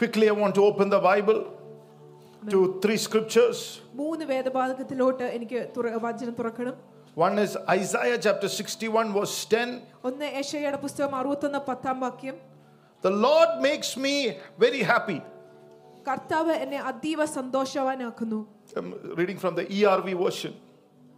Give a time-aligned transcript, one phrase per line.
[0.00, 1.39] Quickly, I want to open the Bible
[2.49, 3.59] to three scriptures.
[3.93, 6.77] മൂന്ന് വേദഭാഗത്തിലോട്ട് എനിക്ക് തുറ- വചനം തുറക്കണം
[7.17, 9.69] One is Isaiah chapter 61, verse 10.
[10.03, 12.35] ഒന്ന് ഏഷയുടെ പുസ്തകം അറുപത്തൊന്ന് പത്താം വാക്യം
[13.03, 14.15] The Lord makes me
[14.63, 15.19] very happy.
[16.07, 18.39] കർത്താവ് എന്നെ അതീവ സന്തോഷവാനാക്കുന്നു
[18.79, 18.89] I'm
[19.19, 20.53] reading from the ERV version.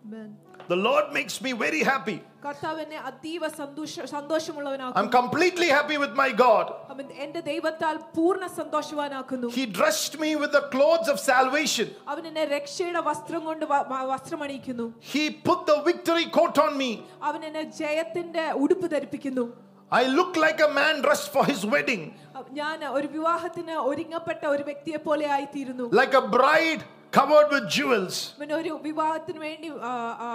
[0.05, 0.29] Amen.
[0.68, 2.16] The Lord makes me very happy.
[2.44, 6.66] കർത്താവ് എന്നെ അതീവ സന്തോഷ സന്തോഷമുള്ളവനാക്കുന്നു I'm completely happy with my God.
[6.92, 11.88] അവൻ എന്റെ ദൈവത്താൽ പൂർണ്ണ സന്തോഷവാനാക്കുന്നു He dressed me with the clothes of salvation.
[12.12, 16.90] അവൻ എന്നെ രക്ഷയുടെ വസ്ത്രം കൊണ്ട് വ- വ- വസ്ത്രമണിയിക്കുന്നു He put the victory coat on me.
[17.30, 19.46] അവൻ എന്നെ ജയത്തിന്റെ ഉടുപ്പ് ധരിപ്പിക്കുന്നു
[19.92, 22.02] I look like a man dressed for his wedding,
[22.38, 28.16] അവ- ഞാൻ ഒരു വിവാഹത്തിന് ഒരുങ്ങപ്പെട്ട ഒരു വ്യക്തിയെ പോലെ ആയിത്തീരുന്നു like a bride covered with jewels.
[28.38, 29.92] അവൻ ഒരു വിവാഹത്തിന് വേണ്ടി ആ,
[30.26, 30.28] ആ,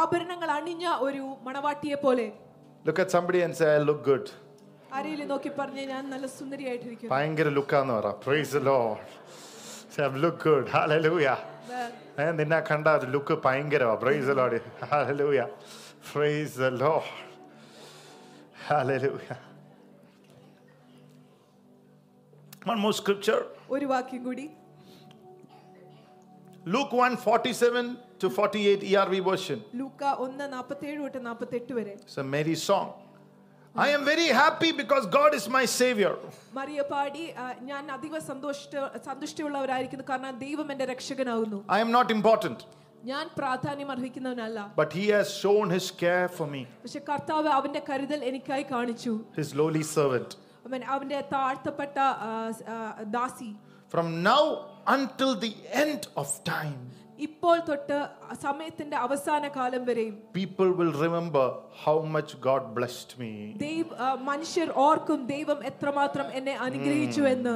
[0.00, 2.26] ആഭരണങ്ങൾ അണിഞ്ഞ ഒരു മണവാട്ടിയെ പോലെ
[2.84, 4.26] Look at somebody and say, I look good.
[4.96, 9.00] ആരെയും നോക്കി പറഞ്ഞ് ഞാൻ നല്ല സുന്ദരിയായിട്ടിരിക്കുന്നു ഭയങ്കര ലുക്കാന്ന് പറ price the Lord.
[9.94, 10.64] Say, I look good.
[10.76, 11.36] Hallelujah.
[12.22, 14.58] ഏ, നിന്നെ കണ്ട look ഭയങ്കരമാ price load
[14.92, 15.40] hallelujah
[16.10, 17.08] price the Lord.
[18.68, 19.38] Hallelujah.
[22.70, 23.40] One more scripture.
[23.70, 24.44] ഒരു വാക്യം കൂടി
[26.66, 27.80] Luke 1 47
[28.20, 29.58] to 48 ERV version.
[29.74, 32.86] ലൂക്ക ഒന്ന് നാപ്പത്തേഴ് തൊട്ട് നാപ്പത്തെട്ട് വരെ It's a Mary song.
[33.74, 36.12] I am very happy because God is my Savior.
[36.58, 38.58] Mariya പാടി ആ, ഞാൻ അധിക സന്തോഷ
[39.08, 42.58] സന്തുഷ്ടിയുള്ളവരായിരിക്കുന്നു കാരണം ദൈവം എന്റെ രക്ഷകനാകുന്നു I am not important,
[43.04, 48.20] ഞാൻ പ്രാധാന്യം അർഹിക്കുന്നവനല്ല but He has shown His care for me, പക്ഷെ കർത്താവ് അവന്റെ കരുതൽ
[48.30, 50.30] എനിക്കായി കാണിച്ചു His lowly servant.
[50.68, 51.96] അവൻ അവന്റെ താഴ്ത്തപ്പെട്ട
[52.28, 52.30] ആ,
[52.74, 52.76] ആ,
[53.16, 53.50] ദാസി
[53.92, 54.42] From now
[54.88, 56.80] until the end of time,
[57.18, 57.96] ഇപ്പോൾ തൊട്ട്
[58.42, 61.44] സമയത്തിന്റെ അവസാന കാലം വരെയും people will remember
[61.84, 63.30] how much God blessed me.
[63.62, 67.54] ദൈവ ആ, മനുഷ്യർ ഓർക്കും ദൈവം എത്രമാത്രം എന്നെ അനുഗ്രഹിച്ചു എന്ന്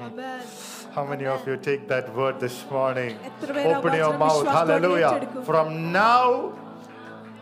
[0.00, 0.40] Amen.
[0.94, 3.12] How many of you take that word this morning?
[3.30, 4.38] എത്ര പേര് ആ Open your വചനം mouth.
[4.38, 5.10] വിശ്വാസത്തോടെ Hallelujah.
[5.10, 5.44] ഏറ്റെടുക്കും?
[5.44, 6.24] From now,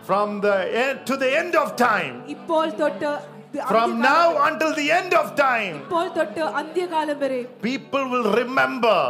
[0.04, 3.20] from the end to the end of time, ഇപ്പോൾ തൊട്ട് ദ-
[3.64, 8.28] from അന്ത്യകാലം now വരെ- until the end of time, ഇപ്പോൾ തൊട്ട് അന്ത്യകാലം വരെ people will
[8.40, 9.00] remember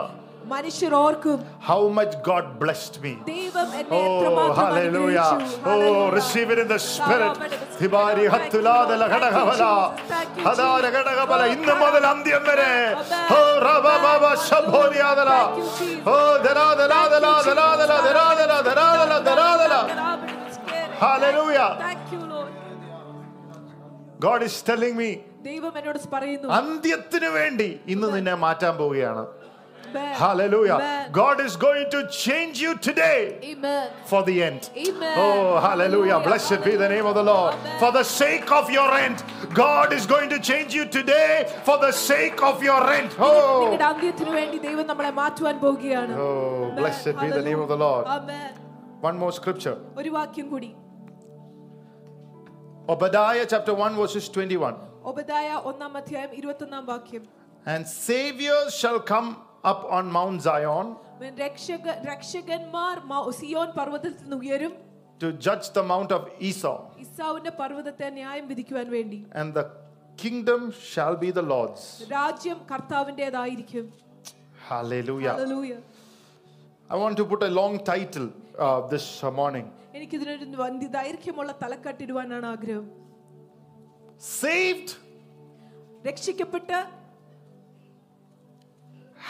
[0.52, 3.12] മനുഷ്യർ ഓർക്കും how much God blessed me.
[3.26, 5.26] ദൈവം എന്നെ Oh, എത്രമാത്രം hallelujah.
[5.26, 5.60] അനുഗ്രഹിച്ചു.
[5.62, 6.08] Oh, Hallelujah.
[6.16, 7.34] receive it in the spirit.
[7.34, 8.32] Thank you, ഹിബാരി Lord.
[8.34, 9.62] ഹത്തുലാദല Thank you, ഘടകവല.
[9.62, 10.08] Jesus.
[10.12, 10.96] Thank you, ഹദാര Jesus.
[10.96, 11.40] ഘടകവല.
[11.42, 12.10] Oh, ഇന്ന് മുതൽ Amen.
[12.12, 13.30] അന്ത്യം വരെ Amen.
[13.32, 15.30] Oh റബബബ ശംഭോരിയാദല.
[15.36, 16.08] Thank you, Jesus.
[16.08, 19.74] ഓ ദരാദലാദല, ദരാദല, ദരാദല, ദരാദല, ദരാദല.
[21.00, 21.68] Hallelujah.
[21.78, 22.23] Thank you, Lord.
[24.20, 25.10] God is telling me
[25.50, 29.26] ദൈവം എന്നോട് പറയുന്നു അന്ത്യത്തിന് വേണ്ടി ഇന്ന് നിന്നെ മാറ്റാൻ പോവുകയാണ്
[29.90, 30.14] Amen.
[30.14, 30.74] Hallelujah.
[30.74, 31.12] Amen.
[31.12, 33.90] God is going to change you today Amen.
[34.04, 34.70] for the end.
[34.76, 35.14] Amen.
[35.16, 36.12] Oh, hallelujah.
[36.12, 36.20] Hallelujah.
[36.20, 37.54] Blessed be the name of the Lord.
[37.54, 37.78] Amen.
[37.80, 41.92] For the sake of your rent, God is going to change you today for the
[41.92, 43.16] sake of your rent.
[43.18, 46.76] Oh, നിങ്ങളുടെ അന്ത്യത്തിന് വേണ്ടി ദൈവം നമ്മളെ മാറ്റുവാൻ പോവുകയാണ് oh Amen.
[46.80, 48.04] blessed be the name of the Lord.
[48.18, 48.50] Amen.
[49.08, 50.70] One more scripture ഒരു വാക്യം കൂടി
[52.88, 54.76] Obadiah chapter 1, verses 21.
[55.10, 57.22] ഒബദായ ഒന്നാം അധ്യായം ഇരുപത്തൊന്നാം വാക്യം
[57.66, 59.28] And saviors shall come
[59.64, 60.86] up on Mount Zion
[61.42, 64.72] രക്ഷക രക്ഷകന്മാർ മൗ- സിയോൻ പർവ്വതത്തിൽ നിന്ന് ഉയരും
[65.20, 69.64] to judge the mount of Esau, ഇസാവിന്റെ പർവ്വതത്തെ ന്യായം വിധിക്കുവാൻ വേണ്ടി and the
[70.18, 71.82] kingdom shall be the Lord's.
[72.16, 73.86] രാജ്യം കർത്താവിൻ്റെതായിരിക്കും
[74.70, 75.32] Hallelujah.
[75.32, 75.78] Hallelujah.
[76.90, 78.26] I want to put a long title
[78.58, 82.86] uh, this uh, morning എനിക്കിതിനൊരു വന്തി- ദൈർഘ്യമുള്ള തലക്കെട്ടിടുവാനാണ് ആഗ്രഹം
[84.32, 84.90] Saved,
[86.04, 86.78] രക്ഷിക്കപ്പെട്ട്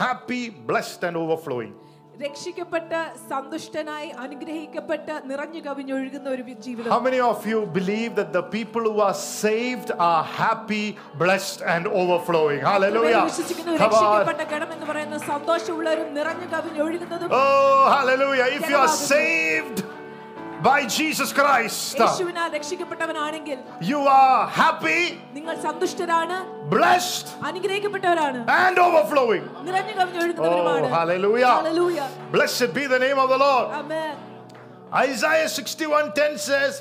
[0.00, 1.72] happy, blessed, and overflowing.
[2.20, 2.98] രക്ഷിക്കപ്പെട്ട്
[3.28, 9.00] സന്തുഷ്ടനായി അനുഗ്രഹിക്കപ്പെട്ട് നിറഞ്ഞു കവിഞ്ഞൊഴുകുന്ന ഒരു ജീവിതം How many of you believe that the people who
[9.00, 10.82] are saved are happy,
[11.22, 12.58] blessed, and overflowing?
[12.58, 13.22] ഇവരെ Hallelujah.
[13.30, 13.94] വിശ്വസിക്കുന്നു Come on.
[13.94, 18.48] രക്ഷിക്കപ്പെട്ട ഗണം എന്ന് പറയുന്നത് സന്തോഷമുള്ളവരും നിറഞ്ഞു കവിഞ്ഞൊഴുകുന്നതും Oh, hallelujah.
[18.58, 19.80] If you are saved
[20.64, 23.58] by Jesus Christ, യേശുവിനാൽ രക്ഷിക്കപ്പെട്ടവനാണെങ്കിൽ
[23.90, 25.00] you are happy,
[25.36, 26.36] നിങ്ങൾ സന്തുഷ്ടരാണ്
[26.74, 29.44] blessed, അനുഗ്രഹിക്കപ്പെട്ടവരാണ് and overflowing.
[29.68, 31.52] നിറഞ്ഞു കവിഞ്ഞൊഴുകുന്നവരുമാണ് Oh, hallelujah.
[31.58, 32.08] Hallelujah.
[32.36, 33.68] Blessed be the name of the Lord.
[33.80, 34.14] Amen.
[35.08, 36.74] Isaiah 61:10 says,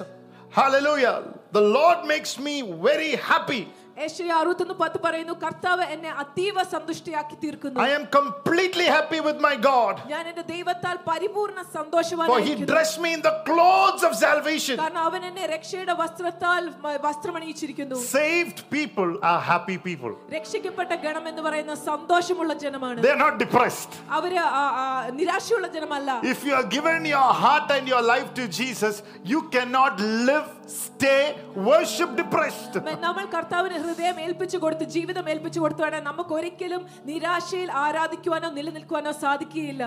[0.51, 1.15] Hallelujah.
[1.51, 2.55] The Lord makes me
[2.87, 3.61] very happy.
[3.97, 9.55] Asia അറുപത്തൊന്ന് പത്ത് പറയുന്നു കർത്താവ് എന്നെ അതീവ സന്തുഷ്ടിയാക്കി തീർക്കുന്നു I am completely happy with my
[9.65, 9.95] God.
[10.07, 14.75] ഞാൻ എന്റെ ദൈവത്താൽ പരിപൂർണ For he സന്തോഷവാനായിരിക്കുന്നു dressed me in the clothes of salvation.
[14.79, 20.13] കാരണം അവൻ എന്നെ രക്ഷയുടെ വസ്ത്രത്താൽ മ- വസ്ത്രമണിയിച്ചിരിക്കുന്നു Saved people are happy people.
[20.37, 23.91] രക്ഷിക്കപ്പെട്ട ഗണം എന്ന് പറയുന്ന സന്തോഷമുള്ള ജനമാണ് They are not depressed.
[24.11, 28.45] അവര് ആ, ആ, നിരാശയുള്ള ജനമല്ല If you have given your heart and your life to
[28.61, 28.95] Jesus,
[29.25, 29.93] you cannot
[30.29, 30.47] live,
[30.79, 31.21] stay,
[31.69, 32.73] worship depressed.
[33.07, 39.82] നമ്മൾ കർത്താവിന് ഹൃദയം ഏൽപ്പിച്ചു കൊടുത്ത് ജീവിതം ഏൽപ്പിച്ചു കൊടുത്തുവാണെങ്കിൽ നമുക്ക് ഒരിക്കലും നിരാശയിൽ ആരാധിക്കുവാനോ നിലനിൽക്കുവാനോ സാധിക്കുകയില്ല.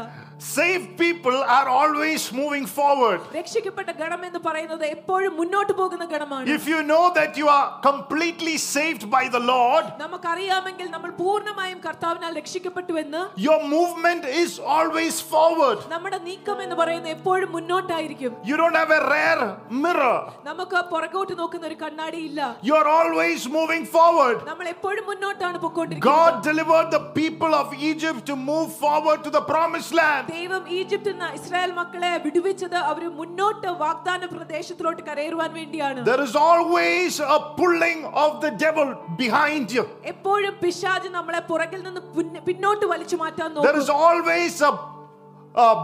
[0.55, 6.45] Safe people are always moving forward രക്ഷിക്കപ്പെട്ട ഗണം എന്ന് പറയുന്നത് എപ്പോഴും മുന്നോട്ട് പോകുന്ന ഗണമാണ്.
[6.55, 12.33] If you know that you are completely saved by the Lord നമുക്കറിയാമെങ്കിൽ നമ്മൾ പൂർണമായും കർത്താവിനാൽ
[12.41, 18.31] രക്ഷിക്കപ്പെട്ടു എന്ന് your movement is always forward നമ്മുടെ നീക്കം എന്ന് പറയുന്നത് എപ്പോഴും മുന്നോട്ടായിരിക്കും.
[18.49, 19.41] You don't have a rear
[19.83, 20.15] mirror
[20.49, 22.41] നമുക്ക് പുറകോട്ട് നോക്കുന്ന ഒരു കണ്ണാടി ഇല്ല.
[22.69, 24.38] You are always moving forward.
[24.44, 29.42] നമ്മൾ എപ്പോഴും മുന്നോട്ടാണ് പൊക്കോണ്ടിരിക്കുന്നത് God delivered the people of Egypt to move forward to the
[29.44, 30.24] promised land.
[30.32, 37.12] ദൈവം ഈജിപ്തിൽ നിന്ന് ഇസ്രായേൽ മക്കളെ വിടുവിച്ചത് അവർ മുന്നോട്ട് വാഗ്ദാന പ്രദേശത്തിലോട്ട് കരയേറുവാൻ വേണ്ടിയാണ് There is always
[37.30, 39.84] a pulling of the devil behind you.
[40.14, 44.95] എപ്പോഴും പിശാജ് നമ്മളെ പുറകിൽ നിന്ന് പിന്ന- പിന്നോട്ട് വലിച്ചു മാറ്റാൻ There is നോക്കും always a, a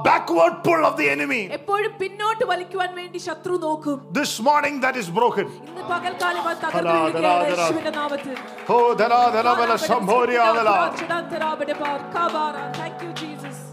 [0.04, 1.40] backward pull of the enemy.
[1.56, 5.46] എപ്പോഴും പിന്നോട്ട് വലിക്കുവാൻ വേണ്ടി ശത്രു നോക്കും This morning that is broken.
[5.68, 7.64] ഇന്ന് പകൽക്കാലം അത് തകർന്നു ഹലാ, വീഴുകയാണ് ഹലാ, ഹലാ.
[7.64, 8.34] യേശുവിന്റെ നാമത്തിൽ
[8.70, 10.76] Oh, dala, dala, bala, shambhori, adala.
[12.80, 13.31] Thank you, Jesus.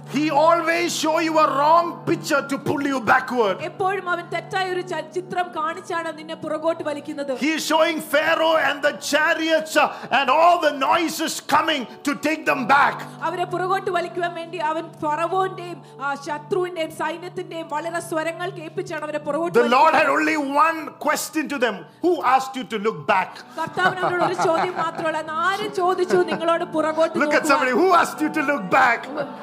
[0.09, 3.55] He always show you a wrong picture to pull you backward.
[3.61, 8.77] എപ്പോഴും അവൻ തെറ്റായ ഒരു ച- ചിത്രം കാണിച്ചാണ് നിന്നെ പുറകോട്ട് വലിക്കുന്നത് He is showing Pharaoh and
[8.87, 9.87] the chariots uh,
[10.19, 12.95] and all the noises coming to take them back.
[13.29, 19.67] അവരെ പുറകോട്ട് വലിക്കുവാൻ വേണ്ടി അവൻ ഫറവോന്റെയും ആ, ശത്രുവിന്റെയും സൈന്യത്തിന്റെയും വളരെ സ്വരങ്ങൾ കേൾപ്പിച്ചാണ് അവരെ പുറകോട്ട് The
[19.67, 19.99] Lord വലിക്കുന്നത്.
[20.01, 23.31] had only one question to them Who asked you to look back?
[23.59, 27.73] കർത്താവിനോട് ഒരു ചോദ്യം മാത്രമല്ല ആര് ചോദിച്ചു നിങ്ങളോട് പുറകോട്ട് Look at somebody.
[27.73, 27.91] നോക്കുവാൻ?
[27.91, 29.01] Who asked you to look back?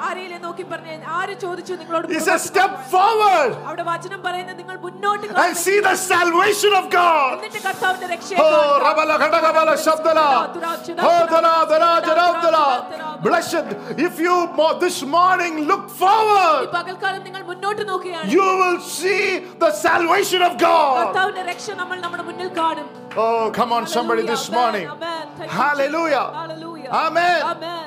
[0.08, 4.76] ആരെയും നോക്കി പറഞ്ഞ ആര് ചോദിച്ചു നിങ്ങളോട് He പുറകോട്ട് says, Step forward അവിടെ വചനം പറയുന്നത് നിങ്ങൾ
[4.86, 5.60] മുന്നോട്ട് and കാണുക.
[5.64, 7.32] see the salvation of God.
[7.36, 8.82] എന്നിട്ട് കർത്താവിന്റെ രക്ഷയെ Oh, കാണുക.
[8.86, 10.28] Rabala Kadagabala Shabdala.
[11.08, 12.64] Oh, Dala, Dala, Dala, Dala.
[13.26, 13.66] Blessed.
[13.98, 19.22] If you mo- this morning look ഈ forward, പകൽക്കാലം നിങ്ങൾ മുന്നോട്ട് നോക്കുകയാണ് you will see
[19.64, 20.96] the salvation of God.
[21.00, 24.34] കർത്താവിന്റെ രക്ഷ നമ്മൾ നമ്മുടെ മുന്നിൽ കാണും Oh, come on, somebody Hallelujah.
[24.34, 24.58] this Amen.
[24.58, 24.86] morning.
[24.88, 25.24] Amen.
[25.38, 26.22] Thank you, Hallelujah.
[26.22, 26.38] Jesus.
[26.40, 26.90] Hallelujah.
[27.02, 27.40] Amen.
[27.50, 27.86] Amen.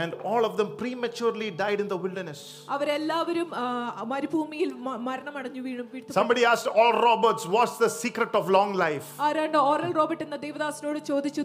[0.00, 2.64] And all of them prematurely died in the wilderness.
[6.18, 9.08] Somebody asked Oral Roberts, what's the secret of long life?
[9.28, 11.42] ആരാണ്ട് Oral Robert എന്ന ദേവദാസിനോട് ചോദിച്ചു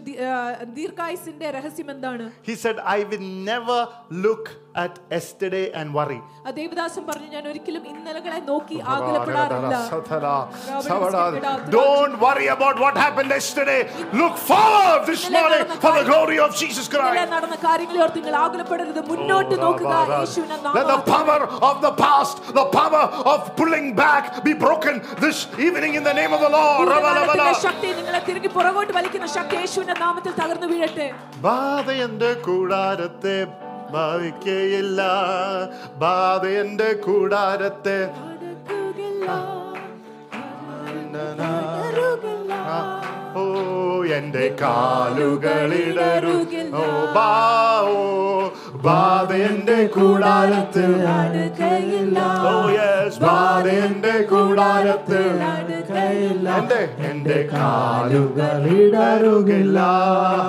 [0.78, 2.26] ദീർഘായുസിന്റെ രഹസ്യം എന്താണ്?
[2.48, 3.78] He said I will never
[4.26, 4.46] look
[4.77, 6.19] at yesterday and worry.
[6.45, 9.75] ആ ദേവദാസൻ പറഞ്ഞു ഞാൻ ഒരിക്കലും ഇന്നലകളെ നോക്കി ആകുലപ്പെടാറില്ല
[11.71, 13.79] Don't worry about what happened yesterday.
[14.13, 17.31] Look forward this morning for the glory of Jesus ഇന്നലെ Christ.
[17.33, 21.39] നടന്ന കാര്യങ്ങളെ ഓർത്ത് നിങ്ങൾ ആകുലപ്പെടരുത് മുന്നോട്ട് നോക്കുക യേശുവിനെ Let the power
[21.69, 23.03] of the past, the power
[23.33, 26.79] of pulling back be broken this evening in the name of the Lord.
[26.83, 31.07] ഭൂതകാലത്തിന്റെ ശക്തി നിങ്ങളെ തിരികെ പുറകോട്ട് വലിക്കുന്ന ശക്തി യേശുവിന്റെ നാമത്തിൽ തകർന്നു വീഴട്ടെ
[31.47, 33.37] ബാധ എന്റെ കൂടാരത്തെ
[33.92, 35.00] ബാധിക്കയില്ല
[35.98, 37.98] ബാധ എന്റെ കൂടാരത്തെ
[44.16, 46.34] എന്റെ എന്റെ
[46.74, 46.76] ഓ
[47.14, 47.30] ബാ
[47.82, 47.84] ഓ
[48.84, 50.92] ബാധ എന്റെ കൂടാരത്തിൽ
[52.44, 52.46] ഓ
[53.20, 55.26] ബാധ എന്റെ കൂടാരത്തിൽ
[56.58, 56.80] എന്റെ
[57.10, 59.78] എന്റെ കാലുകളിടരുകില്ല.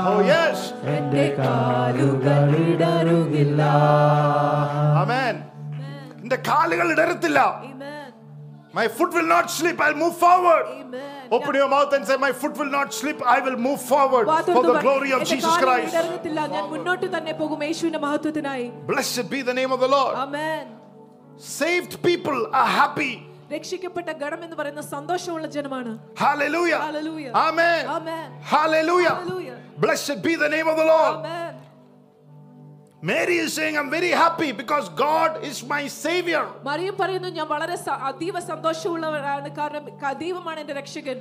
[0.07, 0.67] ഓ യെസ്.
[0.87, 3.61] എന്റെ കാലുകളിടരുകില്ല.
[4.95, 5.35] ആമേൻ.
[6.21, 7.39] എന്റെ കാലുകൾ ഇടരത്തില്ല
[8.74, 9.80] My foot will not slip.
[9.80, 10.64] I'll move forward.
[10.70, 11.26] Amen.
[11.30, 13.18] Open your mouth and say, My foot will not slip.
[13.34, 14.82] I will move forward വാ for തുറന്ന് the പറ.
[14.86, 15.94] glory of എന്റെ Jesus കാലുകൾ Christ.
[15.94, 16.40] ഇടറുകത്തില്ല.
[16.54, 20.16] ഞാൻ മുന്നോട്ട് തന്നെ പോകും യേശുവിന്റെ മഹത്വത്തിനായി Blessed be the name of the Lord.
[20.24, 20.64] Amen.
[21.54, 23.12] Saved people are happy.
[23.50, 26.80] രക്ഷിക്കപ്പെട്ട ഗണം എന്ന് പറയുന്ന സന്തോഷമുള്ള ജനമാണ് Hallelujah.
[26.88, 27.32] Hallelujah.
[27.46, 27.82] Amen.
[27.98, 28.26] Amen.
[28.54, 29.14] Hallelujah.
[29.14, 29.56] Hallelujah.
[29.78, 31.14] Blessed be the name of the Lord.
[31.16, 31.47] Amen.
[33.02, 36.44] Mary is saying, I'm very happy because God is my Savior.
[36.64, 41.18] Mariyam പറയുന്നു ഞാൻ വളരെ സ- അതീവ സന്തോഷമുള്ളവരാണ് കാരണം ക- ദൈവമാണ് എന്റെ രക്ഷകൻ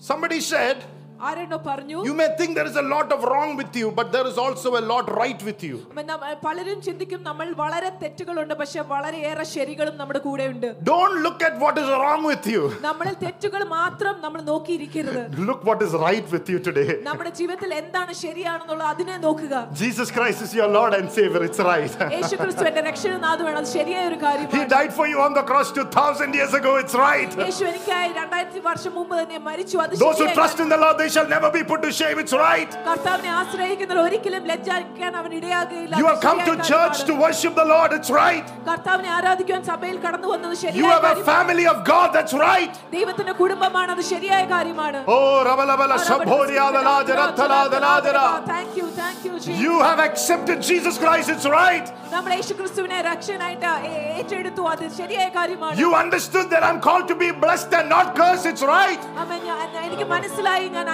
[0.00, 0.76] Somebody said,
[1.22, 4.26] ആരെണ്ണോ പറഞ്ഞു You may think there is a lot of wrong with you, but there
[4.26, 5.76] is also a lot right with you.
[5.88, 11.40] അപ്പൊ നമ്മ- പലരും ചിന്തിക്കും നമ്മൾ വളരെ തെറ്റുകളുണ്ട് പക്ഷെ വളരെയേറെ ശരികളും നമ്മുടെ കൂടെ ഉണ്ട് Don't look
[11.42, 12.62] at what is wrong with you.
[12.86, 16.86] നമ്മളിൽ തെറ്റുകൾ മാത്രം നമ്മൾ നോക്കിയിരിക്കരുത് Look what is right with you today.
[17.08, 21.42] നമ്മുടെ ജീവിതത്തിൽ എന്താണ് ശരിയാണെന്നുള്ളത് അതിനെ നോക്കുക Jesus Christ is your Lord and Savior.
[21.48, 21.92] It's right.
[22.16, 25.68] യേശു ക്രിസ്തു എന്റെ രക്ഷകനാഥമാണ് അത് ശരിയായ ഒരു He കാര്യമാണ് died for you on the cross
[25.80, 26.74] 2000 years ago.
[26.84, 27.30] It's right.
[27.44, 30.96] യേശു എനിക്കായി രണ്ടായിരത്തി വർഷം മുമ്പ് തന്നെ മരിച്ചു അത് Those who ശരിയായ trust in the Lord,
[30.98, 32.17] they shall never be put to shame.
[32.19, 32.69] It's right.
[35.99, 37.93] You have come to church to worship the Lord.
[37.93, 38.45] It's right.
[40.75, 42.13] You have a family of God.
[42.13, 42.71] That's right.
[45.07, 45.43] Oh,
[48.45, 48.87] Thank you.
[49.01, 49.59] Thank you, Jesus.
[49.59, 51.29] You have accepted Jesus Christ.
[51.29, 51.85] It's right.
[55.77, 58.45] You understood that I'm called to be blessed and not cursed.
[58.45, 58.99] It's right.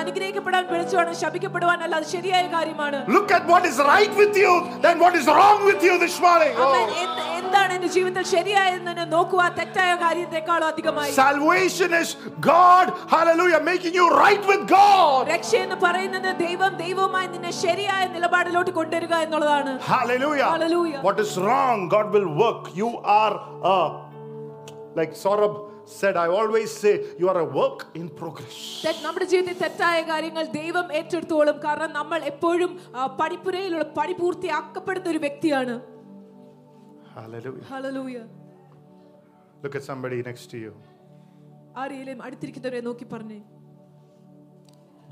[0.01, 2.97] അനുഗ്രഹിക്കപ്പെടാൻ പിടിച്ചുവാണ് ശപിക്കപ്പെടുവാൻ അല്ല അത് ശരിയായ കാര്യമാണ്.
[3.15, 4.53] Look at what is right with you
[4.85, 6.57] than what is wrong with you this morning
[7.39, 11.11] എന്താണ് എന്റെ ജീവിതത്തിൽ ശരിയായെന്ന് നോക്കുക തെറ്റായ കാര്യത്തെക്കാളും അധികമായി.
[11.21, 12.09] Salvation is
[12.51, 15.21] god hallelujah making you right with god.
[15.35, 19.71] രക്ഷ എന്ന് പറയുന്നത് ദൈവം ദൈവമായി നിന്നെ ശരിയായ നിലപാടിലോട്ട് കൊണ്ടുവരിക എന്നുള്ളതാണ്.
[19.93, 20.49] Hallelujah.
[20.55, 21.01] Hallelujah.
[21.07, 22.63] What is wrong god will work.
[22.81, 22.91] You
[23.21, 23.33] are
[23.73, 23.87] uh,
[24.99, 25.53] like sorab
[25.98, 28.56] said, I always say, you are a work in progress.
[28.84, 35.18] തെ- നമ്മുടെ ജീവിതത്തിൽ തെറ്റായ കാര്യങ്ങൾ ദൈവം ഏറ്റെടുത്തോളും കാരണം നമ്മൾ എപ്പോഴും ആ, പടിപ്പുരയിലുള്ള പടി പൂർത്തിയാക്കപ്പെടുന്ന ഒരു
[35.26, 35.74] വ്യക്തിയാണ്
[37.16, 37.66] Hallelujah.
[37.72, 38.16] Hallelujah
[39.64, 40.72] Look at somebody next to you.
[41.82, 43.40] ആരെയും അടുത്തിരിക്കുന്നവരെ നോക്കി പറഞ്ഞേ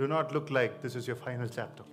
[0.01, 1.85] Do not look like this is your final chapter.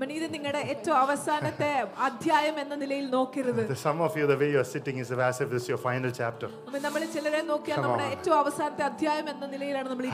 [0.00, 1.68] ഇത് നിങ്ങളുടെ ഏറ്റവും അവസാനത്തെ
[2.06, 5.50] അധ്യായം എന്ന നിലയിൽ നോക്കരുത് some of you, the way you are sitting is as if
[5.50, 6.48] this is your final chapter.
[6.86, 10.06] നമ്മൾ ചിലരെ നോക്കിയാൽ നമ്മുടെ ഏറ്റവും അവസാനത്തെ അധ്യായം എന്ന നിലയിലാണ് നമ്മൾ.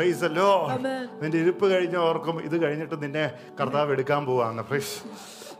[0.00, 0.68] Praise the Lord.
[0.76, 1.04] Amen.
[1.22, 3.24] നിന്റെ ഇരിപ്പ് കഴിഞ്ഞ ഓർക്കും ഇത് കഴിഞ്ഞിട്ട് നിന്നെ
[3.60, 4.94] കർത്താവ് എടുക്കാൻ പോവാണ് Praise.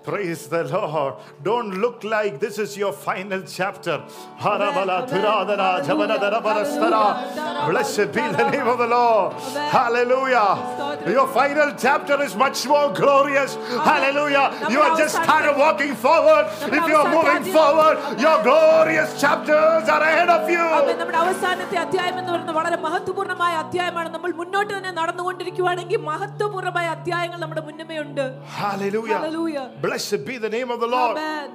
[0.04, 1.16] Praise the Lord.
[1.44, 3.96] Don't look like this is your final chapter.
[4.40, 5.10] Harabala, Amen.
[5.10, 7.02] Thuradana, Jabanadara, Barastara.
[7.16, 7.72] Hallelujah.
[7.72, 9.34] Blessed be the name of the Lord.
[9.34, 9.70] Amen.
[9.72, 10.48] Hallelujah.
[10.62, 11.14] Stotram.
[11.18, 13.56] Your final chapter is much more glorious.
[13.90, 14.46] Hallelujah.
[14.70, 16.46] You are just started walking forward.
[16.62, 20.64] If you are moving forward, your glorious chapters are ahead of you.
[20.80, 27.40] അമ്മേ, നമ്മുടെ അവസാനത്തെ അധ്യായം എന്ന് പറയുന്നത് വളരെ മഹത്വപൂർണ്ണമായ അധ്യായമാണ് നമ്മൾ മുന്നോട്ട് തന്നെ നടന്നുകൊണ്ടിരിക്കുവാണെങ്കിൽ മഹത്വപൂർണ്ണമായ അധ്യായങ്ങൾ
[27.46, 28.26] നമ്മുടെ മുന്നമേ ഉണ്ട്
[28.62, 29.20] Hallelujah.
[29.20, 29.66] Hallelujah.
[29.94, 31.18] Blessed be the name of the Lord.
[31.18, 31.50] Amen.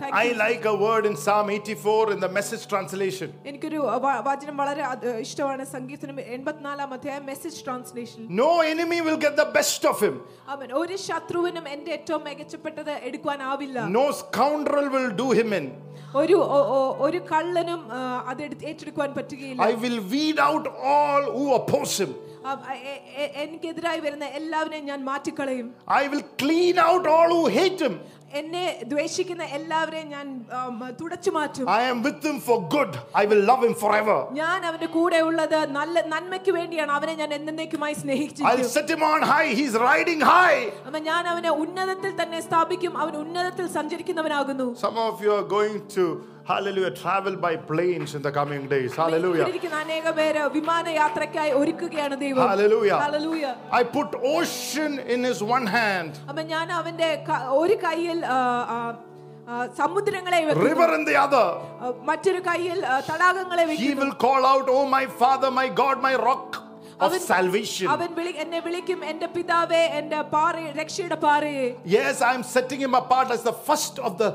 [0.00, 0.34] Thank I you.
[0.36, 3.28] like a word in Psalm 84 in the message translation.
[3.44, 9.34] എനിക്കൊരു വ- വചനം വളരെ അത് ഇഷ്ടമാണ് സംഗീതത്തിനും എൺപത്തിനാലാം അധ്യായം message translation No enemy will get
[9.42, 10.14] the best of him.
[10.54, 15.66] അവൻ ഒരു ശത്രുവിനും എന്റെ ഏറ്റവും മികച്ചപ്പെട്ടത് എടുക്കുവാനാവില്ല No scoundrel will do him in.
[16.22, 21.24] ഒരു ഒ- ഒ- ഒരു കള്ളനും ആ, അത് എടുത്ത് ഏറ്റെടുക്കുവാൻ പറ്റുകയില്ല I will weed out all
[21.36, 22.12] who oppose him.
[22.46, 22.50] ആ,
[22.92, 25.68] എ- എ- എനിക്കെതിരായി വരുന്ന എല്ലാവരെയും ഞാൻ മാറ്റിക്കളയും
[25.98, 27.96] I will clean out all who hate him.
[28.32, 30.26] എന്നെ ദ്വേഷിക്കുന്ന എല്ലാവരെയും ഞാൻ
[30.56, 32.90] ആം, തുടച്ചു മാറ്റും I am with him for good.
[33.14, 34.16] I will love him forever.
[34.32, 39.22] ഞാൻ അവന്റെ കൂടെ ഉള്ളത് നല്ല നന്മയ്ക്ക് വേണ്ടിയാണ് അവനെ ഞാൻ എന്നേക്കുമായി I'll സ്നേഹിച്ചിരിക്കും set him on
[39.32, 39.48] high.
[39.60, 40.60] He's riding high.
[40.88, 46.04] അമ്മ ഞാൻ അവനെ ഉന്നതത്തിൽ തന്നെ സ്ഥാപിക്കും അവൻ ഉന്നതത്തിൽ സഞ്ചരിക്കുന്നവനാകുന്നു Some of you are going to,
[46.44, 48.92] hallelujah, travel by planes in the coming days.
[48.96, 49.46] Hallelujah.
[49.52, 52.98] ഇരിക്കുന്ന അനേക പേര് വിമാനയാത്രയ്ക്കായി ഒരുക്കുകയാണ് ദൈവം Hallelujah.
[53.04, 58.21] Hallelujah I put ocean in his one hand, അമ്മ ഞാൻ അവന്റെ ക- ഒരു കയ്യിൽ ആ,
[58.21, 58.21] ആ, ആ,
[59.76, 60.66] സമുദ്രങ്ങളെ വെക്കുന്നു.
[60.70, 61.46] river in the other.
[61.82, 65.96] ആ, മറ്റൊരു കയ്യിൽ ആ, തടാകങ്ങളെ He വെക്കുന്നു will call out, Oh, my Father, my God,
[66.02, 66.48] my rock
[67.00, 67.86] of അവൻ- salvation.
[67.88, 71.66] അവൻ വിളി എന്നെ വിളിക്കും എന്റെ പിതാവേ എന്റെ പാറ രക്ഷയുടെ പാറയെ
[71.96, 74.30] Yes, I'm setting him apart as the first of the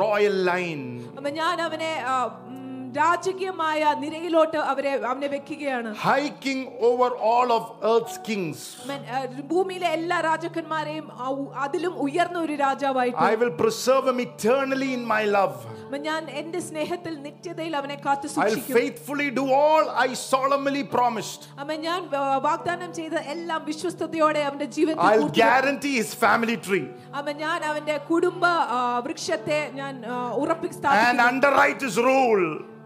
[0.00, 0.84] royal line.
[1.18, 2.16] അമ്മ ഞാൻ അവനെ ആ,
[2.48, 2.55] ഉം,
[2.96, 8.58] രാജകീയമായ നിരയിലോട്ട് അവരെ അവനെ വെക്കുകയാണ് Hiking over all of earth's kings.
[8.84, 9.18] അവൻ, ആ,
[9.50, 15.04] ഭൂമിയിലെ എല്ലാ രാജാക്കന്മാരെയും ആ ഉ- അതിലും ഉയർന്ന ഒരു രാജാവായിട്ട് I will preserve him eternally in
[15.06, 15.56] my love.
[15.84, 21.42] അമ്മ ഞാൻ എന്റെ സ്നേഹത്തിൽ നിത്യതയിൽ അവനെ കാത്തു I'll സൂക്ഷിക്കും faithfully do all I solemnly promised.
[21.58, 25.52] അമ്മ ഞാൻ ആ, വാഗ്ദാനം ചെയ്ത എല്ലാം വിശ്വസ്തയോടെ അവന്റെ ജീവിതത്തിൽ I'll പൂർത്തിയാക്കും.
[25.54, 26.84] guarantee his family tree
[27.14, 29.94] അമ്മ ഞാൻ അവന്റെ കുടുംബ ആ, വൃക്ഷത്തെ ഞാൻ
[30.34, 32.46] ഉറപ്പി and സ്ഥാപിക്കും underwrite his rule.
[32.52, 32.60] അമ്മൻ,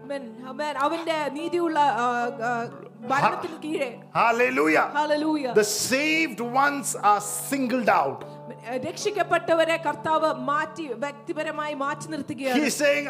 [0.81, 2.07] അവന്റെ നീതിയുള്ള ആ,
[2.41, 2.51] ആ,
[3.09, 4.85] ഭരണത്തിന് കീഴെ Hallelujah.
[4.97, 8.19] Hallelujah The saved ones are singled out.
[8.87, 13.05] രക്ഷിക്കപ്പെട്ടവരെ കർത്താവ് മാറ്റി വ്യക്തിപരമായി മാറ്റി നിർത്തുകയാണ് He's saying,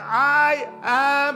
[0.46, 0.52] I
[0.96, 1.36] am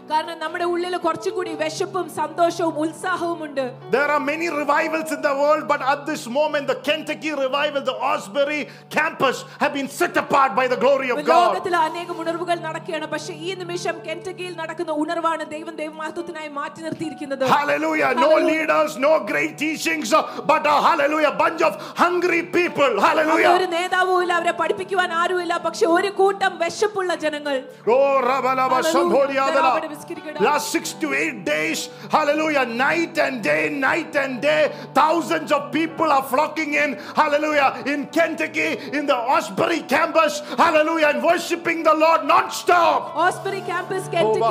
[0.11, 5.33] കാരണം നമ്മുടെ ഉള്ളിൽ കുറച്ചും കൂടി വിശപ്പും സന്തോഷവും ഉത്സാഹവും ഉണ്ട് There are many revivals in the
[5.41, 10.51] world, but at this moment, the Kentucky revival, the Osbury campus, have been set apart
[10.59, 11.39] by the glory of God.
[11.41, 18.09] ലോകത്തിൽ അനേകം ഉണർവുകൾ നടക്കുകയാണ് പക്ഷേ ഈ നിമിഷം കെന്റക്കിയിൽ നടക്കുന്ന ഉണർവാണ് ദൈവം ദൈവമഹത്വത്തിനായി മാറ്റി നിർത്തിയിരിക്കുന്നത് Hallelujah.
[18.17, 22.91] No leaders, no great teachings, uh, but a hallelujah, bunch of hungry people.
[23.07, 23.53] Hallelujah.
[23.57, 27.57] ഒരു നേതാവും ഇല്ല അവരെ പഠിപ്പിക്കുവാൻ ആരുമില്ല പക്ഷേ ഒരു കൂട്ടം വിശപ്പുള്ള ജനങ്ങൾ
[27.89, 27.97] ഓ
[28.29, 30.00] റബലവ Hallelujah.
[30.39, 36.05] Last six to eight days, hallelujah, night and day, night and day, thousands of people
[36.11, 42.25] are flocking in, hallelujah, in Kentucky, in the Asbury campus, hallelujah, and worshiping the Lord
[42.25, 43.15] non-stop.
[43.15, 44.41] Asbury Campus, oh, Kentucky.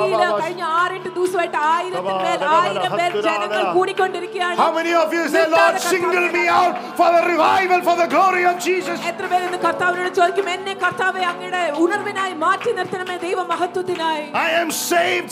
[4.57, 8.45] How many of you say, Lord, single me out for the revival, for the glory
[8.45, 8.99] of Jesus?
[14.33, 15.31] I am saved,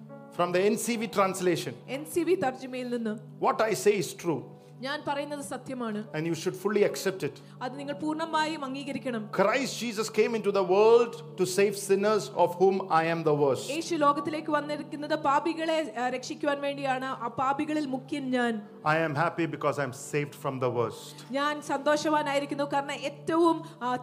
[0.40, 1.74] from the NCV translation.
[1.88, 4.40] N C V തർജ്ജമയിൽ നിന്ന് What I say is true
[4.85, 7.35] ഞാൻ പറയുന്നത് സത്യമാണ് and you should fully accept it.
[7.63, 12.75] അത് നിങ്ങൾ പൂർണമായും അംഗീകരിക്കണം Christ Jesus came into the world to save sinners of whom
[13.01, 13.65] I am the worst.
[13.73, 18.53] യേശു ലോകത്തിലേക്ക് വന്നിരിക്കുന്നത് പാപികളെ രക്ഷിക്കാൻ രക്ഷിക്കുവാൻ വേണ്ടിയാണ് ആ പാപികളിൽ മുഖ്യൻ ഞാൻ
[18.93, 21.15] I am happy because I am saved from the worst.
[21.37, 23.55] ഞാൻ സന്തോഷവാനായിരിക്കുന്നു കാരണം ഏറ്റവും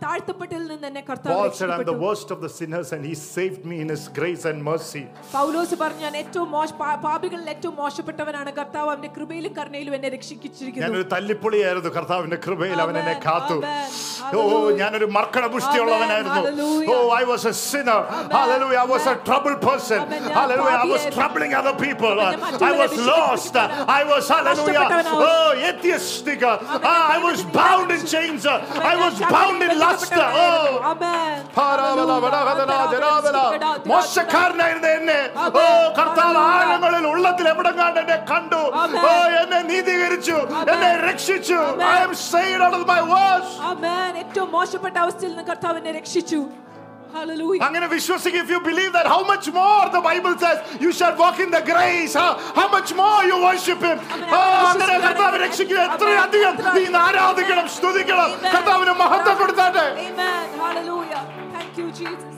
[0.04, 3.64] താഴ്ത്തപ്പെട്ടതിൽ നിന്ന് എന്നെ കർത്താവ് Paul said am the worst of the sinners and he saved
[3.72, 5.04] me in his grace and mercy.
[5.36, 6.70] പൗലോസ് പറഞ്ഞു ഞാൻ ഏറ്റവും മോശ
[7.08, 13.13] പാപികളിൽ ഏറ്റവും മോശപ്പെട്ടവനാണ് കർത്താവ് അവന്റെ കൃപയിലും കരുണയിലും എന്നെ രക്ഷിച്ചിരിക്കുന്നു ഞാനൊരു തല്ലിപ്പൊളിയായിരുന്നു കർത്താവിന്റെ കൃപയിൽ അവൻ എന്നെ
[13.13, 13.23] Amen.
[13.25, 13.91] കാത്തു Amen.
[14.25, 14.75] ഓ Hallelujah.
[14.81, 16.53] ഞാനൊരു മർക്കട പുഷ്ടിയുള്ളവനായിരുന്നു Amen.
[16.53, 16.89] Hallelujah.
[16.93, 18.01] Oh I was A Sinner
[18.33, 20.21] hallelujah i was a troubled person Amen.
[20.23, 21.15] ഞാൻ hallelujah i was പാപിയായിരുന്നു.
[21.17, 23.55] troubling other people ഞാൻ i മറ്റുള്ളവരെ was lost
[23.95, 25.25] i was hallelujah നഷ്ടപ്പെട്ടവനാവും.
[25.29, 26.85] oh atheistic Amen.
[26.85, 30.13] ah, i was ദൈവത്തിന് bound in ഞാൻ chains i ഞാൻ was ചങ്ങലയിൽ bound in lust
[30.13, 30.77] ബന്ധിക്കപ്പെട്ടവനായിരുന്നു.
[30.77, 31.39] oh Amen.
[31.57, 33.37] പാരാവല, വടകതല, ജനാവല.
[33.93, 35.19] മോശക്കാരനായിരുന്ന എന്നെ
[35.53, 35.65] ഓ
[35.97, 39.03] കർത്താവ് ആഴങ്ങളിൽ ഉള്ളത്തിൽ എവിടെ കണ്ട് എന്നെ കണ്ടു Amen.
[39.05, 40.56] ഓ എന്നെ നീതീകരിച്ചു Amen.
[40.73, 41.85] എന്നെ രക്ഷിച്ചു Amen.
[41.91, 44.11] I am saved out of my worst Amen.
[44.23, 46.41] ഏറ്റവും മോശപ്പെട്ട അവസ്ഥയിൽ നിന്ന് കർത്താവ് എന്നെ രക്ഷിച്ചു
[47.13, 47.61] Hallelujah.
[47.65, 51.37] അങ്ങനെ വിശ്വസിക്കുക if you believe that how much more the bible says you shall walk
[51.39, 52.29] in the grace huh?
[52.55, 54.31] how much more you worship him Amen.
[54.35, 54.39] ആ,
[54.69, 58.51] അങ്ങനെ കർത്താവ് രക്ഷിക്കുക എത്രയധികം നീ ഇന്ന് ആരാധിക്കണം സ്തുതിക്കണം Amen.
[58.55, 60.39] കർത്താവിന് മഹത്വം കൊടുത്താട്ടെ Amen.
[60.63, 61.21] Hallelujah.
[61.55, 62.35] Thank you, Jesus.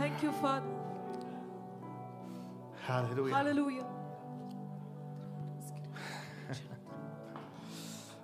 [0.00, 0.72] Thank you, Father.
[2.88, 3.34] Hallelujah.
[3.36, 3.86] Hallelujah.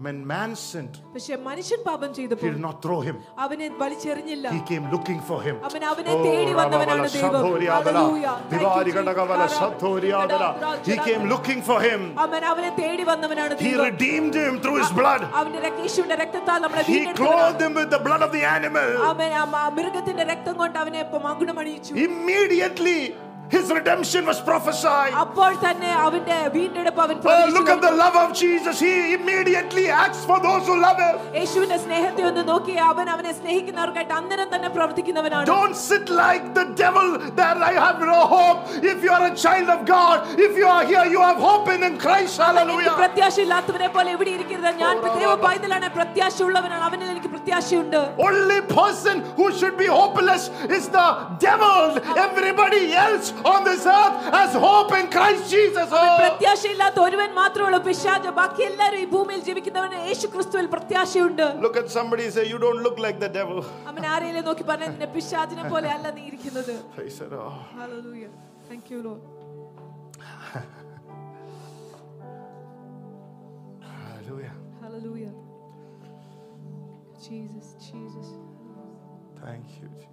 [0.00, 4.60] when man sinned പക്ഷെ മനുഷ്യൻ പാപം he ചെയ്തപ്പോൾ did not throw him അവനെ വലിച്ചെറിഞ്ഞില്ല he
[4.70, 8.00] came looking for him അവൻ അവനെ Oh, തേടി വന്നവനാണ് Rabavala ദൈവം Sadhoriadala.
[8.00, 8.34] Hallelujah.
[8.44, 9.60] Thank you, Divarigadavala Jesus.
[9.62, 10.48] Sadhoriadala.
[10.90, 12.02] He came looking for him.
[12.24, 15.24] അവൻ അവനെ തേടി വന്നവനാണ് He ദൈവം redeemed him through his blood.
[15.40, 17.38] അവന്റെ രക്ത- യേശുവിന്റെ രക്തത്താൽ നമ്മളെ He വീണ്ടെടുത്തവനാണ്.
[17.38, 18.90] clothed him with the blood of the animal.
[19.10, 22.98] അവൻ ആ മ- മൃഗത്തിന്റെ രക്തം കൊണ്ട് അവനെ ഇപ്പൊ മകുടമണിയിച്ചു Immediately,
[23.50, 25.12] his redemption was prophesied.
[25.22, 28.74] അപ്പോൾ തന്നെ അവന്റെ വീണ്ടെടുപ്പ് അവൻ Oh, പ്രവചിച്ചു look at the love of Jesus.
[28.84, 31.14] He immediately acts for those who love him.
[31.36, 37.06] യേശുവിന്റെ സ്നേഹത്തെ ഒന്ന് നോക്കി അവൻ അവനെ സ്നേഹിക്കുന്നവർക്കായിട്ട് അന്നേരം തന്നെ പ്രവർത്തിക്കുന്നവനാണ് Don't sit like the devil
[37.40, 38.58] that I have no hope.
[38.92, 41.80] If you are a child of God, if you are here, you have hope in,
[41.90, 42.34] in Christ.
[42.34, 42.96] എനിക്ക് Hallelujah.
[43.02, 47.98] പ്രത്യാശയില്ലാത്തവരെ പോലെ എവിടെ ഇരിക്കരുത് ഞാൻ ദൈവ പൈതലാണ് പ്രത്യാശ ഉള്ളവനാണ് അവനിൽ എനിക്ക് പ്രത്യാശയുണ്ട്
[48.28, 50.44] Only person who should be hopeless
[50.78, 51.08] is the
[51.48, 51.80] devil.
[52.26, 55.88] Everybody else on this earth has hope in Christ Jesus.
[55.92, 61.78] Oh, പ്രത്യാശയില്ലാത്ത ഒരുവൻ മാത്രമേ ഉള്ളൂ പിശാജ് ബാക്കി എല്ലാവരും ഈ ഭൂമിയിൽ ജീവിക്കുന്നവന് യേശു ക്രിസ്തുവിൽ പ്രത്യാശയുണ്ട് look
[61.82, 63.58] at somebody and say, You don't look like the devil.
[63.92, 66.74] അവൻ ആരെയും നോക്കി പറഞ്ഞ നിന്നെ പിശാജിനെ പോലെ അല്ല നീ ഇരിക്കുന്നത്
[67.06, 68.32] I said, Oh, Hallelujah.
[68.70, 69.22] Thank you, Lord.
[73.82, 74.54] hallelujah.
[74.82, 75.32] Hallelujah.
[77.18, 78.28] Jesus, Jesus.
[79.36, 80.09] Thank you, Jesus.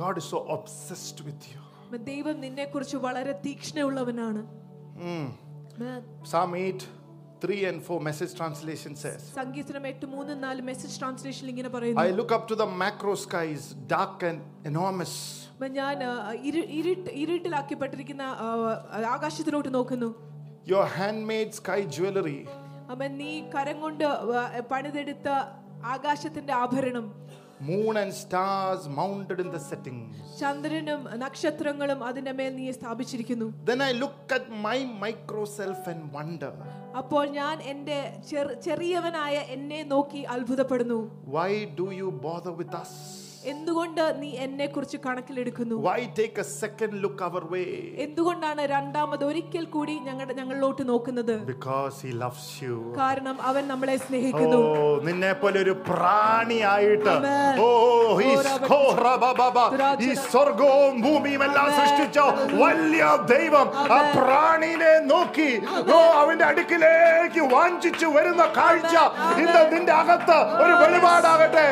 [0.00, 1.60] God is so obsessed with you.
[2.04, 4.40] ദൈവം നിന്നെ കുറിച്ച് വളരെ തീക്ഷ്ണയുള്ളവനാണ്
[5.06, 6.02] Amen.
[6.22, 6.84] Psalm 8,
[7.42, 12.12] 3 and 4 message translation says, സങ്കീർത്തനം എട്ട് മൂന്ന് നാല് മെസ്സേജ് ട്രാൻസ്ലേഷനിൽ ഇങ്ങനെ പറയുന്നു I
[12.20, 15.14] look up to the macro skies, dark and enormous.
[15.52, 16.12] അപ്പൊ ഞാൻ ആ,
[16.48, 18.48] ഇരു- ഇരുട്ട് ഇരുട്ടിലാക്കപ്പെട്ടിരിക്കുന്ന ആ,
[19.14, 20.10] ആകാശത്തിലോട്ട് നോക്കുന്നു
[20.66, 22.38] Your handmade sky jewelry,
[22.90, 25.28] അവൻ നീ കരം കൊണ്ട് ആ, പണിതെടുത്ത
[25.86, 27.06] ആകാശത്തിന്റെ ആഭരണം
[27.60, 30.16] moon and stars mounted in the settings.
[30.40, 36.52] ചന്ദ്രനും നക്ഷത്രങ്ങളും അതിന്റെ മേൽ നീ സ്ഥാപിച്ചിരിക്കുന്നു Then I look at my micro self and wonder,
[37.00, 37.98] അപ്പോൾ ഞാൻ എൻ്റെ
[38.30, 40.98] ചെറു- ചെറിയവനായ എന്നെ നോക്കി അത്ഭുതപ്പെടുന്നു
[41.36, 41.50] why
[41.80, 42.92] do you bother with us?
[43.51, 45.75] എന്തുകൊണ്ട് നീ എന്നെ കുറിച്ച് കണക്കിലെടുക്കുന്നു?
[45.87, 47.69] Why take a second look our way?
[48.05, 51.33] എന്തുകൊണ്ടാണ് രണ്ടാമത് ഒരിക്കൽ കൂടി ഞങ്ങളുടെ ഞങ്ങളിലോട്ട് നോക്കുന്നത്?
[51.51, 52.75] Because he loves you.
[52.99, 54.59] കാരണം അവൻ നമ്മളെ സ്നേഹിക്കുന്നു.
[54.81, 57.15] ഓ നിന്നെ പോലെ ഒരു പ്രാണിയായിട്ട്.
[57.65, 57.67] ഓ
[60.07, 62.19] ഈ സ്വർഗവും ഭൂമിയും എല്ലാം സൃഷ്ടിച്ച
[62.63, 65.51] വലിയ ദൈവം ആ പ്രാണിനെ നോക്കി.
[65.95, 68.95] ഓ അവന്റെ അടുക്കിലേക്ക് വാഞ്ചിച്ചു വരുന്ന കാഴ്ച
[69.43, 71.67] ഇന്ന് നിന്റെ അകത്ത് ഒരു വെളിപാടാകട്ടെ.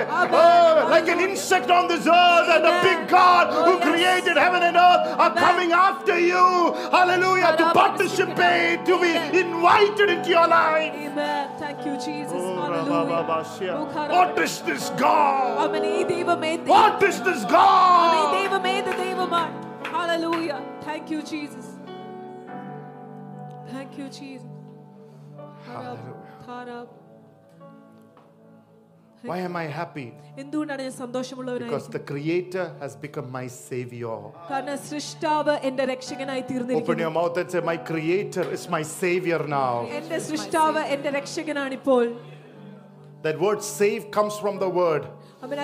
[0.94, 1.22] Like an
[1.60, 5.34] perfect on this earth, and the big God who oh, created heaven and earth are
[5.34, 6.74] coming after you.
[6.92, 7.56] Hallelujah.
[7.58, 10.94] To participate, to be invited into your life.
[10.94, 11.50] Amen.
[11.60, 12.34] Thank you, Jesus.
[12.36, 13.38] Oh, Hallelujah.
[13.72, 15.72] Oh, what is this God?
[16.66, 18.26] What is this God?
[19.84, 20.64] Hallelujah.
[20.82, 21.66] Thank you, Jesus.
[23.72, 24.48] Thank you, Jesus.
[25.66, 26.88] Hallelujah.
[29.22, 30.14] Why am I happy?
[30.36, 34.08] Because the creator has become my savior.
[36.82, 39.88] Open your mouth and say my creator is my savior now.
[43.22, 45.08] That word save comes from the word
[45.42, 45.58] അവന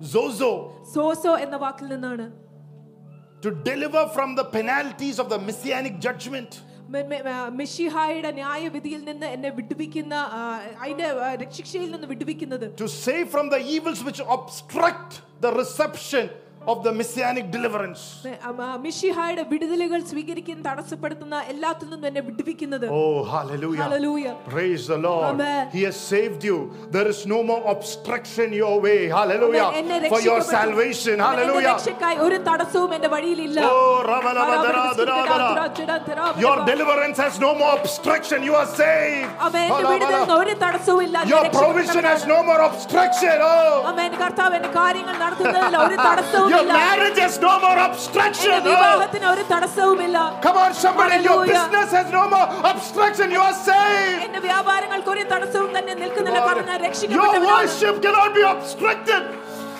[0.00, 0.50] sozo
[3.42, 6.62] to deliver from the penalties of the messianic judgment.
[6.89, 10.41] മെ- മെ- ആ, മിശിഹായുടെ ന്യായവിധിയിൽ നിന്ന് എന്നെ വിടുവിക്കുന്ന ആ,
[10.81, 15.11] അതിന്റെ ആ, രക്ഷയിൽ നിന്ന് വിടുവിക്കുന്നത് To save from the evils which obstruct
[15.41, 16.25] the reception
[16.63, 18.01] of the messianic deliverance.
[18.23, 23.83] മെ- ആ, ആ, മിശിഹായുടെ വിടുതലുകൾ സ്വീകരിക്കുന്ന തടസ്സപ്പെടുത്തുന്ന എല്ലാത്തിൽ നിന്നും എന്നെ വിടുവിക്കുന്നത് Oh, hallelujah.
[23.83, 24.33] Hallelujah.
[24.49, 25.27] Praise the Lord.
[25.29, 25.61] Amen.
[25.71, 26.57] He has saved you.
[26.91, 28.97] There is no more obstruction your way.
[29.09, 29.67] Hallelujah.
[29.67, 30.57] അവൻ എന്നെ For your രക്ഷിക്കപ്പെട്ടു.
[30.57, 31.15] salvation.
[31.19, 31.75] അവൻ എന്റെ Hallelujah.
[31.75, 34.83] രക്ഷയ്ക്കായി ഒരു തടസ്സവും എന്റെ വഴിയിലില്ല Oh, rabalabadara,
[36.37, 38.43] Your deliverance has no more obstruction.
[38.43, 39.31] You are saved.
[39.41, 42.33] അവൻ എന്റെ വിടുതലിന് ഒരു തടസ്സവും ഇല്ല ഞാൻ Your provision has രക്ഷിക്കപ്പെട്ടവനാണ്.
[42.33, 43.35] no more obstruction.
[43.47, 48.51] Oh, അവൻ കർത്താവ് എന്റെ കാര്യങ്ങൾ നടത്തുന്നതിൽ ഒരു തടസ്സവും your ഇല്ല marriage has no more obstruction.
[48.57, 51.17] എന്റെ Oh, വിവാഹത്തിന് ഒരു തടസ്സവുമില്ല come on, somebody.
[51.19, 51.53] Your Hallelujah.
[51.53, 53.27] business has no more obstruction.
[53.35, 54.21] You are saved.
[54.27, 59.23] എന്റെ വ്യാപാരങ്ങൾക്ക് ഒരു തടസ്സവും തന്നെ നിൽക്കുന്നില്ല കാരണം ഞാൻ Your രക്ഷിക്കപ്പെട്ടവനാണ് worship cannot be obstructed.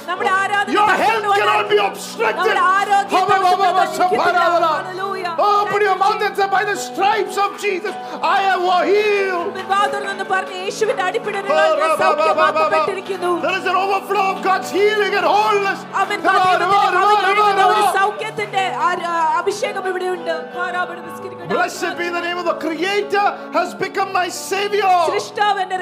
[0.10, 2.38] നമ്മുടെ ആരാധന Your health തടസ്സപ്പെടുവാൻ cannot be obstructed.
[2.40, 4.68] നമ്മുടെ ആരോഗ്യം തടസ്സപ്പെടുവാൻ ഇരിക്കുന്നില്ല.
[4.78, 5.34] Hallelujah.
[5.40, 7.94] Oh, put your mouth and say, by the stripes of Jesus,
[8.36, 9.50] I am healed.
[9.50, 15.26] അവൻ വാതുറന്നെന്ന് പറഞ്ഞ് യേശുവിന്റെ അടിപ്പിടലുകളാൽ ഞാൻ സൗഖ്യമാക്കപ്പെട്ടിരിക്കുന്നു There is an overflow of God's healing and
[15.26, 15.80] wholeness.
[16.04, 17.94] അവൻ Come on, come on, come on, come on, ഒരു come on.
[18.00, 21.50] സൗഖ്യത്തിന്റെ ആ- ആ അഭിഷേകം ഇവിടെയുണ്ട് ധാരാളം നിസ്കരിക്കണം.
[21.50, 24.94] Blessed be the name of the Creator has become my Savior.
[25.12, 25.78] സൃഷ്ടാവ് എന്റെ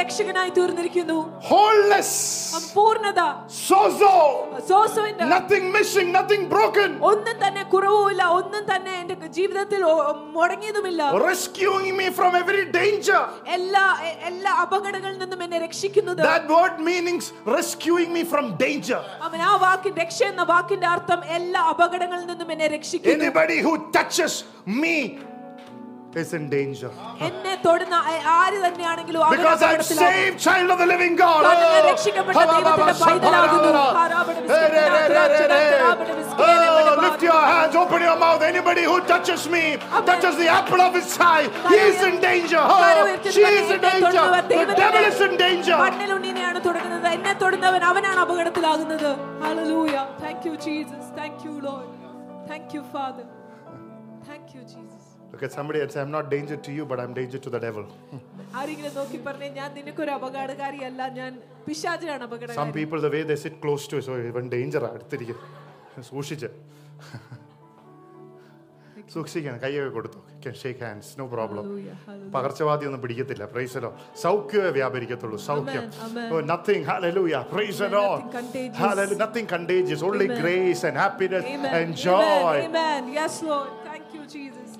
[4.09, 4.55] രക്ഷകനായി തീർന്നിരിക്കുന്നു Wholeness.
[4.55, 4.67] അവൻ പൂർണ്ണത Sozo.
[4.67, 6.89] സോസോന്റെ Nothing missing, nothing broken.
[7.01, 13.21] ഒന്നും തന്നെ കുറവുമില്ല ഒന്നും തന്നെ എന്റെ ജീവിതത്തിൽ O- മുടങ്ങിയതുമില്ല Rescuing me from every danger.
[13.47, 17.23] എല്ലാ എ- എല്ലാ അപകടങ്ങളിൽ നിന്നും എന്നെ രക്ഷിക്കുന്നത് That word means
[17.57, 19.01] rescuing me from danger.
[19.21, 24.35] അവൻ ആ വാക്കിൻ രക്ഷ എന്ന വാക്കിന്റെ അർത്ഥം എല്ലാ അപകടങ്ങളിൽ നിന്നും എന്നെ രക്ഷിക്കുന്നു Anybody who touches
[24.81, 24.95] me
[26.15, 26.89] is in danger.
[27.27, 30.13] എന്നെ തൊടുന്ന ആ- ആര് തന്നെയാണെങ്കിലും അവൻ Because I'm അപകടത്തിലാകും.
[30.13, 31.41] saved child of the living God.
[31.43, 33.71] കാരണം ഞാൻ Oh, രക്ഷിക്കപ്പെട്ട ha, ha, ദൈവത്തിന്റെ ha, ha, പൈതലാകുന്നു.
[33.71, 35.73] ha, ha, ഹാരാബട Hey, വിസ്കേന, hey, hey, hey, hey, hey.
[35.73, 37.03] ഹാരാബട വിസ്കേന, Oh, ബടബാ.
[37.05, 38.41] lift your hands, open your mouth.
[38.51, 39.63] Anybody who touches me,
[40.07, 42.63] touches the apple of his eye, he is in danger.
[42.65, 44.05] Oh, കരമുയർത്തി she പറഞ്ഞ് is in എന്നെ danger.
[44.07, 45.77] തൊടുന്നവർ The ദൈവത്തിന്റെ devil is in danger.
[45.83, 49.09] മണ്ണിലുണ്ണീനെയാണ് തുടങ്ങുന്നത് എന്നെ തൊടുന്നവൻ അവനാണ് അപകടത്തിലാകുന്നത്
[49.45, 50.05] Hallelujah.
[50.19, 51.03] Thank you, Jesus.
[51.15, 51.89] Thank you, Lord.
[52.47, 53.25] Thank you, Father.
[55.29, 55.33] Thank you, Jesus.
[55.33, 57.59] Look at somebody and say, I'm not danger to you, but I'm danger to the
[57.59, 57.85] devil.
[58.59, 61.31] ആരെങ്കിലും നോക്കി പറഞ്ഞേ ഞാൻ നിനക്കൊരു അപകടകാരിയല്ല ഞാൻ
[61.67, 64.81] പിശാചിനാണ് Some അപകടകാരി people, the way they sit close to, so even danger.
[64.93, 65.39] അടുത്തിരിക്കും
[66.11, 66.49] സൂക്ഷിച്ച്
[69.13, 70.19] സൂക്ഷിക്കണം കൈയൊക്കെ കൊടുത്തു
[70.61, 71.95] shake hands no problem Hallelujah.
[72.05, 72.31] Hallelujah.
[72.35, 73.89] പകർച്ചവാദി ഒന്നും പിടിക്കത്തില്ല പ്രൈസലോ
[74.23, 76.47] സൗഖ്യമേ വ്യാപരിക്കത്തുള്ളൂ സൗഖ്യം Amen, amen.
[76.51, 78.79] Nothing hallelujah praise the Amen, lord nothing contagious.
[78.85, 80.41] hallelujah nothing contagious only Amen.
[80.43, 81.73] grace and happiness Amen.
[81.79, 82.55] and joy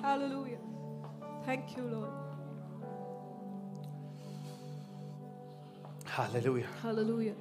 [0.00, 1.44] Lord.
[1.44, 1.76] Thank you, Jesus.
[1.76, 1.76] Hallelujah.
[1.76, 2.10] Thank you, Lord.
[6.04, 7.34] hallelujah Hallelujah.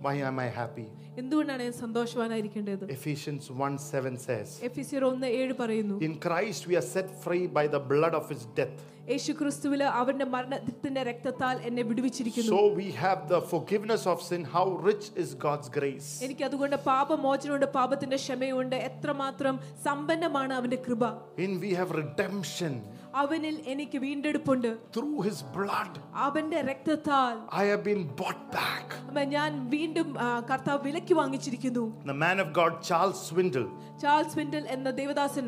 [0.00, 0.86] Why am I happy?
[1.16, 6.88] എന്തുകൊണ്ടാണ് ഞാൻ സന്തോഷവാനായിരിക്കേണ്ടത് Ephesians 1 7 says, എഫിസിയർ ഒന്ന് ഏഴ് പറയുന്നു In Christ we are
[6.96, 8.78] set free by the blood of his death.
[9.09, 15.05] യേശുക്രിസ്തുവിൽ അവന്റെ മരണത്തിന്റെ രക്തത്താൽ എന്നെ വിടുവിച്ചിരിക്കുന്നു So we have the forgiveness of sin how rich
[15.23, 19.55] is God's grace എനിക്ക് അതുകൊണ്ട് പാപമോചനമുണ്ട് പാപത്തിന്റെ ക്ഷമയുണ്ട് എത്രമാത്രം
[19.87, 21.03] സമ്പന്നമാണ് അവന്റെ കൃപ
[21.45, 22.73] In we have redemption
[23.21, 25.93] അവനിൽ എനിക്ക് വീണ്ടെടുപ്പുണ്ട് Through his blood
[26.25, 28.87] അവന്റെ രക്തത്താൽ I have been bought back
[29.35, 30.07] ഞാൻ വീണ്ടും
[30.49, 33.69] കർത്താവ് വിലക്ക് വാങ്ങിച്ചിരിക്കുന്നു The man of God Charles Swindoll
[34.03, 35.47] Charles Swindoll എന്ന Devadasan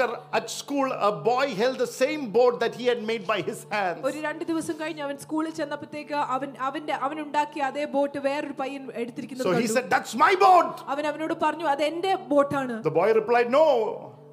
[0.00, 4.00] at school, a boy held the same boat that he had made by his hands.
[4.04, 8.82] ഒരു രണ്ട് ദിവസം കഴിഞ്ഞ് അവൻ സ്കൂളിൽ ചെന്നപ്പോഴത്തേക്ക് അവൻ അവന്റെ അവൻ ഉണ്ടാക്കിയ അതേ ബോട്ട് വേറൊരു പയ്യൻ
[8.94, 9.74] എടുത്തിരിക്കുന്നത് So he കണ്ടു.
[9.76, 10.72] said, That's my boat.
[10.94, 13.66] അവൻ അവനോട് പറഞ്ഞു അത് എന്റെ ബോട്ടാണ് The boy replied, No,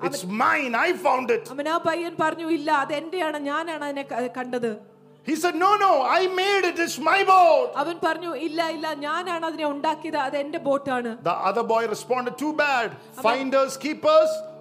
[0.02, 0.74] it's mine.
[0.86, 1.44] I found it.
[1.56, 4.72] അവൻ ആ പയ്യൻ പറഞ്ഞു ഇല്ല അത് എന്റെയാണ് ഞാനാണ് അതിനെ ക- കണ്ടത്
[5.28, 6.78] He said, No, no, I made it.
[6.86, 7.68] It's my boat.
[7.84, 12.54] അവൻ പറഞ്ഞു ഇല്ല ഇല്ല ഞാനാണ് അതിനെ ഉണ്ടാക്കിയത് അത് എന്റെ ബോട്ടാണ് The other boy responded, Too
[12.63, 12.89] bad.
[13.28, 14.32] Finders, keepers,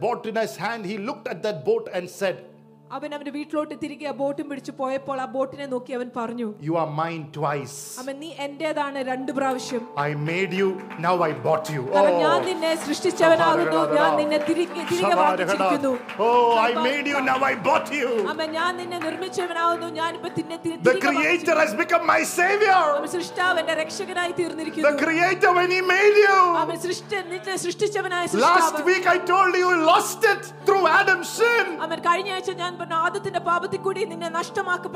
[0.00, 2.44] boat in his hand, he looked at that boat and said,
[2.93, 6.87] അവൻ അവന്റെ വീട്ടിലോട്ട് തിരികെ ആ ബോട്ടും പിടിച്ച് പോയപ്പോൾ ആ ബോട്ടിനെ നോക്കി അവൻ പറഞ്ഞു You are
[6.99, 7.75] mine twice.
[8.01, 11.83] അവൻ നീ എന്റേതാണ് രണ്ട് പ്രാവശ്യം I made you, now I bought you.
[11.95, 17.37] കാരണം ഞാൻ Oh, നിന്നെ സൃഷ്ടിച്ചവനാകുന്നു ഞാൻ നിന്നെ തിരികെ തിരികെ വാങ്ങിച്ചിരിക്കുന്നു oh I made you, now
[17.43, 18.09] I bought you.
[18.33, 22.81] അവൻ ഞാൻ നിന്നെ നിർമ്മിച്ചവനാകുന്നു ഞാൻ ഇപ്പൊ തിന്നെ തി- The തിരികെ Creator has become my Savior.
[22.95, 26.39] അവൻ സൃഷ്ടാവ് എന്റെ രക്ഷകനായി The തീർന്നിരിക്കുന്നു Creator, when He made you.
[26.63, 31.31] അവൻ സൃഷ്ടി നിന്നെ സൃഷ്ടിച്ചവനായ Last സൃഷ്ടാവ് week I told you, you lost it through Adam's
[31.37, 31.65] sin.
[31.87, 34.30] അവൻ കഴിഞ്ഞ ആഴ്ച ഞാൻ പറഞ്ഞു ആദത്തിന്റെ പാപത്തിൽ കൂടി നിന്നെ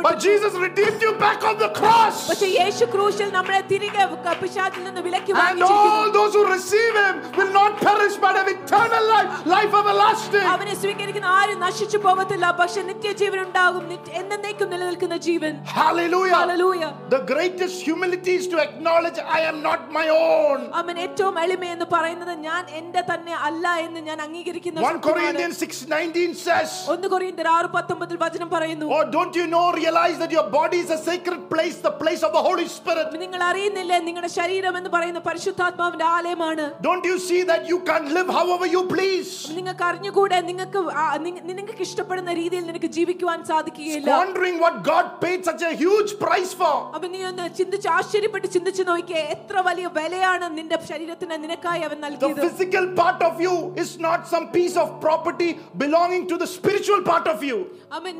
[0.03, 2.17] But Jesus redeemed you back on the cross.
[2.31, 4.05] പക്ഷെ യേശു ക്രൂശിൽ നമ്മളെ തിരികെ
[4.43, 9.05] പിശാചിൽ നിന്ന് വിലക്കി And all those who receive Him will not perish but have eternal
[9.15, 10.47] life, life everlasting.
[10.55, 13.85] അവനെ സ്വീകരിക്കുന്ന ആരും നശിച്ചു പോകത്തില്ല പക്ഷെ നിത്യജീവൻ ഉണ്ടാകും
[14.21, 16.37] എന്നേക്കും നിലനിൽക്കുന്ന ജീവൻ Hallelujah.
[16.41, 16.91] Hallelujah.
[17.17, 20.59] The greatest humility is to acknowledge I am not my own.
[20.83, 25.07] അവൻ ഏറ്റവും എളിമ എന്ന് പറയുന്നത് ഞാൻ എന്റെ തന്നെ അല്ല എന്ന് ഞാൻ അംഗീകരിക്കുന്ന 1 സത്യമാണ്.
[25.09, 30.32] Corinthians 6:19 says, ഒന്ന് കൊറിയന്തർ ആറ് പത്തൊമ്പതിൽ വചനം പറയുന്നു Oh, don't you know, realize that
[30.32, 33.08] your body is a sacred place, the place of the Holy Spirit.
[33.24, 38.30] നിങ്ങൾ അറിയുന്നില്ലേ നിങ്ങളുടെ ശരീരം എന്ന് പറയുന്ന പരിശുദ്ധാത്മാവിന്റെ ആലയമാണ് Don't you see that you can live
[38.30, 39.32] however you please?
[39.58, 45.40] നിങ്ങൾക്ക് അറിഞ്ഞുകൂടെ നിങ്ങൾക്ക് ആ- നിങ്ങ- നിനക്ക് ഇഷ്ടപ്പെടുന്ന രീതിയിൽ നിനക്ക് ജീവിക്കുവാൻ സാധിക്കുകയില്ല Squandering what God paid
[45.44, 46.76] such a huge price for.
[46.96, 52.06] അപ്പൊ നീ ഒന്ന് ചിന്തിച്ച് ആശ്ചര്യപ്പെട്ട് ചിന്തിച്ച് നോക്കിയേ എത്ര വലിയ വിലയാണ് നിന്റെ ശരീരത്തിന് നിനക്കായി അവൻ The
[52.06, 57.02] നൽകിയത് physical part of you is not some piece of property belonging to the spiritual
[57.04, 57.57] part of you.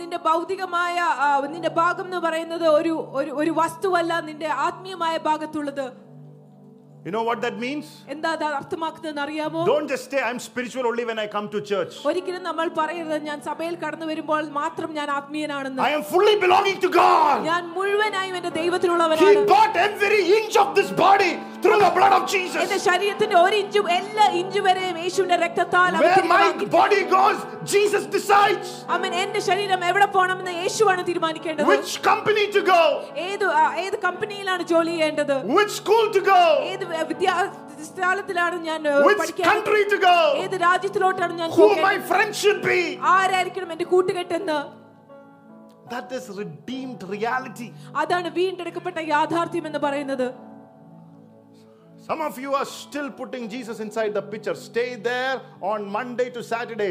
[0.01, 0.97] നിന്റെ ഭൗതികമായ
[1.49, 2.93] നിന്റെ ഭാഗം എന്ന് പറയുന്നത് ഒരു
[3.41, 6.08] ഒരു വസ്തുവല്ല നിന്റെ ആത്മീയമായ ഭാഗത്തുള്ളത്.
[7.06, 7.88] You know what that means?
[8.14, 11.94] എന്താ അത് അർത്ഥമാക്കുന്നതെന്ന് അറിയാമോ Don't just say, I'm spiritual only when I come to church.
[12.10, 16.92] ഒരിക്കലും നമ്മൾ പറയരുത് ഞാൻ സഭയിൽ കടന്നു വരുമ്പോൾ മാത്രം ഞാൻ ആത്മീയനാണെന്ന് I am fully belonging to
[16.98, 17.36] God.
[17.50, 21.32] ഞാൻ മുഴുവനായും എന്റെ He ദൈവത്തിനുള്ളവനാണ് bought every inch of this body
[21.64, 22.62] through the blood of Jesus.
[22.64, 26.70] എന്റെ ശരീരത്തിന്റെ ഒരു ഇഞ്ചും എല്ലാ ഇഞ്ചു വരെയും യേശുവിന്റെ രക്തത്താൽ അവൻ Where തിരികെ my വാങ്ങി.
[26.80, 27.38] body goes,
[27.74, 32.82] Jesus decides അവൻ എന്റെ ശരീരം എവിടെ പോകണമെന്ന് യേശുവാണ് തീരുമാനിക്കേണ്ടത് which company to go,
[33.28, 39.20] ഏത് ആ, ഏത് കമ്പനിയിലാണ് ജോലി ചെയ്യേണ്ടത് which school to go, ഏത് വിദ്യാസ്ഥാനത്തിലാണ് ഞാൻ ഏ, which
[39.22, 41.86] പഠിക്കാൻ country to go, ഏത് രാജ്യത്തിലോട്ടാണ് ഞാൻ who പോകേണ്ടത്?
[41.90, 42.80] my friends should be.
[43.16, 44.58] ആരായിരിക്കണം എന്റെ കൂട്ടുകെട്ടെന്ന്
[45.94, 47.68] That is redeemed reality.
[48.02, 50.28] അതാണ് വീണ്ടെടുക്കപ്പെട്ട യാഥാർത്ഥ്യം എന്ന് പറയുന്നത്
[52.08, 54.56] Some of you are still putting Jesus inside the picture.
[54.64, 56.90] Stay there on Monday to Saturday.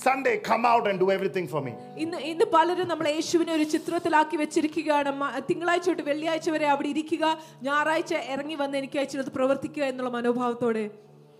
[0.00, 1.72] Sunday, come out and do everything for me.
[1.96, 7.24] ഇന്ന് ഇന്ന് പലരും നമ്മൾ യേശുവിനെ ഒരു ചിത്രത്തിലാക്കി വെച്ചിരിക്കുകയാണ് മ- തിങ്കളാഴ്ച തൊട്ട് വെള്ളിയാഴ്ച വരെ അവിടെ ഇരിക്കുക
[7.62, 10.84] ഞായറാഴ്ച ഇറങ്ങി വന്ന് എനിക്ക് അയച്ചത് പ്രവർത്തിക്കുക എന്നുള്ള മനോഭാവത്തോടെ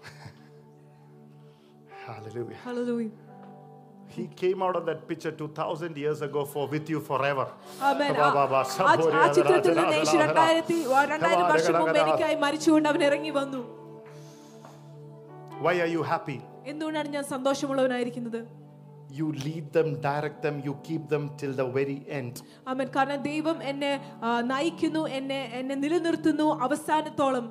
[2.06, 2.56] Hallelujah.
[2.64, 3.10] Hallelujah.
[4.08, 7.44] He came out of that picture 2000 years ago for with you forever.
[7.82, 8.12] Amen.
[8.14, 10.76] Ba, ആ- ba, ba, ആ- sabori, ആ ചിത്രത്തിൽ adara, നിന്ന് യേശു adara, രണ്ടായിരത്തി
[11.12, 12.02] രണ്ടായിരം adara, വർഷം മുമ്പ് adara.
[12.04, 13.60] എനിക്കായി മരിച്ചുകൊണ്ട് അവൻ ഇറങ്ങി വന്നു
[15.62, 16.38] Why are you happy?
[16.71, 18.39] എന്തുകൊണ്ടാണ് ഞാൻ സന്തോഷമുള്ളവനായിരിക്കുന്നത്?
[19.17, 22.39] You lead them, direct them, you keep them till the very end
[22.71, 22.87] Amen.
[22.95, 23.91] Karna devam എന്നെ
[24.53, 27.45] നയിക്കുന്നു എന്നെ എന്നെ നിലനിർത്തുന്നു അവസാനത്തോളം.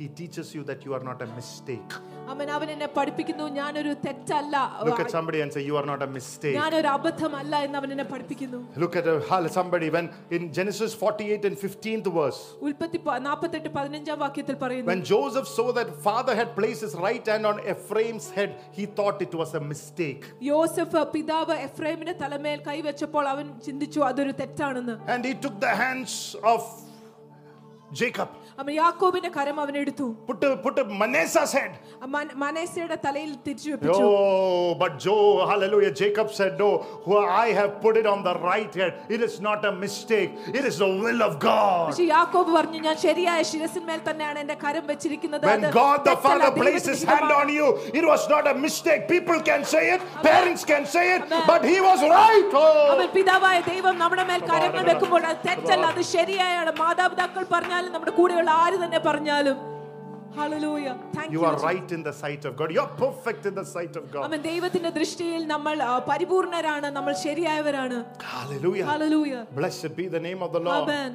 [0.00, 1.92] He teaches you that you are not a mistake.
[2.32, 4.56] അവൻ അവൻ എന്നെ പഠിപ്പിക്കുന്നു ഞാനൊരു തെറ്റല്ല
[4.88, 6.56] Look at somebody and say, You are not a mistake.
[6.58, 11.56] ഞാനൊരു അബദ്ധമല്ല എന്ന് അവൻ എന്നെ പഠിപ്പിക്കുന്നു Look at uh, somebody when in Genesis 48 and
[11.64, 16.84] 15th verse, ഉൽപ്പത്തി പ- നാൽപ്പത്തെട്ട് പതിനഞ്ചാം വാക്യത്തിൽ പറയുന്നു when Joseph saw that father had placed
[16.86, 20.22] his right hand on Ephraim's head, he thought it was a mistake.
[20.50, 26.14] യോസഫ് പിതാവ് എഫ്രൈമിന്റെ തലമേൽ കൈവച്ചപ്പോൾ അവൻ ചിന്തിച്ചു അതൊരു തെറ്റാണെന്ന് And he took the hands
[26.54, 26.62] of
[27.92, 28.30] Jacob,
[30.27, 31.71] Put, put Manasseh said.
[32.01, 32.29] Man,
[33.99, 36.69] yo, but Joe, hallelujah, Jacob said, No,
[37.05, 38.93] who I have put it on the right head.
[39.09, 40.31] It is not a mistake.
[40.53, 41.93] It is the will of God.
[45.47, 49.07] When God the Father placed his hand on you, it was not a mistake.
[49.07, 52.49] People can say it, parents can say it, but he was right.
[52.53, 52.97] Oh.
[58.42, 59.58] കൂടെയുള്ള ആര് തന്നെ പറഞ്ഞാലും
[60.32, 60.94] Hallelujah.
[61.12, 61.64] Thank you you, are Jesus.
[61.64, 62.70] right in the sight of God.
[62.70, 64.22] You're perfect in the sight of God.
[64.26, 67.96] അവൻ ദൈവത്തിന്റെ ദൃഷ്ടിയിൽ നമ്മൾ ആ, പരിപൂർണരാണ് നമ്മൾ ശരിയായവരാണ്
[68.34, 68.86] Hallelujah.
[68.86, 69.40] Hallelujah.
[69.52, 70.84] Blessed be the name of the Lord.
[70.84, 71.10] Amen.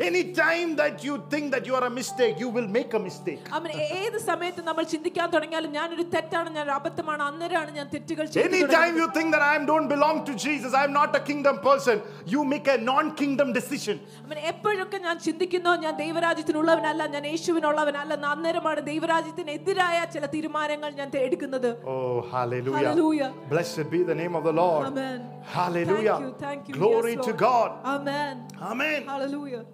[0.00, 3.46] Anytime that you think that you are a mistake, you will make a mistake.
[3.56, 8.44] അവൻ ഏത് സമയത്ത് നമ്മൾ ചിന്തിക്കാൻ തുടങ്ങിയാലും ഞാനൊരു തെറ്റാണ് ഞാൻ ഒരു അബദ്ധമാണ് അന്നേരമാണ് ഞാൻ തെറ്റുകൾ ചെയ്തു
[8.44, 9.00] Anytime തുടങ്ങുന്നത്.
[9.02, 11.96] you think that I don't belong to Jesus, I'm not a kingdom person,
[12.34, 13.96] you make a non kingdom decision.
[14.26, 21.24] അവൻ എപ്പോഴൊക്കെ ഞാൻ ചിന്തിക്കുന്നോ ഞാൻ ദൈവരാജ്യത്തിനുള്ളവനല്ല ഞാൻ യേശുവിനുള്ളവനല്ല എന്ന് അന്നേരമാണ് ദൈവരാജ്യത്തിനെതിരായ ചില തീരുമാനങ്ങൾ ഞാൻ തെ-
[21.28, 21.98] എടുക്കുന്നത് Oh,
[22.34, 22.76] hallelujah.
[22.80, 23.30] Hallelujah.
[23.54, 24.84] Blessed be the name of the Lord.
[24.92, 25.18] Amen.
[25.58, 26.16] Hallelujah.
[26.16, 26.76] Thank you, thank you.
[26.78, 27.42] Glory Yes, to Lord.
[27.48, 27.70] God.
[27.96, 28.36] Amen.
[28.70, 29.00] Amen.
[29.14, 29.64] Hallelujah.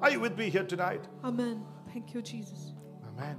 [0.00, 1.04] Are you with me here tonight?
[1.24, 1.64] Amen.
[1.92, 2.72] Thank you, Jesus.
[3.06, 3.36] Amen.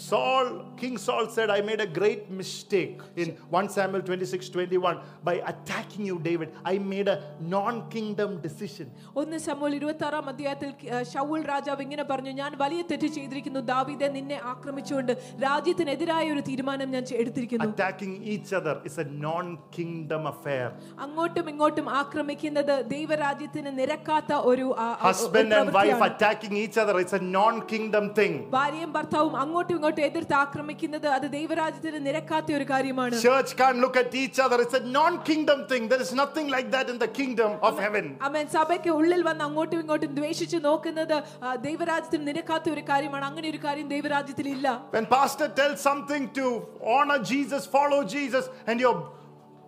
[0.00, 5.34] Saul, King Saul said, I made a great mistake in 1 Samuel 26 21 by
[5.44, 6.50] attacking you, David.
[6.64, 8.86] I made a non kingdom decision.
[9.16, 14.08] ഒന്ന് ശമൂൽ ഇരുപത്തി ആറാം അധ്യായത്തിൽ ആ, ശൗൽ രാജാവ് ഇങ്ങനെ പറഞ്ഞു ഞാൻ വലിയ തെറ്റ് ചെയ്തിരിക്കുന്നു ദാവീദെ
[14.08, 15.12] നിന്നെ ആക്രമിച്ചുകൊണ്ട്
[15.44, 20.64] രാജ്യത്തിനെതിരായ ഒരു തീരുമാനം ഞാൻ ചെ- എടുത്തിരിക്കുന്നു Attacking each other is a non kingdom affair.
[21.00, 26.08] അങ്ങോട്ടും ഇങ്ങോട്ടും ആക്രമിക്കുന്നത് ദൈവരാജ്യത്തിന് നിരക്കാത്ത ഒരു ആ, ആ, ഒരു Husband and wife പ്രവൃത്തിയാണ്.
[26.12, 28.34] attacking each other, it's a non kingdom thing.
[28.56, 34.14] ഭാര്യയും ഭർത്താവും അങ്ങോട്ടും ഇങ്ങോട്ടും എതിർത്ത് ആക്രമിക്കുന്നത് അത് ദൈവരാജ്യത്തിന് നിരക്കാത്ത ഒരു കാര്യമാണ് Church can't look at
[34.14, 35.82] each other, it's a non kingdom thing.
[35.88, 38.04] There is nothing like that in the kingdom of heaven.
[38.28, 43.60] അവൻ സഭയ്ക്ക് ഉള്ളിൽ വന്ന് അങ്ങോട്ടും ഇങ്ങോട്ടും ദ്വേഷിച്ച് നോക്കുന്നത് ആ, ദൈവരാജ്യത്തിന് നിരക്കാത്ത ഒരു കാര്യമാണ് അങ്ങനെ ഒരു
[43.66, 46.46] കാര്യം ദൈവരാജ്യത്തിൽ ഇല്ല When pastor tells something to
[46.94, 48.96] honor Jesus, follow Jesus, and your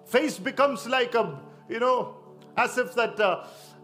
[0.06, 1.24] face becomes like a,
[1.68, 1.96] you know,
[2.56, 3.30] as if that uh,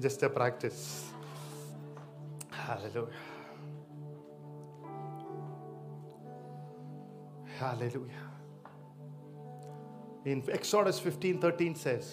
[0.00, 1.10] just a practice.
[2.50, 3.08] Hallelujah.
[7.58, 8.26] Hallelujah.
[10.24, 12.04] In Exodus 15 13 says,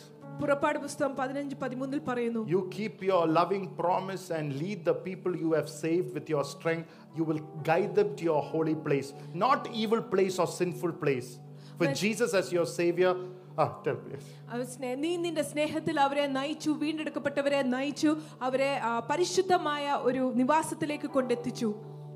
[0.41, 5.49] പുറപ്പാട് പുസ്തകം പതിനഞ്ച് പതിമൂന്നിൽ പറയുന്നു You keep your loving promise and lead the people you
[5.57, 6.87] have saved with your strength.
[7.17, 9.09] You will guide them to your holy place,
[9.45, 11.29] not evil place or sinful place.
[11.79, 13.13] For When- Jesus as your Savior.
[13.57, 14.11] Ah, tell me.
[14.11, 14.25] yes.
[14.49, 21.69] അവൻ സ്നേ- നീ നിന്റെ സ്നേഹത്തിൽ അവരെ നയിച്ചു വീണ്ടെടുക്കപ്പെട്ടവരെ നയിച്ചു അവരെ ആ, പരിശുദ്ധമായ ഒരു നിവാസത്തിലേക്ക് കൊണ്ടെത്തിച്ചു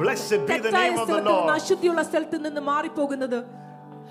[0.00, 1.54] Blessed be the തെറ്റായ name of the സ്ഥലത്ത് നിന്ന് Lord.
[1.58, 3.38] അശുദ്ധിയുള്ള സ്ഥലത്ത് നിന്ന് മാറിപ്പോകുന്നത്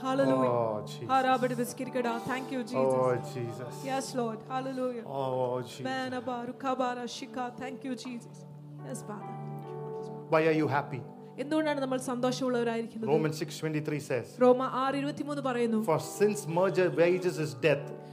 [0.02, 0.50] Hallelujah.
[0.56, 1.08] Oh, Jesus.
[1.12, 2.08] ഹാരാബടി ബിസ്കിരിക്കട.
[2.32, 2.98] Thank you, Jesus.
[2.98, 3.74] Oh, Jesus.
[3.84, 4.40] Yes, Lord.
[4.48, 5.04] Hallelujah.
[5.12, 5.86] Oh, Jesus.
[5.88, 7.46] Manaba, Rukabara, Shika.
[7.62, 8.38] Thank you, Jesus.
[8.88, 9.34] Yes, Father.
[10.34, 11.02] Why are you happy?
[11.38, 17.52] എന്തുകൊണ്ടാണ് നമ്മൾ സന്തോഷമുള്ളവരായിരിക്കുന്നത് Romans 6:23 says, റോമ ആറ് ഇരുപത്തിമൂന്ന് പറയുന്നു For since merger wages is
[17.68, 18.11] death, അവൻ ആ,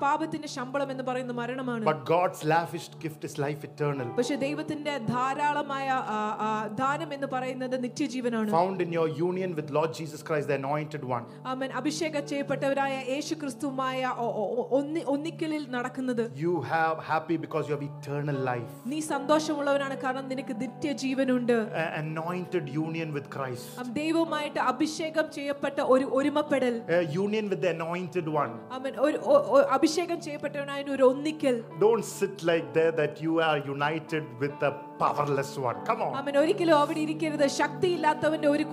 [0.00, 5.86] പാപത്തിന്റെ ശമ്പളം എന്ന് പറയുന്നത് മരണമാണ് but God's lavished gift is life eternal, പക്ഷെ ദൈവത്തിന്റെ ധാരാളമായ
[6.08, 6.48] ആ, ആ,
[6.80, 11.24] ദാനം എന്ന് പറയുന്നത് നിത്യജീവനാണ് found in your union with Lord Jesus Christ, the anointed one.
[11.46, 17.76] അവൻ അഭിഷേകം ചെയ്യപ്പെട്ടവരായ യേശു ക്രിസ്തുമായ ഒ- ഒ- ഒന്നി- ഒന്നിക്കലിൽ നടക്കുന്നത് You have happy because you
[17.76, 24.60] have eternal life, നീ സന്തോഷമുള്ളവനാണ് കാരണം നിനക്ക് നിത്യജീവനുണ്ട് a- anointed union with Christ, അവൻ ദൈവവുമായിട്ട്
[24.72, 28.52] അഭിഷേകം ചെയ്യപ്പെട്ട ഒരു ഒരുമപ്പെടൽ a union with the anointed one.
[28.72, 29.29] അവൻ ഒരു ഒ- ഒ-
[29.75, 34.71] അഭിഷേകം ചെയ്യപ്പെട്ടവനായ ഒരു ഒന്നിക്കൽ don't sit like there that you are united with a
[35.01, 38.65] powerless one come on അവൻ ഒരിക്കലും അവിടെ ഇരിക്കരുത് ശക്തി ഇല്ലാത്തവന്റെ ഒരു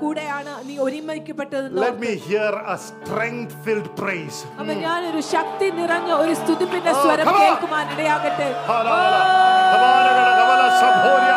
[0.00, 6.12] കൂടെയാണ് നീ ഒരുമിക്കപ്പെട്ടത് let me hear a strength filled praise അവൻ ഞാൻ ഒരു ശക്തി നിറഞ്ഞ
[6.22, 9.24] ഒരു സ്തുതിപ്പിന്റെ സ്വരം കേൾക്കുവാൻ ഇടയാകട്ടെ ഹല്ലേലൂയ
[9.74, 11.34] ഹല്ലേലൂയ കബല സംഭോരിയ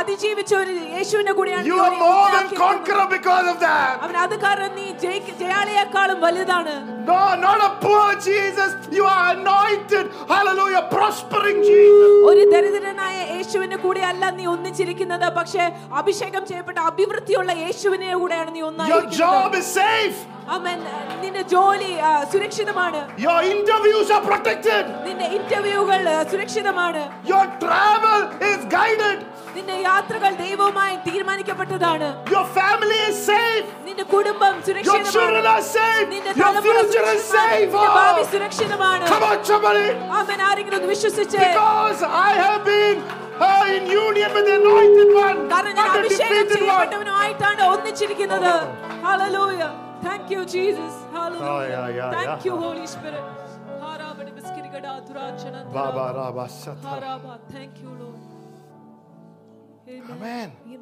[0.00, 3.92] അതിജീവിച്ച ഒരു യേശുവിനെ കൂടിയാണ് You are more than conqueror because of that.
[4.04, 4.86] അവൻ അത് കാരണം നീ
[5.42, 8.70] ജയാളിയേക്കാളും വലുതാണ് No, not a poor Jesus.
[8.92, 10.04] You are anointed.
[10.28, 10.82] Hallelujah.
[10.92, 12.10] Prospering Jesus.
[12.30, 14.02] ഒരു ദരിദ്രനായ യേശുവിനെ കൂടെ
[14.32, 15.64] നീ ഒന്നിച്ചിരിക്കുന്നത് പക്ഷേ
[16.00, 20.20] അഭിഷേകം ചെയ്യപ്പെട്ട അഭിവൃദ്ധിയുള്ള യേശുവിനെ കൂടെയാണ് നീ Your ഒന്നായിരിക്കുന്നത് job is safe.
[20.55, 20.77] അവൻ
[21.23, 24.83] നിന്റെ ജോലി ആ, സുരക്ഷിതമാണ് Your interviews are protected.
[25.07, 28.19] നിന്റെ ഇന്റർവ്യൂകൾ ആ, സുരക്ഷിതമാണ് Your travel
[28.51, 29.17] is guided.
[29.57, 33.67] നിന്റെ യാത്രകൾ ദൈവവുമായി തീരുമാനിക്കപ്പെട്ടതാണ് Your family is safe.
[33.87, 36.05] നിന്റെ കുടുംബം Your children സുരക്ഷിതമാണ് are safe.
[36.13, 37.35] നിന്റെ Your തലമുറ future is സുരക്ഷിതമാണ്.
[37.35, 37.69] safe.
[37.73, 39.85] നിന്റെ ഭാവി Oh, സുരക്ഷിതമാണ് come on, somebody.
[40.21, 42.97] അവൻ ആരെങ്കിലും ഒന്ന് വിശ്വസിച്ച് Because I have been
[43.41, 46.61] uh, in union with the anointed one, കാരണം ഞാൻ not a അഭിഷേകം defeated one.
[46.61, 48.53] ചെയ്യപ്പെട്ടവനുമായിട്ടാണ് ഒന്നിച്ചിരിക്കുന്നത്
[50.02, 50.92] Thank you, Jesus.
[51.12, 51.44] Hallelujah.
[51.44, 52.44] Oh, yeah, yeah, Thank yeah.
[52.44, 53.22] you, Holy Spirit.
[57.50, 58.18] Thank you, Lord.
[59.88, 60.52] Amen.
[60.66, 60.81] Amen.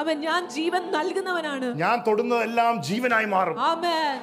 [0.00, 1.68] അവൻ ഞാൻ ജീവൻ നൽകുന്നവനാണ്.
[1.82, 3.56] ഞാൻ തൊടുന്നതെല്ലാം ജീവനായി മാറും.
[3.70, 4.16] ആമേൻ.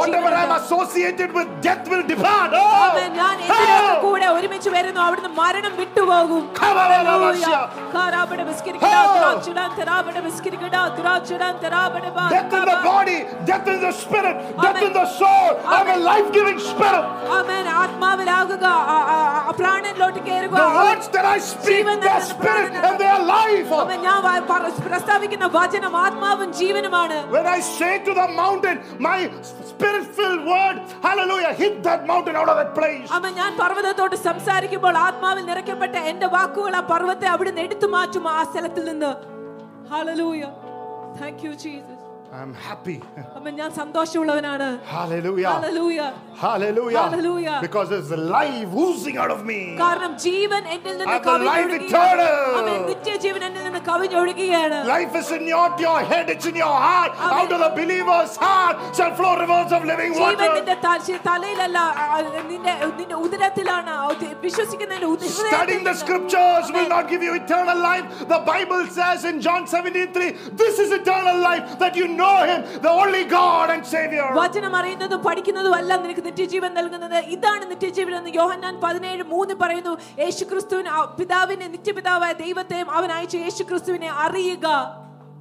[0.00, 2.50] Whatever associated with death will depart.
[4.38, 5.00] ഒരുമിച്ച് വരുന്നു.
[5.00, 6.42] അവിടുന്ന് മരണം വിട്ടുപോകും.
[11.81, 14.83] Death in the body, death in the spirit, death Amen.
[14.83, 15.47] in the soul.
[15.67, 16.03] I'm a Amen.
[16.03, 17.03] life giving spirit.
[17.37, 17.65] ആമേൻ.
[17.77, 22.69] ആത്മാവിലാകുക ആ- ആ- ആ പ്രാണനിലോട്ട് കയറുക The words that I speak, Jeevan they're നൽകുന്ന spirit
[22.69, 22.87] പ്രാണനാണ്.
[22.89, 23.71] and they are life.
[23.79, 23.99] ആമേൻ.
[24.01, 29.17] ഞാൻ വ- പറ- പ്രസ്താവിക്കുന്ന വചനം ആത്മാവും ജീവനുമാണ് When I say to the mountain, my
[29.71, 33.07] spirit filled word, hallelujah, hit that mountain out of that place.
[33.11, 38.85] അവൻ ഞാൻ പർവ്വതത്തോട് സംസാരിക്കുമ്പോൾ ആത്മാവിൽ നിറയ്ക്കപ്പെട്ട എന്റെ വാക്കുകൾ ആ പർവ്വത്തെ അവിടുന്ന് എടുത്തു മാറ്റും ആ സ്ഥലത്തിൽ
[38.85, 39.11] നിന്ന്
[39.91, 40.43] hallelujah
[41.16, 42.01] Thank you, Jesus.
[42.33, 42.95] I'm happy.
[43.37, 45.51] അവൻ ഞാൻ സന്തോഷമുള്ളവനാണ് Hallelujah.
[45.53, 45.99] Hallelujah
[46.41, 47.03] Hallelujah.
[47.03, 47.55] Hallelujah.
[47.61, 49.59] Because there's a life oozing out of me.
[49.79, 52.57] കാരണം ജീവൻ എന്നിൽ നിന്ന് And the life കവിഞ്ഞൊഴുകുകയാണ് eternal.
[52.59, 57.13] അവൻ നിത്യജീവൻ എന്നിൽ നിന്ന് കവിഞ്ഞൊഴുകുകയാണ് Life is in your, your head, it's in your heart.
[57.19, 57.33] Amen.
[57.37, 60.51] Out of the believer's heart shall flow rivers of living Jeevan water.
[60.57, 62.19] നിന്റെ ത- തലയിലല്ല ആ, ആ,
[62.51, 65.95] നിന്റെ നിന്റെ ഉദരത്തിലാണ് ആ, ഉദ- വിശ്വസിക്കുന്നതിന്റെ ഉദ- Studying the ഹൃദയത്തിൽ നിന്ന്.
[66.03, 66.93] scriptures will Amen.
[66.97, 68.05] not give you eternal life.
[68.27, 70.29] The Bible says in John 17 3,
[70.63, 72.21] this is eternal life that you know Him,
[72.79, 74.27] the only God and Savior.
[74.37, 79.93] വചനം അറിയുന്നതും പഠിക്കുന്നതും അല്ല നിനക്ക് നിത്യജീവൻ നൽകുന്നത് ഇതാണ് നിത്യജീവൻ എന്ന് യോഹന്നാൻ പതിനേഴ് മൂന്ന് പറയുന്നു
[80.23, 84.67] യേശു ക്രിസ്തുവിന് പിതാവിനെ നിത്യപിതാവായ ദൈവത്തെയും അവൻ അയച്ച യേശു ക്രിസ്തുവിനെ അറിയുക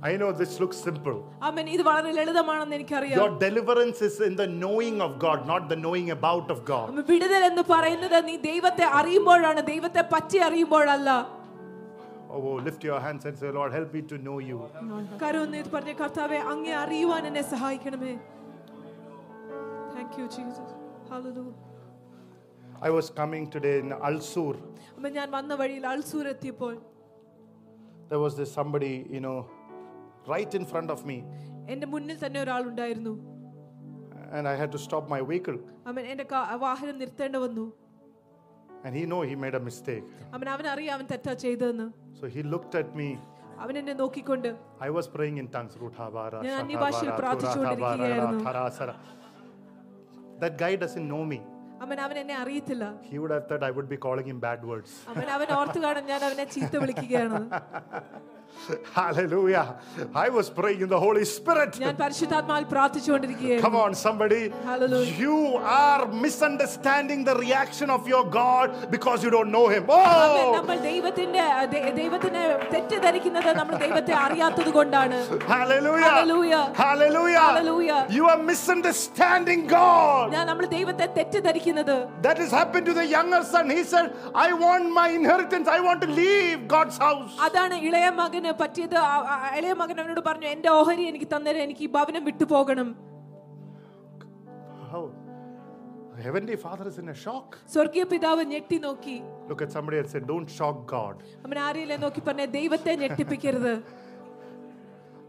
[0.02, 1.14] I know this looks simple.
[1.42, 5.78] അവൻ ഇത് വളരെ ലളിതമാണെന്ന് എനിക്കറിയാം Your deliverance is in the knowing of God, not the
[5.78, 6.84] knowing about of God.
[6.88, 11.39] അവൻ വിടുതൽ എന്ന് പറയുന്നത് നീ ദൈവത്തെ അറിയുമ്പോഴാണ് ദൈവത്തെ പറ്റി അറിയുമ്പോഴല്ല Oh,
[12.33, 14.57] Oh, lift your hands and say, Lord, help me to know you.
[19.95, 20.69] Thank you, Jesus.
[21.09, 21.57] Hallelujah.
[22.81, 24.55] I was coming today in Ulsoor.
[25.17, 25.29] ഞാൻ
[28.09, 29.37] there was this somebody, you know,
[30.27, 31.17] right in front of me.
[34.37, 35.57] and I had to stop my vehicle.
[35.89, 36.25] അവൻ എൻ്റെ
[36.65, 37.65] വാഹനം നിർത്തേണ്ടി വന്നു
[38.84, 40.04] And he know he made a mistake.
[40.36, 41.86] അവൻ അവനറിയാം അവൻ തെറ്റാ ചെയ്തതെന്ന്
[42.20, 43.08] So he looked at me.
[43.64, 44.48] അവൻ എന്നെ നോക്കിക്കൊണ്ട്
[44.86, 45.74] I was praying in tongues.
[45.82, 48.40] "Ruthabara, ഞാൻ അന്യഭാഷയിൽ Shatabara, പ്രാർത്ഥിച്ചുകൊണ്ടിരിക്കുകയായിരുന്നു.
[48.40, 48.94] Turahabara, Tharasara."
[50.42, 51.38] That guy doesn't know me.
[51.84, 54.90] അവൻ അവൻ എന്നെ അറിയത്തില്ല He would have thought I would be calling him bad words.
[55.12, 57.40] അവൻ അവൻ ഓർത്തു കാണാൻ ഞാൻ അവനെ ചീത്ത വിളിക്കുകയാണ്
[58.92, 59.64] Hallelujah.
[60.14, 61.72] I was praying in the Holy Spirit.
[61.78, 64.40] ഞാൻ പരിശുദ്ധാത്മാവിൽ പ്രാർത്ഥിച്ചുകൊണ്ടിരിക്കുകയായിരുന്നു Come on, somebody.
[64.64, 65.12] Hallelujah.
[65.16, 65.36] You
[65.80, 69.84] are misunderstanding the reaction of your God because you don't know Him.
[69.98, 70.40] Amen.
[70.40, 71.44] Oh, നമ്മൾ ദൈവത്തിന്റെ
[71.74, 72.42] ദൈ- ദൈവത്തിനെ
[72.74, 75.20] തെറ്റിദ്ധരിക്കുന്നത് നമ്മൾ ദൈവത്തെ അറിയാത്തത് കൊണ്ടാണ്
[75.52, 76.08] hallelujah.
[76.08, 76.64] Hallelujah.
[76.82, 77.44] Hallelujah.
[77.46, 78.00] Hallelujah.
[78.18, 80.26] You are misunderstanding God.
[80.36, 81.96] ഞാൻ നമ്മൾ ദൈവത്തെ തെറ്റിദ്ധരിക്കുന്നത്
[82.26, 83.64] That has happened to the younger son.
[83.70, 84.08] He said,
[84.46, 85.68] I want my inheritance.
[85.68, 87.32] I want to leave God's house.
[87.48, 88.06] അതാണ് ഇളയ
[88.41, 88.95] മകന് പറ്റിയത്
[89.57, 92.89] ഇളയ മകൻ അവനോട് പറഞ്ഞു എന്റെ ഓഹരി എനിക്ക് തന്നേരം എനിക്ക് ഈ ഭവനം വിട്ടു പോകണം
[94.93, 95.03] Oh.
[96.17, 97.45] Heavenly Father is in a shock.
[97.73, 99.15] സ്വർഗീയ പിതാവ് ഞെട്ടി നോക്കി
[99.49, 101.15] Look at somebody and say, Don't shock God.
[101.45, 103.73] അവൻ ആരെയല്ലേ നോക്കി പറഞ്ഞ ദൈവത്തെ ഞെട്ടിപ്പിക്കരുത്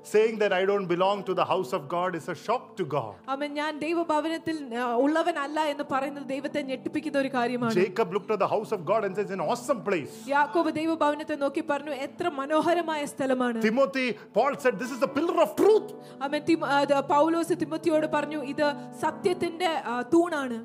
[0.05, 3.15] Saying that I don't belong to the house of God is a shock to God.
[3.33, 8.49] അവൻ ഞാൻ ദൈവഭവനത്തിൽ ആ, ഉള്ളവനല്ല എന്ന് പറയുന്നത് ദൈവത്തെ ഞെട്ടിപ്പിക്കുന്ന ഒരു കാര്യമാണ് Jacob looked at the
[8.53, 10.13] house of God and says, An awesome place.
[10.33, 14.07] യാക്കോബ് ദൈവഭവനത്തെ നോക്കി പറഞ്ഞു എത്ര മനോഹരമായ സ്ഥലമാണ് Timothy,
[14.38, 15.89] Paul said, This is the pillar of truth.
[16.27, 18.67] അവൻ തിമ- ആ, ഇത് പൗലോസ് തിമത്തിയോട് പറഞ്ഞു ഇത്
[19.05, 20.59] സത്യത്തിന്റെ ആ, തൂണാണ്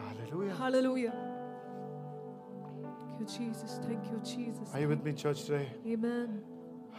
[0.00, 0.54] Hallelujah.
[0.56, 1.14] Hallelujah.
[3.00, 3.70] Thank you, Jesus.
[3.82, 4.66] Thank you, Jesus.
[4.74, 5.66] Are you with me, church, today?
[5.86, 6.28] Amen.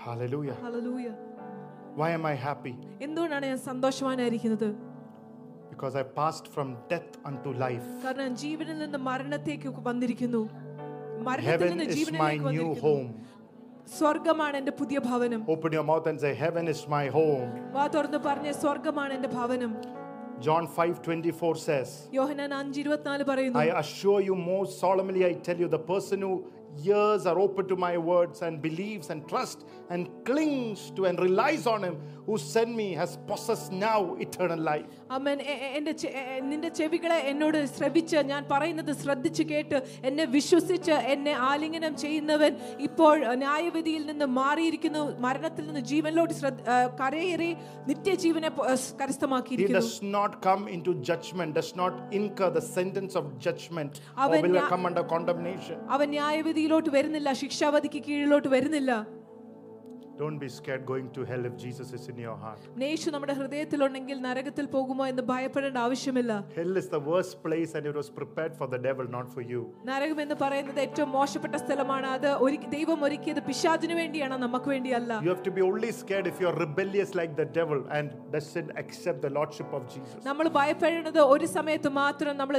[0.05, 0.55] Hallelujah.
[0.61, 1.15] Hallelujah.
[1.99, 2.73] Why am I happy?
[3.05, 4.67] എന്തുകൊണ്ടാണ് ഞാൻ സന്തോഷവാനായിരിക്കുന്നത്
[5.71, 7.87] Because I passed from death unto life.
[8.03, 10.41] കാരണം ജീവനിൽ നിന്ന് മരണത്തേക്ക് വന്നിരിക്കുന്നു
[11.27, 13.09] മരണത്തിൽ Heaven നിന്ന് is my ജീവനിലേക്ക് new വന്നിരിക്കുന്നു home.
[13.97, 17.51] സ്വർഗമാണ് എന്റെ പുതിയ ഭവനം Open your mouth and say, Heaven is my home.
[17.77, 19.73] വാ തുറന്ന് പറഞ്ഞ സ്വർഗമാണ് എന്റെ ഭവനം
[20.45, 25.69] John 5:24 says, യോഹനാൻ അഞ്ച് ഇരുപത്തിനാല് പറയുന്നു I assure you most solemnly, I tell you,
[25.69, 26.33] the person who
[26.84, 31.66] ears are open to my words and believes and trusts and clings to and relies
[31.66, 31.98] on him
[32.29, 34.87] who sent me has possessed now eternal life.
[35.11, 35.39] അമ്മൻ
[35.77, 41.33] എന്റെ ചെ- A- A- നിന്റെ ചെവികളെ എന്നോട് ശ്രവിച്ച് ഞാൻ പറയുന്നത് ശ്രദ്ധിച്ചു കേട്ട് എന്നെ വിശ്വസിച്ച് എന്നെ
[41.49, 44.83] ആലിംഗനം ചെയ്യുന്നവൻ ഇപ്പോൾ ന്യായവിധിയിൽ നിന്ന് മാറിയിരിക്കുന്നു
[45.19, 47.51] മരണത്തിൽ നിന്ന് ജീവനിലോട്ട് ശ്രദ്ധ ആ, കരയേറി
[47.87, 53.15] നിത്യജീവനെ പോ- ആ, He കരസ്ഥമാക്കിയിരിക്കുന്നു does not come into judgment, does not incur the sentence
[53.15, 55.77] of judgment, or അവൻ will ഞാ- come under condemnation.
[55.89, 58.91] അവൻ ന്യായവിധിയിലോട്ട് വരുന്നില്ല ശിക്ഷാവധിക്ക് കീഴിലോട്ട് വരുന്നില്ല
[60.19, 62.61] Don't be scared going to hell if Jesus is in your heart.
[62.83, 67.95] യേശു നമ്മുടെ ഹൃദയത്തിലുണ്ടെങ്കിൽ നരകത്തിൽ പോകുമോ എന്ന് ഭയപ്പെടേണ്ട ആവശ്യമില്ല Hell is the worst place and it
[67.95, 69.61] was prepared for the devil, not for you.
[69.89, 75.31] നരകം എന്ന് പറയുന്നത് ഏറ്റവും മോശപ്പെട്ട സ്ഥലമാണ് അത് ഒരു- ദൈവം ഒരുക്കിയത് പിശാചിന് വേണ്ടിയാണ് നമുക്ക് വേണ്ടിയല്ല You
[75.33, 79.33] have to be only scared if you're rebellious like the devil and doesn't accept the
[79.39, 80.17] lordship of Jesus.
[80.29, 82.57] നമ്മൾ ഭയപ്പെടുന്നത് ഒരു സമയത്ത് മാത്രം നമ്മൾ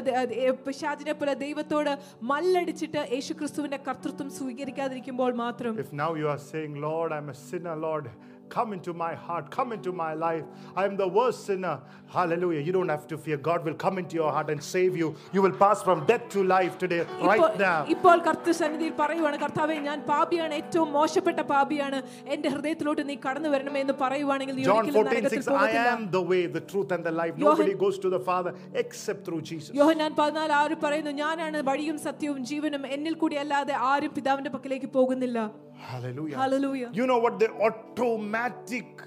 [0.66, 1.92] പിശാചിനെ പോലെ ദൈവത്തോട്
[2.32, 7.76] മല്ലടിച്ചിട്ട് യേശു ക്രിസ്തുവിന്റെ കർത്തൃത്വം സ്വീകരിക്കാതിരിക്കുമ്പോൾ മാത്രം If now you are saying, Lord, I'm a sinner,
[7.78, 8.10] Lord,
[8.48, 10.44] come into my heart, come into my life.
[10.76, 11.72] I'm the worst sinner.
[12.08, 12.60] Hallelujah.
[12.60, 13.36] You don't have to fear.
[13.38, 15.08] God will come into your heart and save you.
[15.32, 17.78] You will pass from death to life today, right ഇപ്പോൾ- now.
[17.94, 21.98] ഇപ്പോൾ കർത്തൃ സന്നിധിയിൽ പറയുവാണ് കർത്താവെ ഞാൻ പാപിയാണ് ഏറ്റവും മോശപ്പെട്ട പാപിയാണ്
[22.34, 25.90] എന്റെ ഹൃദയത്തിലോട്ട് നീ കടന്നു വരണമേ എന്ന് പറയുവാണെങ്കിൽ നീ John ഒരിക്കലും 14, നരകത്തിൽ 6, I പോകത്തില്ല
[25.96, 27.34] am the way, the truth, and the life.
[27.36, 28.52] Johan- Nobody goes to the Father
[28.84, 29.72] except through Jesus.
[29.82, 35.38] യോഹന്നാൻ പതിനാല് ആറ് പറയുന്നു ഞാനാണ് വഴിയും സത്യവും ജീവനും എന്നിൽ കൂടി അല്ലാതെ ആരും പിതാവിന്റെ പക്കലേക്ക് പോകുന്നില്ല
[35.81, 36.37] Hallelujah.
[36.37, 36.89] Hallelujah.
[36.93, 39.01] You know what the automatic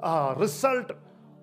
[0.00, 0.92] uh, result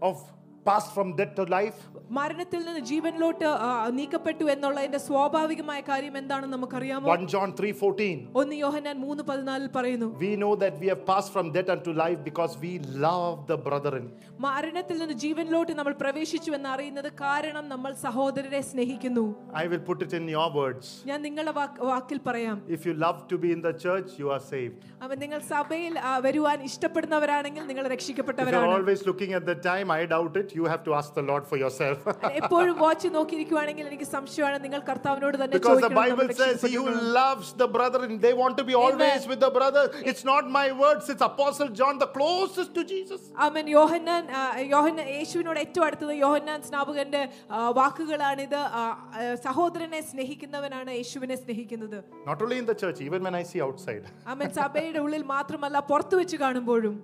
[0.02, 0.32] of
[0.67, 1.77] pass from death to life?
[2.17, 8.07] മരണത്തിൽ നിന്ന് ജീവനിലോട്ട് ആ, നീക്കപ്പെട്ടു എന്നുള്ളതിന്റെ സ്വാഭാവികമായ കാര്യം എന്താണെന്ന് നമുക്കറിയാമോ 1 John 3:14.
[8.41, 12.21] ഒന്ന് യോഹന്നാൻ മൂന്ന് പതിനാലിൽ പറയുന്നു We know that we have passed from death unto life
[12.29, 12.73] because we
[13.05, 14.05] love the brethren.
[14.47, 19.25] മരണത്തിൽ നിന്ന് ജീവനിലോട്ട് നമ്മൾ പ്രവേശിച്ചു എന്ന് അറിയുന്നത് കാരണം നമ്മൾ സഹോദരരെ സ്നേഹിക്കുന്നു
[19.63, 20.87] I will put it in your words.
[21.11, 24.43] ഞാൻ നിങ്ങളുടെ വാക്ക് വാക്കിൽ പറയാം If you love to be in the church, you are
[24.53, 24.79] saved.
[25.07, 29.91] അവൻ നിങ്ങൾ സഭയിൽ ആ, വരുവാൻ ഇഷ്ടപ്പെടുന്നവരാണെങ്കിൽ നിങ്ങൾ If you're രക്ഷിക്കപ്പെട്ടവരാണ് always looking at the time,
[29.93, 30.51] I doubt it.
[30.55, 31.99] You have to ask the Lord for yourself.
[32.41, 36.73] എപ്പോഴും വാച്ച് നോക്കിയിരിക്കുവാണെങ്കിൽ എനിക്ക് സംശയമാണ് നിങ്ങൾ കർത്താവിനോട് തന്നെ because the ചോദിക്കണം, നമ്മൾ Bible says, He
[36.73, 37.15] who രക്ഷിക്കപ്പെട്ടിട്ടുണ്ടോ?
[37.19, 39.83] loves the brethren, they want to be always with the brother.
[40.05, 43.23] It's not my words, it's Apostle John, the closest to Jesus.
[43.47, 44.43] ആമേൻ യോഹന്നാൻ ആ,
[44.75, 52.41] യോഹന്നാൻ യേശുവിനോട് ഏറ്റവും അടുത്തത് യോഹന്നാൻ സ്നാപകന്റെ ആ, വാക്കുകളാണിത് ആ, ആ, സഹോദരനെ സ്നേഹിക്കുന്നവനാണ് യേശുവിനെ സ്നേഹിക്കുന്നത് Not
[52.43, 54.05] only in the church, even when I see outside.
[54.33, 56.97] ആമേൻ സഭയുടെ ഉള്ളിൽ മാത്രമല്ല പുറത്തു വെച്ച് കാണുമ്പോഴും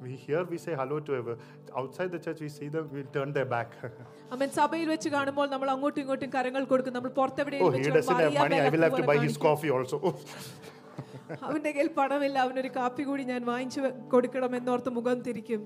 [0.00, 1.36] We here we say hello to ever.
[1.76, 3.70] Outside the church we see them, we turn their back.
[4.34, 8.14] അവൻ സഭയിൽ വെച്ച് കാണുമ്പോൾ നമ്മൾ അങ്ങോട്ടും ഇങ്ങോട്ടും കരങ്ങൾ കൊടുക്കും നമ്മൾ oh, പുറത്തെവിടെയും he വെച്ച് doesn't
[8.14, 8.60] have അറിയാൻ money.
[8.60, 9.46] I will have to മേലാത്ത buy പോലെ his കാണിക്കും.
[9.48, 9.98] coffee also.
[11.46, 13.80] അവന്റെ കയ്യിൽ പണമില്ല അവനൊരു കാപ്പി കൂടി ഞാൻ വാങ്ങിച്ചു
[14.14, 15.62] കൊടുക്കണം എന്നോർത്ത് മുഖം തിരിക്കും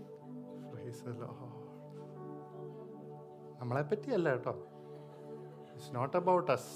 [0.72, 1.40] Praise the Lord.
[3.60, 4.54] നമ്മളെ പറ്റിയല്ല കേട്ടോ
[5.68, 6.72] it's not about us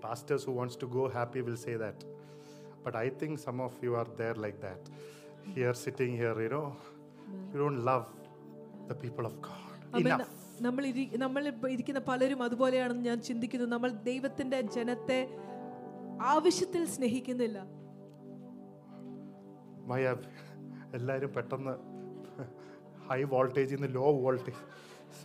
[0.00, 1.98] pastors who wants to go happy will say that.
[2.84, 4.82] But I think some of you are there like that.
[5.54, 6.66] Here sitting here, you know,
[7.52, 8.04] you don't love
[8.88, 9.64] the people of God
[9.94, 10.34] അവൻ enough.
[10.60, 15.18] നമ്മൾ ഇരി- നമ്മൾ ഇപ്പ ഇരിക്കുന്ന പലരും അതുപോലെയാണെന്ന് ഞാൻ ചിന്തിക്കുന്നു നമ്മൾ ദൈവത്തിന്റെ ജനത്തെ
[16.32, 17.58] ആവശ്യത്തിൽ സ്നേഹിക്കുന്നില്ല
[19.86, 20.22] Why have
[20.94, 21.72] എല്ലാവരും പെട്ടെന്ന്
[23.08, 24.62] ഹൈ വോൾട്ടേജിൽ നിന്ന് low voltage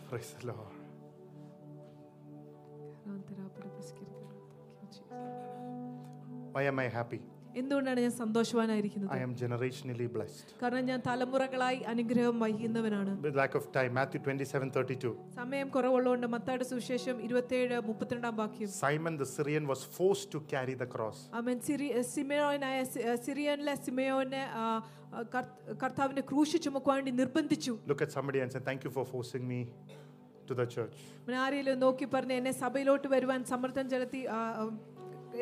[0.08, 0.56] price law
[6.58, 7.20] Y M I happy
[7.56, 13.66] എന്തുകൊണ്ടാണ് ഞാൻ സന്തോഷവാനായിരിക്കുന്നത് ഐ എം ജനറേഷനലി ബ്ലെസ്ഡ് കാരണം ഞാൻ തലമുറകളായി അനുഗ്രഹം വഹിക്കുന്നവനാണ് With lack of
[13.76, 15.12] time, Matthew 27 32.
[15.36, 20.88] സമയം കുറവുള്ളതുകൊണ്ട് മത്തായുടെ സുവിശേഷം ഇരുപത്തിയേഴ് മുപ്പത്തിരണ്ടാം വാക്യം Simon the Syrian was forced to carry the
[20.94, 21.18] cross.
[21.40, 28.02] അവൻ സിറി സിമയോനായ സി- സിറിയനിലെ സിമയോനെ ആ, ആ, കർത്ത- കർത്താവിന്റെ ക്രൂശ് ചുമക്കുവാൻ വേണ്ടി നിർബന്ധിച്ചു Look
[28.02, 29.60] at somebody and say, Thank you for forcing me
[30.48, 30.96] to the church.
[31.22, 34.64] അവൻ ആരെയും നോക്കി പറഞ്ഞ് എന്നെ സഭയിലോട്ട് വരുവാൻ സമ്മർദ്ദം ചെലുത്തി ആ, ആ,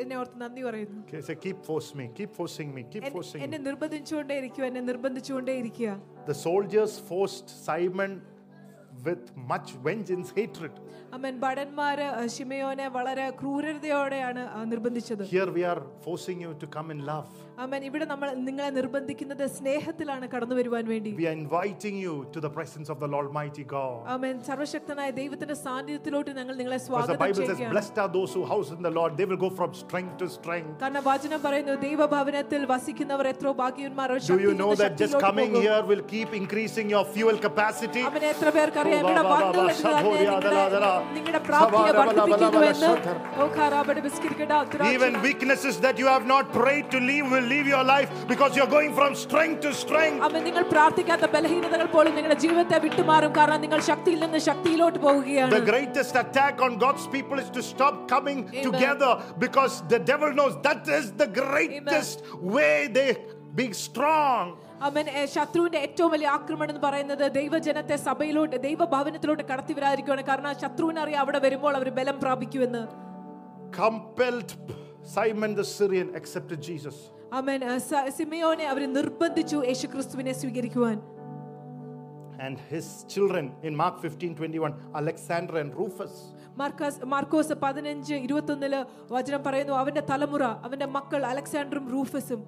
[0.01, 3.41] എന്നെ ഓർത്ത് നന്ദി പറയുന്നു Okay, say, Keep force me, keep forcing me, keep എന്നെ- forcing
[3.45, 3.65] എന്നെ me.
[3.69, 5.89] നിർബന്ധിച്ചുകൊണ്ടേ ഇരിക്കുക എന്നെ നിർബന്ധിച്ചുകൊണ്ടേ ഇരിക്കുക
[6.27, 8.13] The soldiers forced Simon
[9.05, 10.75] with much vengeance, hatred.
[11.15, 17.01] അമ്മൻ ഭടന്മാര് ഷിമയോനെ വളരെ ക്രൂരതയോടെയാണ് ആ, നിർബന്ധിച്ചത് Here we are forcing you to come in
[17.11, 17.29] love.
[17.57, 22.51] അമ്മൻ ഇവിടെ നമ്മൾ നിങ്ങളെ നിർബന്ധിക്കുന്നത് സ്നേഹത്തിലാണ് കടന്നു വരുവാൻ വേണ്ടി We are inviting you to the
[22.51, 23.97] presence of the Almighty God.
[24.13, 28.31] അമ്മൻ സർവശക്തനായ ദൈവത്തിന്റെ സാന്നിധ്യത്തിലോട്ട് ഞങ്ങൾ നിങ്ങളെ Because the സ്വാഗതം Bible says, ചെയ്യുകയാണ് Blessed are those
[28.33, 30.71] who house in the Lord, they will go from strength to strength.
[30.81, 35.13] കാരണം വചനം പറയുന്നു ദൈവഭവനത്തിൽ വസിക്കുന്നവർ എത്രയോ ഭാഗ്യവന്മാർ അവർ Do ശക്തിയിൽ you നിന്ന് know that just
[35.13, 35.65] ശക്തിയിലോട്ട് coming പോകും.
[35.65, 38.03] here will keep increasing your fuel capacity?
[38.09, 40.91] അവൻ എത്ര പേർക്കറിയാം ഓ, ഇവിടെ ബാ, ബാ, ബാ, വന്നത് തന്നെ സഭോരിയ, ദലാ, ദലാ.
[40.91, 43.17] നിങ്ങളുടെ- നിങ്ങളുടെ പ്രാപ്തിയെ സഭാ, ബല, ബല, ബല, വർദ്ധിപ്പിക്കുന്നുവെന്ന് ശതർ.
[43.37, 44.91] ഓ, ഖാറാബടെ ബിസ്കിരിക്കട, ഉത്തരാക്ഷ.
[44.95, 48.69] Even weaknesses that you have not prayed to leave will leave your life because you're
[48.69, 50.19] going from strength to strength.
[50.23, 55.65] അവൻ നിങ്ങൾ പ്രാർത്ഥിക്കാത്ത ബലഹീനതകൾ പോലും നിങ്ങളുടെ ജീവിതത്തെ വിട്ടുമാറും കാരണം നിങ്ങൾ ശക്തിയിൽ നിന്ന് ശക്തിയിലോട്ട് പോവുകയാണ് The
[55.65, 60.83] greatest attack on God's people is to stop coming together because the devil knows that
[60.93, 62.19] is the greatest
[62.55, 63.09] way they
[63.55, 64.43] be strong.
[64.87, 70.99] അവൻ ഏ, ശത്രുവിന്റെ ഏറ്റവും വലിയ ആക്രമണം എന്ന് പറയുന്നത് ദൈവജനത്തെ സഭയിലോട്ട് ദൈവഭവനത്തിലോട്ട് കടത്തി വരാതിരിക്കുകയാണ് കാരണം ശത്രുവിനെ
[71.03, 72.83] അറിയാം അവിടെ വരുമ്പോൾ അവർ ബലം പ്രാപിക്കുമെന്ന്
[73.73, 74.51] Compelled
[75.05, 76.97] Simon the Syrian accepted Jesus.
[77.32, 77.60] അവൻ
[78.08, 80.98] സിമയോനെ അവർ നിർബന്ധിച്ചു യേശുക്രിസ്തുവിനെ സ്വീകരിക്കുവാൻ.
[82.46, 86.12] And his children in Mark 15 21, Alexander and Rufus.
[87.12, 88.74] Markose പതിനഞ്ച് ഇരുപത്തൊന്നിൽ
[89.10, 92.42] വചനം പറയുന്നു അവന്റെ തലമുറ അവന്റെ മക്കൾ അലക്സാണ്ടറും റൂഫസും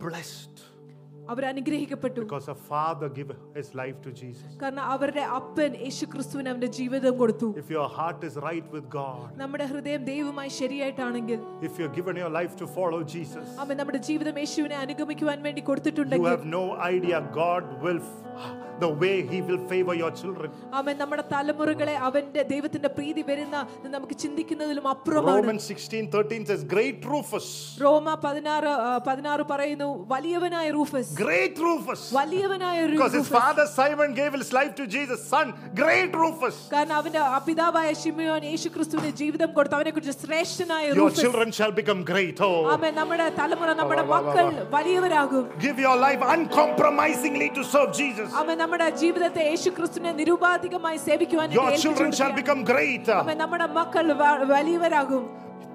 [0.00, 0.56] blessed.
[1.31, 4.47] Our അനുഗ്രഹിക്കപ്പെട്ടു because a father gave his life to Jesus.
[4.61, 9.27] കാരണം അവരുടെ അപ്പൻ യേശു ക്രിസ്തുവിന് അവന്റെ ജീവിതം കൊടുത്തു If your heart is right with God,
[9.41, 11.39] നമ്മുടെ ഹൃദയം ദൈവമായി ശരിയായിട്ടാണെങ്കിൽ
[11.69, 15.69] if you've given your life to follow Jesus, അവൻ നമ്മുടെ ജീവിതം യേശുവിനെ അനുഗമിക്കുവാൻ വേണ്ടി you
[15.69, 18.17] കൊടുത്തിട്ടുണ്ടെങ്കിൽ have no idea God will, f-
[18.79, 20.47] the way He will favor your children.
[20.79, 23.55] അവൻ നമ്മുടെ തലമുറകളെ അവന്റെ ദൈവത്തിന്റെ പ്രീതി വരുന്ന
[23.95, 27.47] നമുക്ക് ചിന്തിക്കുന്നതിലും അപ്പുറമാണ് Romans 16 13 says, Great Rufus,
[27.83, 32.01] റോമ പതിനാറ് ആ, പതിനാറ് പറയുന്നു വലിയവനായ റൂഫസ് great Rufus.
[32.19, 33.35] വലിയവനായ ഒരു Because his Rufus.
[33.39, 35.47] father Simon gave his life to Jesus, son,
[35.81, 36.57] great Rufus.
[36.73, 41.51] കാരണം അവന്റെ ആ പിതാവായ ഷിമിയോൻ യേശു ക്രിസ്തുവിന് ജീവിതം കൊടുത്തു അവനെ കുറിച്ച് ശ്രേഷ്ഠനായ Your Rufus children
[41.59, 42.41] shall become great.
[42.41, 44.43] Oh, ആമേൻ നമ്മുടെ തലമുറ നമ്മുടെ മക്കൾ
[44.75, 48.24] വലിയവരാകും give your life uncompromisingly to serve Jesus.
[48.39, 53.67] ആമേൻ നമ്മുടെ ജീവിതത്തെ യേശു ക്രിസ്തുവിനെ നിരുപാധികമായി സേവിക്കുവാൻ Your children shall become great uh, ആമേൻ നമ്മുടെ
[53.79, 55.23] മക്കൾ വ- വലിയവരാകും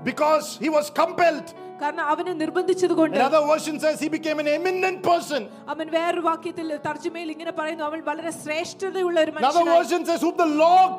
[0.04, 1.46] because he was compelled.
[1.80, 5.42] കാരണം അവനെ നിർബന്ധിച്ചത് കൊണ്ട് Another version says he became an eminent person.
[5.68, 10.36] അവൻ വേറൊരു വാക്യത്തിൽ തർജ്ജമയിൽ ഇങ്ങനെ പറയുന്നു അവൻ വളരെ ശ്രേഷ്ഠതയുള്ള ഒരു Another മനുഷ്യനായി version says whom
[10.36, 10.94] the Lord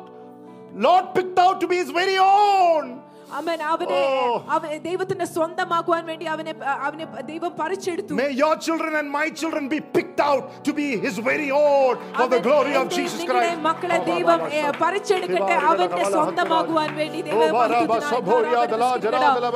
[0.86, 2.84] Lord picked out to be his very own.
[3.32, 4.34] അവൻ അവനെ Oh.
[4.48, 6.52] അവൻ ദൈവത്തിന്റെ സ്വന്തമാക്കുവാൻ വേണ്ടി അവനെ
[6.86, 11.16] അവനെ ദൈവം പറിച്ചെടുത്തു May your children and my children be picked out to be his
[11.20, 13.62] very own for the അവൻ glory of എന്റെ Jesus നിങ്ങളുടെ Christ.
[13.68, 17.20] മക്കളെ ദൈവം ഏ, പറിച്ചെടുക്കട്ടെ അവന്റെ സ്വന്തമാകുവാൻ വേണ്ടി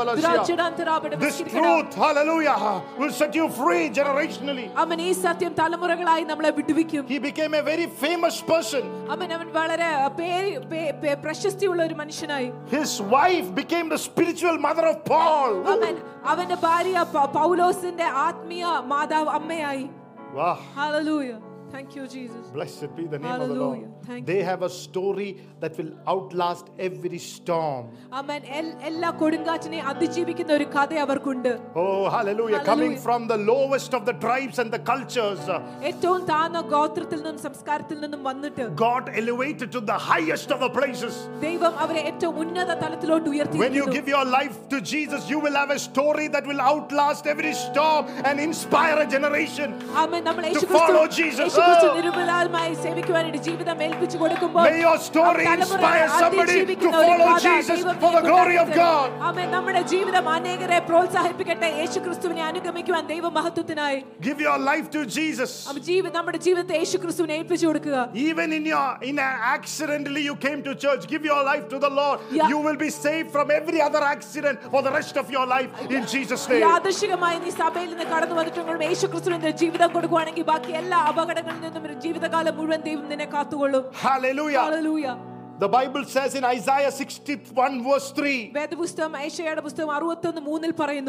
[0.04, 2.56] This truth, hallelujah,
[2.96, 4.66] will set you free generationally.
[4.76, 8.84] അവൻ ഈ സത്യം തലമുറകളായി നമ്മളെ വിടുവിക്കും He became a very famous person.
[9.10, 14.86] അവൻ അവൻ വളരെ പേര് പേ- പേ- പ്രശസ്തിയുള്ള ഒരു മനുഷ്യനായി His wife became the spiritual mother
[14.86, 15.52] of Paul.
[15.66, 19.86] അവൻ അവന്റെ ഭാര്യ പ- പൗലോസിന്റെ ആത്മീയ മാതാവ് അമ്മയായി
[20.34, 20.54] Wow.
[20.76, 21.30] Hallelujah
[21.74, 22.46] Thank you, Jesus.
[22.52, 23.84] Blessed be the name of the Lord.
[24.06, 24.06] Hallelujah.
[24.06, 25.28] Thank They have a story
[25.60, 27.82] that will outlast every storm.
[28.12, 32.60] Amen L- എല്ലാ കൊടുങ്കാറ്റിനെ അതിജീവിക്കുന്ന ഒരു കഥ അവർക്കുണ്ട് Oh, hallelujah.
[32.62, 33.04] Coming Hallelujah.
[33.06, 35.60] from the lowest of the tribes and the cultures, uh,
[35.90, 41.14] ഏറ്റവും താഴ്ന്ന ഗോത്രത്തിൽ നിന്നും സംസ്കാരത്തിൽ നിന്നും വന്നിട്ട് God elevated to the highest of the places.
[41.46, 43.34] ദൈവം അവരെ ഏറ്റവും ഉന്നത തലത്തിലോട്ട് When
[43.72, 47.24] you ഉയർത്തി give your life to Jesus, you will have a story that will outlast
[47.26, 49.68] every storm and inspire a generation.
[50.02, 51.48] ആമേൻ നമ്മൾ To യേശുക്രിസ്തു follow Jesus.
[51.48, 51.96] യേശുക്രിസ്തു Oh.
[51.98, 57.08] നിരുപരാധമായി സേവിക്കുവാനായിട്ട് ജീവിതം ഏൽപ്പിച്ചു കൊടുക്കുമ്പോൾ May your story ആ തലമുറയെ inspire somebody to അതിജീവിക്കുന്ന ഒരു
[57.10, 59.06] follow കഥ Jesus ദൈവം for the glory of ഉണ്ടാക്കി God.
[59.06, 59.22] തരും.
[59.28, 65.52] ആമേൻ നമ്മുടെ ജീവിതം അനേകരെ പ്രോത്സാഹിപ്പിക്കട്ടെ യേശുക്രിസ്തുവിനെ അനുഗമിക്കുവാൻ ദൈവ മഹത്വത്തിനായി Give your life to Jesus.
[65.68, 70.60] അപ്പൊ ജീവി നമ്മുടെ ജീവിതത്തെ യേശുക്രിസ്തുവിനെ ഏൽപ്പിച്ചു കൊടുക്കുക Even in your in a, accidentally you came
[70.62, 72.18] to church, give your life to the Lord.
[72.32, 72.48] Yeah.
[72.48, 74.30] You will be saved from every other accident
[74.72, 76.62] for the rest of your life in Jesus' name.
[76.64, 82.54] യാദൃശികമായി നീ സഭയിൽ നിന്ന് കടന്നു വന്നിട്ടുണ്ടെങ്കിലും യേശുക്രിസ്തുവിന്റെ ജീവിതം കൊടുക്കുവാണെങ്കിൽ ബാക്കി എല്ലാ അപകടങ്ങളിൽ നിന്നും ഒരു ജീവിതകാലം
[82.58, 84.59] മുഴുവൻ ദൈവം നിന്നെ കാത്തുകൊള്ളും Hallelujah.
[84.61, 85.17] Hallelujah.
[85.59, 88.51] The Bible says in Isaiah 61 verse 3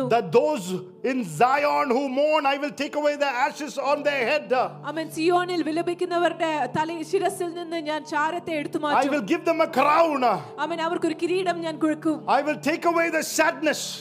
[0.08, 0.66] that those
[1.04, 4.52] in Zion who mourn, I will take away the ashes on their head.
[8.98, 10.22] I will give them a crown.
[12.26, 14.00] I will take away the sadness.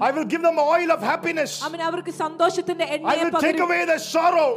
[0.00, 1.62] I will give them oil of happiness.
[1.62, 1.68] I
[3.24, 4.48] will take away the sorrow.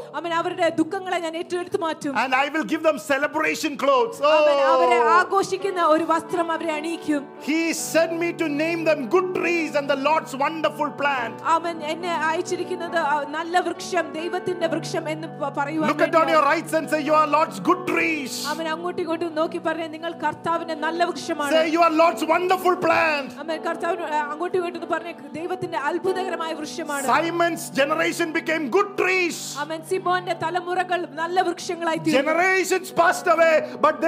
[2.15, 4.18] And I will give them celebration clothes.
[4.30, 5.10] അവൻ അവരെ Oh.
[5.16, 9.98] ആഘോഷിക്കുന്ന ഒരു വസ്ത്രം അവരെ അണിയിക്കും He sent me to name them good trees and the
[10.06, 11.34] Lord's wonderful plant.
[11.54, 16.42] അവൻ എന്നെ അയച്ചിരിക്കുന്നത് ആ നല്ല വൃക്ഷം ദൈവത്തിന്റെ വൃക്ഷം എന്ന് പ- പറയുവാൻ Look at on your
[16.42, 16.46] വേണ്ടിയാണ്.
[16.50, 18.32] right and say, You are Lord's good trees.
[18.52, 23.30] അവൻ അങ്ങോട്ടും ഇങ്ങോട്ടും നോക്കി പറഞ്ഞ നിങ്ങൾ കർത്താവിന്റെ നല്ല വൃക്ഷമാണ് Say, You are Lord's wonderful plant.
[23.42, 29.38] അവൻ കർത്താവിന് ആ, അങ്ങോട്ടും ഇങ്ങോട്ടും പറഞ്ഞ ദൈവത്തിന്റെ അത്ഭുതകരമായ വൃക്ഷമാണ് Simon's generation became good trees.
[29.64, 30.90] അവൻ സിമോന്റെ തലമുറകൾ
[31.22, 34.07] നല്ല വൃക്ഷങ്ങളായി തീർന്നു Generations passed away, but they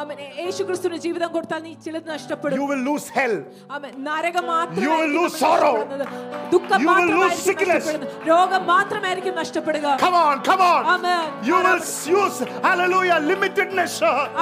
[0.00, 3.34] അവൻ യേശുക്രിസ്തുവിന് ജീവിതം കൊടുത്താൽ നീ ചിലത് നഷ്ടപ്പെടും You will lose hell.
[3.76, 4.46] അവൻ നരകം
[4.78, 5.72] You will lose മാത്രമായിരിക്കും sorrow.
[5.74, 6.50] നഷ്ടപ്പെടുന്നത്.
[6.54, 7.80] ദുഃഖം You will lose മാത്രമായിരിക്കും sickness.
[7.80, 8.26] നഷ്ടപ്പെടുന്നത്.
[8.30, 10.82] രോഗം മാത്രമായിരിക്കും നഷ്ടപ്പെടുക Come on, come on.
[10.94, 11.24] Amen.
[11.48, 11.82] You will
[12.18, 12.38] use,
[12.68, 13.94] hallelujah, limitedness.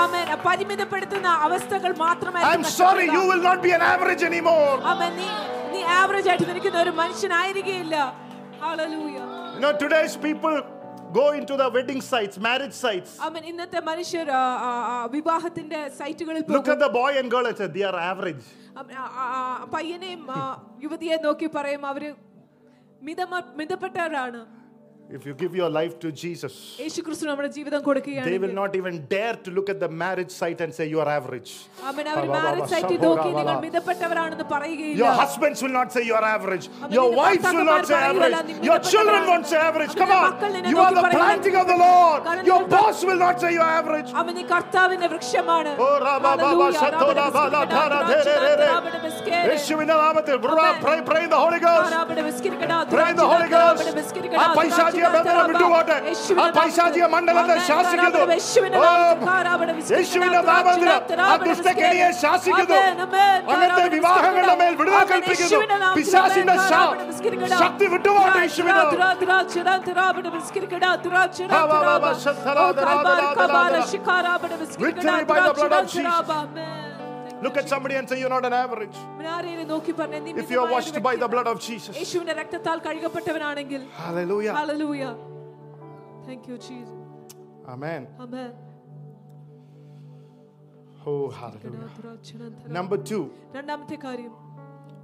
[0.05, 3.17] അവൻ പരിമിതപ്പെടുത്തുന്ന അവസ്ഥകൾ മാത്രമായിരിക്കും I'm sorry, നഷ്ടപ്പെടുക.
[3.17, 4.77] you will not be an average anymore.
[4.95, 5.29] അവൻ നീ
[5.75, 7.97] നീ ആവറേജ് ആയിട്ട് നിൽക്കുന്ന ഒരു മനുഷ്യനായിരിക്കില്ല
[8.61, 9.25] Hallelujah.
[9.55, 10.55] You know, today's people
[11.13, 13.11] go into the wedding sites, marriage sites.
[13.27, 17.47] അവൻ ഇന്നത്തെ മനുഷ്യർ ആ, ആ, ആ, വിവാഹത്തിന്റെ സൈറ്റുകളിൽ Look പോകും at the boy and girl
[17.47, 18.45] and say, they are average.
[18.77, 19.43] അവൻ ആ, ആ, ആ,
[19.75, 20.41] പയ്യനെയും ആ,
[20.85, 22.11] യുവതിയെ നോക്കി പറയും അവര്
[23.03, 24.41] മിതമ മിതപ്പെട്ടവരാണ്
[25.11, 28.73] If you give your life to Jesus, യേശു ക്രിസ്തു നമ്മുടെ ജീവിതം they will കൊടുക്കുകയാണ് not
[28.79, 31.51] even dare to look at the marriage site and say, You are average.
[31.91, 33.63] അവൻ അവർ Ba, ba, ba, marriage ba, സൈറ്റിൽ shabba, നോക്കി ba, നിങ്ങൾ ba.
[33.67, 36.67] മിതപ്പെട്ടവരാണെന്ന് പറയുകയില്ല Your husbands will not say you are average.
[36.73, 36.91] Amen.
[36.97, 38.35] Your നിന്റെ wives will not say ഭർത്താക്കന്മാർ average.
[38.35, 39.31] പറയില്ല, നീ Your children മിതപ്പെട്ടവരാണ്.
[39.33, 39.95] won't say average.
[39.95, 40.27] Come അവന്റെ on.
[40.33, 41.23] മക്കൾ നിന്നെ You are the നോക്കി പറയില്ല.
[41.23, 42.19] planting of the Lord.
[42.27, 44.11] കാരണം Your നിങ്ങൾ boss will not say you are average.
[44.23, 46.83] അവൻ നീ കർത്താവിന്റെ വൃക്ഷമാണ് Oh, Rabba, Baba, Hallelujah.
[46.83, 48.69] Shato, രാബടെ Rabba, La, ബിസ്കിരിക്കടാ, Tara, ദ്രാക്ഷ, Dere, Dere.
[48.75, 49.47] രാബടെ ബിസ്കേരെ.
[49.53, 50.83] യേശുവിന്റെ നാമത്തിൽ Amen.
[50.85, 51.91] pray, pray in the Holy Ghost.
[51.97, 53.81] രാബടെ ബിസ്കിരിക്കടാ, Pray in the ദ്രാക്ഷ, Holy Ghost.
[53.81, 55.47] രാബടെ ബിസ്കിരിക്കടാ, ആ പൈശാചിക ദ്രാക്ഷ, ബന്ധനം രാബ.
[55.47, 56.03] വിട്ടുപോട്ടെ.
[56.07, 57.07] യേശുവിന്റെ ആ പൈശാചിക നാമത്തിൽ.
[57.07, 57.67] മണ്ഡലത്തെ Amen.
[57.67, 58.19] ശാസിക്കുന്നു.
[58.19, 59.45] രാബടെ യേശുവിന്റെ ഓ, നാമത്തിൽ.
[59.45, 62.13] രാബടെ ബിസ്കിരിക്കടാ, യേശുവിന്റെ ദ്രാക്ഷ, നാമത്തിൽ ആ രാബടെ ദുഷ്ടക്കെണിയെ ബിസ്കേരെ.
[62.13, 63.53] ശാസിക്കുന്നു Amen, amen.
[63.53, 65.13] അങ്ങനത്തെ രാബടെ വിവാഹങ്ങളുടെ മേൽ വിടുതൽ Amen.
[65.13, 66.05] കൽപ്പിക്കുന്നു യേശുവിന്റെ നാമത്തിൽ.
[66.05, 66.69] പിശാസിന്റെ Amen.
[66.69, 67.59] ശാ- രാബടെ ബിസ്കിരിക്കടാ.
[67.59, 72.13] ശക്തി വിട്ടുപോട്ടെ യേശുവിന് ദ്രാ- ദ്രാക്ഷ, രാബടെ ബിസ്കിരിക്കടാ, ദ്രാക്ഷ, Ha, ba, ba, ba, രാബ.
[72.13, 73.87] shatara, oh, dara, കൽബാര, dara, കബാര, dara.
[73.87, 76.23] ശിഖാരാബടെ ബിസ്കിരിക്കടാ, Victory by the ദ്രാക്ഷ, blood of രാബ.
[76.27, 76.90] Jesus.
[77.41, 77.43] Amen.
[77.43, 78.97] Look at somebody and say you're not an average.
[79.35, 81.33] ആരെയും നോക്കി പറഞ്ഞേ, നീ If you are മിതമായ ഒരു washed by the വ്യക്തിയാണ്.
[81.35, 81.95] blood of Jesus.
[82.01, 84.55] യേശുവിന്റെ രക്തത്താൽ കഴുകപ്പെട്ടവനാണെങ്കിൽ Hallelujah.
[84.61, 85.13] Hallelujah.
[86.29, 86.95] Thank you, Jesus.
[87.75, 88.03] Amen.
[88.25, 88.51] Amen.
[91.07, 91.89] Oh, hallelujah.
[92.79, 93.23] Number two,
[93.57, 94.33] രണ്ടാമത്തെ കാര്യം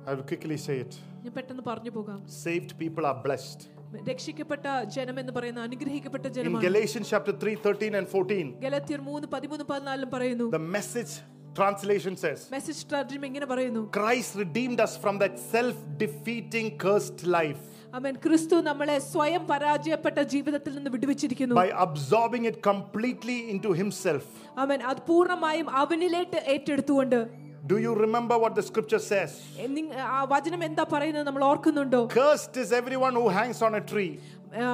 [0.06, 0.92] I will quickly say it.
[1.24, 3.60] ഞാൻ പെട്ടെന്ന് പറഞ്ഞു പോകാം Saved people are blessed.
[4.08, 9.26] രക്ഷിക്കപ്പെട്ട ജനം എന്ന് പറയുന്ന അനുഗ്രഹിക്കപ്പെട്ട In ജനമാണ് Galatians chapter 3, 13 and 14, ഗലത്യർ മൂന്ന്
[9.34, 11.12] പതിമൂന്ന് പതിനാലിലും പറയുന്നു the message
[11.56, 17.62] translation says, message തർജ്ജിമ ഇങ്ങനെ പറയുന്നു Christ redeemed us from that self defeating, cursed life
[17.98, 24.24] അവൻ ക്രിസ്തു നമ്മളെ സ്വയം പരാജയപ്പെട്ട ജീവിതത്തിൽ നിന്ന് വിടുവിച്ചിരിക്കുന്നു by absorbing it completely into Himself.
[24.64, 27.20] അവൻ അത് പൂർണ്ണമായും അവനിലേക്ക് ഏറ്റെടുത്തുകൊണ്ട്
[27.64, 29.32] Do you remember what the scripture says?
[29.76, 34.10] നിങ്ങ- ആ വചനം എന്താ പറയുന്നത് നമ്മൾ ഓർക്കുന്നുണ്ടോ Cursed is everyone who hangs on a tree.
[34.54, 34.64] ആ,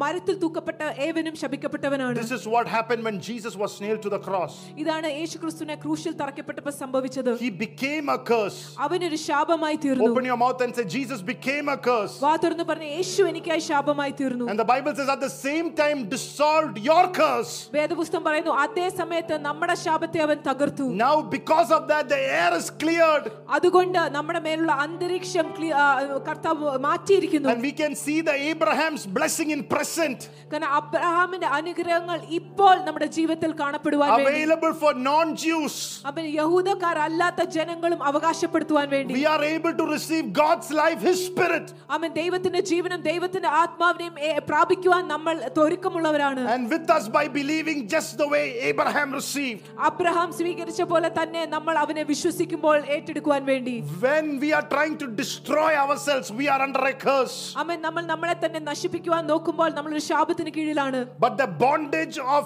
[0.00, 4.54] മരത്തിൽ തൂക്കപ്പെട്ട ഏവനും ശപിക്കപ്പെട്ടവനാണ് This is what happened when Jesus was nailed to the cross.
[4.82, 8.58] ഇതാണ് യേശു ക്രിസ്തുവിനെ ക്രൂശിൽ തറക്കപ്പെട്ടപ്പോൾ സംഭവിച്ചത് He became a curse.
[8.86, 12.16] അവനൊരു ശാപമായി തീർന്നു Open your mouth and say, Jesus became a curse.
[12.24, 16.00] വാ തുറന്ന് പറഞ്ഞ യേശു എനിക്കായി ശാപമായി തീർന്നു And the Bible says, at the same time,
[16.16, 17.54] dissolved your curse.
[17.78, 22.68] വേദപുസ്തകം പറയുന്നു അതേ സമയത്ത് നമ്മുടെ ശാപത്തെ അവൻ തകർത്തു Now, because of that, the air is
[22.82, 23.28] cleared.
[23.58, 25.86] അതുകൊണ്ട് നമ്മുടെ മേലുള്ള അന്തരീക്ഷം ക്ലി- ആ,
[26.28, 30.18] കർത്താവ് മാറ്റിയിരിക്കുന്നു And we can see the Abraham's blessing in present,
[30.50, 35.74] കാരണം അബ്രഹാമിന്റെ അനുഗ്രഹങ്ങൾ ഇപ്പോൾ നമ്മുടെ ജീവിതത്തിൽ കാണപ്പെടുവാൻ വേണ്ടി available for non-Jews.
[36.04, 41.66] അവൻ യഹൂദക്കാരല്ലാത്ത ജനങ്ങളും അവകാശപ്പെടുത്തുവാൻ വേണ്ടി We are able to receive God's life, His Spirit.
[41.96, 45.34] അവൻ ദൈവത്തിന്റെ ജീവനും ദൈവത്തിന്റെ ആത്മാവിനെയും ഏ, പ്രാപിക്കുവാൻ നമ്മൾ
[45.64, 49.62] ഒരുക്കമുള്ളവരാണ് And with us by believing just the way Abraham received.
[49.88, 55.72] Abraham സ്വീകരിച്ച പോലെ തന്നെ നമ്മൾ അവനെ വിശ്വസിക്കുമ്പോൾ ഏറ്റെടുക്കുവാൻ വേണ്ടി When we are trying to destroy
[55.76, 57.38] ourselves, we are under a curse.
[57.62, 62.44] അവൻ നമ്മൾ നമ്മളെ തന്നെ നശിപ്പിക്കുവാൻ നോക്കുമ്പോൾ നമ്മൾ ഒരു ശാപത്തിന് കീഴിലാണ് But the bondage of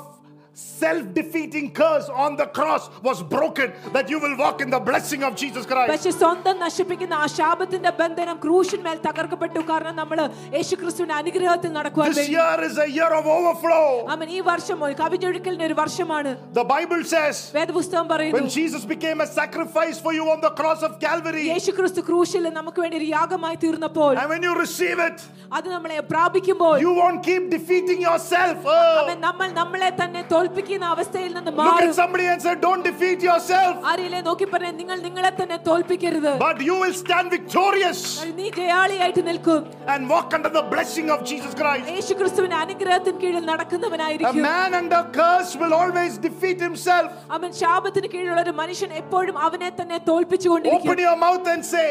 [0.57, 5.23] self defeating curse on the cross was broken, that you will walk in the blessing
[5.25, 5.91] of Jesus Christ.
[5.93, 10.19] പക്ഷെ സ്വന്തം നശിപ്പിക്കുന്ന ആ ശാപത്തിന്റെ ബന്ധനം ക്രൂശിന്മേൽ തകർക്കപ്പെട്ടു കാരണം നമ്മൾ
[10.57, 13.87] യേശു ക്രിസ്തുവിന്റെ അനുഗ്രഹത്തിൽ നടക്കുവാൻ This വേണ്ടി year is a year of overflow.
[14.17, 19.21] അവൻ ഈ വർഷം ഒരു കവിഞ്ഞൊഴുക്കലിന്റെ ഒരു വർഷമാണ് The Bible says, വേദപുസ്തകം when പറയുന്നു Jesus became
[19.27, 23.09] a sacrifice for you on the cross of Calvary, യേശു ക്രിസ്തു ക്രൂശിൽ നമുക്ക് വേണ്ടി ഒരു
[23.17, 25.19] യാഗമായി തീർന്നപ്പോൾ and when you receive it,
[25.57, 28.59] അത് നമ്മളെ പ്രാപിക്കുമ്പോൾ you won't keep defeating yourself.
[28.77, 28.85] Oh.
[29.03, 33.21] അവൻ നമ്മൾ നമ്മളെ തന്നെ തോൽപ്പിക്കുന്ന അവസ്ഥയിൽ നിന്ന് Look മാറും at somebody and say, Don't defeat
[33.23, 38.01] yourself, ആരെയിലെ നോക്കി പറയാൻ നിങ്ങൾ നിങ്ങളെ തന്നെ തോൽപ്പിക്കരുത് but you will stand victorious
[38.41, 39.61] നീ ജയാളിയായിട്ട് നിൽക്കും
[39.95, 41.87] and walk under the blessing of Jesus Christ.
[41.95, 47.09] യേശു ക്രിസ്തുവിന്റെ അനുഗ്രഹത്തിന് കീഴിൽ A നടക്കുന്നവനായിരിക്കും man under curse will always defeat himself.
[47.39, 51.89] അവൻ ശാപത്തിന് കീഴിലുള്ള ഒരു മനുഷ്യൻ എപ്പോഴും അവനെ തന്നെ തോൽപ്പിച്ചുകൊണ്ടിരിക്കും Open your mouth and say,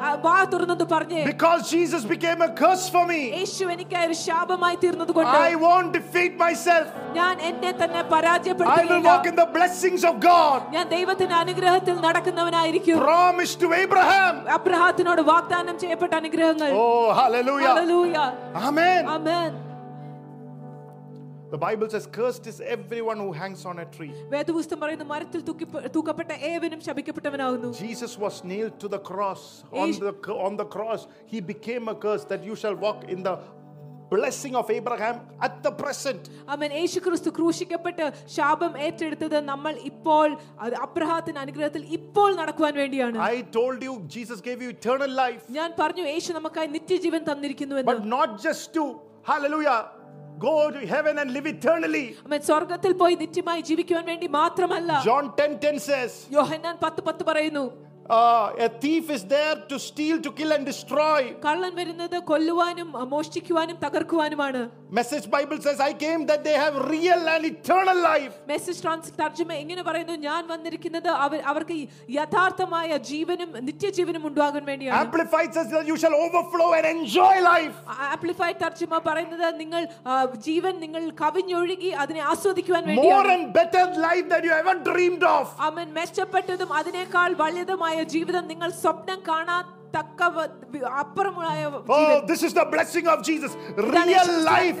[0.00, 4.76] ആ, വാ തുറന്നത് പറഞ്ഞേ Because Jesus became a curse for me, യേശു എനിക്കായി ഒരു ശാപമായി
[4.84, 6.86] തീർന്നത് കൊണ്ട് I won't defeat myself.
[7.18, 10.58] ഞാൻ എന്നെ തന്നെ I will പരാജയപ്പെടുത്തുകയില്ല walk in the blessings of God.
[10.76, 14.34] ഞാൻ ദൈവത്തിന്റെ അനുഗ്രഹത്തിൽ നടക്കുന്നവനായിരിക്കും Promised to Abraham.
[14.58, 17.68] അബ്രഹാത്തിനോട് വാഗ്ദാനം ചെയ്യപ്പെട്ട അനുഗ്രഹങ്ങൾ Oh, hallelujah.
[17.72, 18.28] Hallelujah.
[18.62, 19.02] Amen.
[19.08, 19.50] Amen.
[21.52, 24.12] The Bible says, Cursed is everyone who hangs on a tree.
[24.30, 29.42] വേദപുസ്തകം പറയുന്നു മരത്തിൽ തൂക്കി- തൂക്കപ്പെട്ട ഏവനും ശപിക്കപ്പെട്ടവനാകുന്നു Jesus was nailed to the cross.
[29.74, 29.98] On Yes.
[30.00, 30.12] the,
[30.46, 33.34] on the cross, he became a curse that you shall walk in the
[34.12, 35.16] blessing of Abraham
[35.46, 36.22] at the present.
[36.54, 40.26] അവൻ യേശു ക്രിസ്തു ക്രൂശിക്കപ്പെട്ട് ശാപം ഏറ്റെടുത്തത് നമ്മൾ ഇപ്പോൾ
[40.64, 45.70] അത് അബ്രഹാത്തിന്റെ അനുഗ്രഹത്തിൽ ഇപ്പോൾ നടക്കുവാൻ വേണ്ടിയാണ് I told you, Jesus gave you eternal life, ഞാൻ
[45.80, 48.84] പറഞ്ഞു യേശു നമുക്കായി നിത്യജീവൻ തന്നിരിക്കുന്നു എന്ന് but not just to,
[49.24, 49.78] hallelujah,
[50.38, 52.06] go to heaven and live eternally.
[52.28, 57.64] അവൻ സ്വർഗത്തിൽ പോയി നിത്യമായി ജീവിക്കുവാൻ വേണ്ടി മാത്രമല്ല John 10 10 says, യോഹന്നാൻ പത്ത് പത്ത് പറയുന്നു
[57.66, 61.20] uh, a thief is there to steal, to kill, and destroy.
[61.44, 64.62] കള്ളൻ വരുന്നത് കൊല്ലുവാനും അഹ് മോഷ്ടിക്കുവാനും തകർക്കുവാനുമാണ്
[64.92, 68.32] Message Bible says, I came that they have real and eternal life.
[68.50, 71.84] Message trans തർജ്ജമ എങ്ങനെ പറയുന്നു ഞാൻ വന്നിരിക്കുന്നത് അവർ അവർക്ക് ഈ
[72.16, 77.78] യഥാർത്ഥമായ ജീവനും നിത്യജീവനും ഉണ്ടാകാൻ വേണ്ടിയാണ് Amplified says that you shall overflow and enjoy life.
[78.08, 80.12] Amplified തർജ്ജമ പറയുന്നത് നിങ്ങൾ ആ,
[80.48, 85.46] ജീവൻ നിങ്ങൾ കവിഞ്ഞൊഴുകി അതിനെ ആസ്വദിക്കുവാൻ More വേണ്ടിയാണ് and better life than you ever dreamed of.
[85.70, 91.48] അവൻ മെച്ചപ്പെട്ടതും അതിനേക്കാൾ വലുതുമായ ജീവിതം നിങ്ങൾ സ്വപ്നം കാണാത്തക്ക വ- വി- അപ്പുറമുള്ള
[91.88, 93.52] Oh, Jeevan this is the blessing of Jesus.
[93.54, 94.80] ഇതാണ് Real യേശുക്രിസ്തുവിന്റെ life,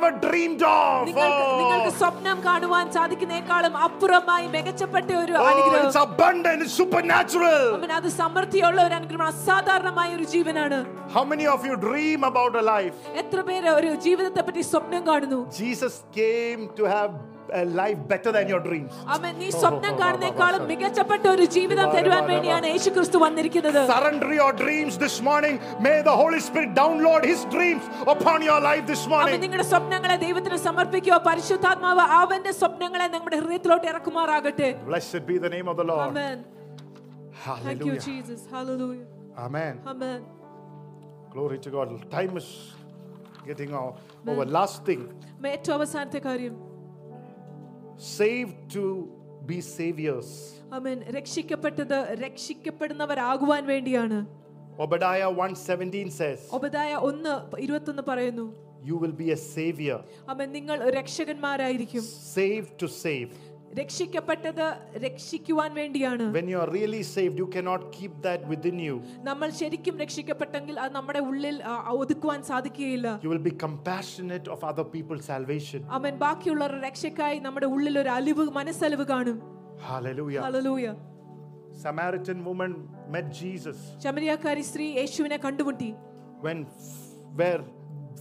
[0.00, 0.96] ever dreamed of.
[1.06, 7.62] നിങ്ങൾക്ക് നിങ്ങൾക്ക് Oh, സ്വപ്നം കാണുവാൻ സാധിക്കുന്നേക്കാളും അപ്പുറമായി മികച്ചപ്പെട്ട ഒരു oh it's അനുഗ്രഹം abundant, it's supernatural.
[7.78, 10.80] അവൻ അത് സമൃദ്ധിയുള്ള ഒരു അനുഗ്രഹം അസാധാരണമായ ഒരു ജീവനാണ്
[11.16, 12.98] How many of you dream about a life?
[13.22, 17.29] എത്ര പേര് ഒരു ജീവിതത്തെ പറ്റി സ്വപ്നം കാണുന്നു Jesus came to have a
[17.76, 18.92] life better than your dreams.
[19.14, 24.94] അവൻ നീ സ്വപ്നം കാണുന്നേക്കാളും മികച്ചപ്പെട്ട ഒരു ജീവിതം തരുവാൻ വേണ്ടിയാണ് യേശു ക്രിസ്തു വന്നിരിക്കുന്നത് Surrender your dreams
[24.98, 25.54] this morning.
[25.86, 27.84] May the Holy Spirit download His dreams
[28.14, 29.40] upon your life this അവൻ morning.
[29.44, 35.78] നിങ്ങളുടെ സ്വപ്നങ്ങളെ ദൈവത്തിന് സമർപ്പിക്കുക പരിശുദ്ധാത്മാവ് അവന്റെ സ്വപ്നങ്ങളെ നമ്മുടെ ഹൃദയത്തിലോട്ട് ഇറക്കുമാറാകട്ടെ Blessed be the name of
[35.82, 36.04] the Lord.
[36.08, 36.36] Amen.
[36.38, 38.02] Thank you, Hallelujah.
[38.10, 38.40] Jesus.
[38.50, 39.06] Hallelujah.
[39.38, 39.74] Amen.
[39.86, 40.20] Amen.
[41.30, 41.88] Glory to God.
[42.10, 42.48] Time is
[43.46, 43.90] getting o-
[44.26, 44.46] over.
[44.58, 45.02] Last thing
[45.42, 46.54] may- ഏറ്റവും അവസാനത്തെ കാര്യം
[48.00, 48.84] saved to
[49.46, 50.28] be saviors.
[50.72, 54.18] അവൻ രക്ഷിക്കപ്പെട്ടത് രക്ഷിക്കപ്പെടുന്നവരാകുവാൻ വേണ്ടിയാണ്
[54.78, 57.34] Obadiah 1:17 says, ഒബദായ ഒന്ന്
[57.66, 58.46] ഇരുപത്തൊന്ന് പറയുന്നു
[58.88, 59.98] You will be a savior,
[60.32, 62.02] അവൻ നിങ്ങൾ രക്ഷകന്മാരായിരിക്കും
[62.36, 63.30] saved to save.
[63.79, 64.65] രക്ഷിക്കപ്പെട്ടത്
[65.05, 68.95] രക്ഷിക്കുവാൻ വേണ്ടിയാണ് When you are really saved, you cannot keep that within you.
[69.29, 71.57] നമ്മൾ ശരിക്കും രക്ഷിക്കപ്പെട്ടെങ്കിൽ അത് നമ്മുടെ ഉള്ളിൽ
[71.95, 75.79] ഒതുക്കുവാൻ സാധിക്കുകയില്ല You will be compassionate of other people's salvation.
[75.97, 79.39] അവൻ ബാക്കിയുള്ളവരുടെ രക്ഷയ്ക്കായി നമ്മുടെ ഉള്ളിൽ ഒരു അലിവ് മനസ്സലിവ് കാണും
[79.91, 80.41] Hallelujah.
[80.47, 80.95] hallelujah
[81.83, 82.71] Samaritan woman
[83.15, 85.89] met Jesus ശമരിയാക്കാരി സ്ത്രീ യേശുവിനെ കണ്ടുമുട്ടി
[86.45, 86.59] when
[87.39, 87.61] where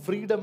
[0.06, 0.42] freedom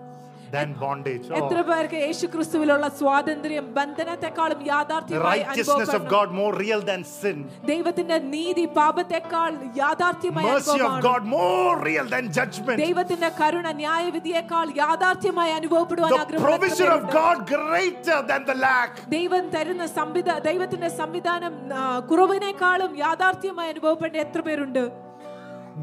[0.52, 1.24] than bondage?
[1.28, 6.12] Oh, എത്ര പേർക്ക് യേശു ക്രിസ്തുവിലുള്ള സ്വാതന്ത്ര്യം ബന്ധനത്തെക്കാളും the യാഥാർത്ഥ്യമായി righteousness of അനുഭവപ്പെടണം.
[6.14, 7.38] God more real than sin.
[7.70, 9.50] ദൈവത്തിന്റെ നീതി പാപത്തെക്കാൾ
[9.80, 11.02] യാഥാർത്ഥ്യമായി Mercy of അനുഭവമാണ്.
[11.08, 12.78] God more real than judgment.
[12.84, 17.18] ദൈവത്തിന്റെ കരുണ ന്യായവിധിയേക്കാൾ യാഥാർത്ഥ്യമായി അനുഭവപ്പെടുവാൻ The ആഗ്രഹമുള്ള എത്ര provision of പേരുണ്ട്?
[17.20, 18.92] God greater than the lack.
[19.16, 24.84] ദൈവം തരുന്ന സംവിധ ദൈവത്തിന്റെ സംവിധാനം ആ, കുറവിനേക്കാളും യാഥാർത്ഥ്യമായി അനുഭവപ്പെട്ട എത്ര പേരുണ്ട്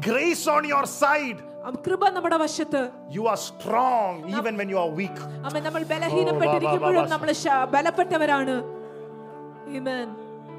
[0.02, 1.40] Grace on your side.
[1.68, 5.18] ആ, കൃപ നമ്മുടെ വശത്ത് You are strong even when you are weak.
[5.46, 8.56] അമ്മ നമ്മൾ ബലഹീനപ്പെട്ടിരിക്കുമ്പോഴും നമ്മൾ ശ- ബലപ്പെട്ടവരാണ്
[9.72, 10.08] Amen.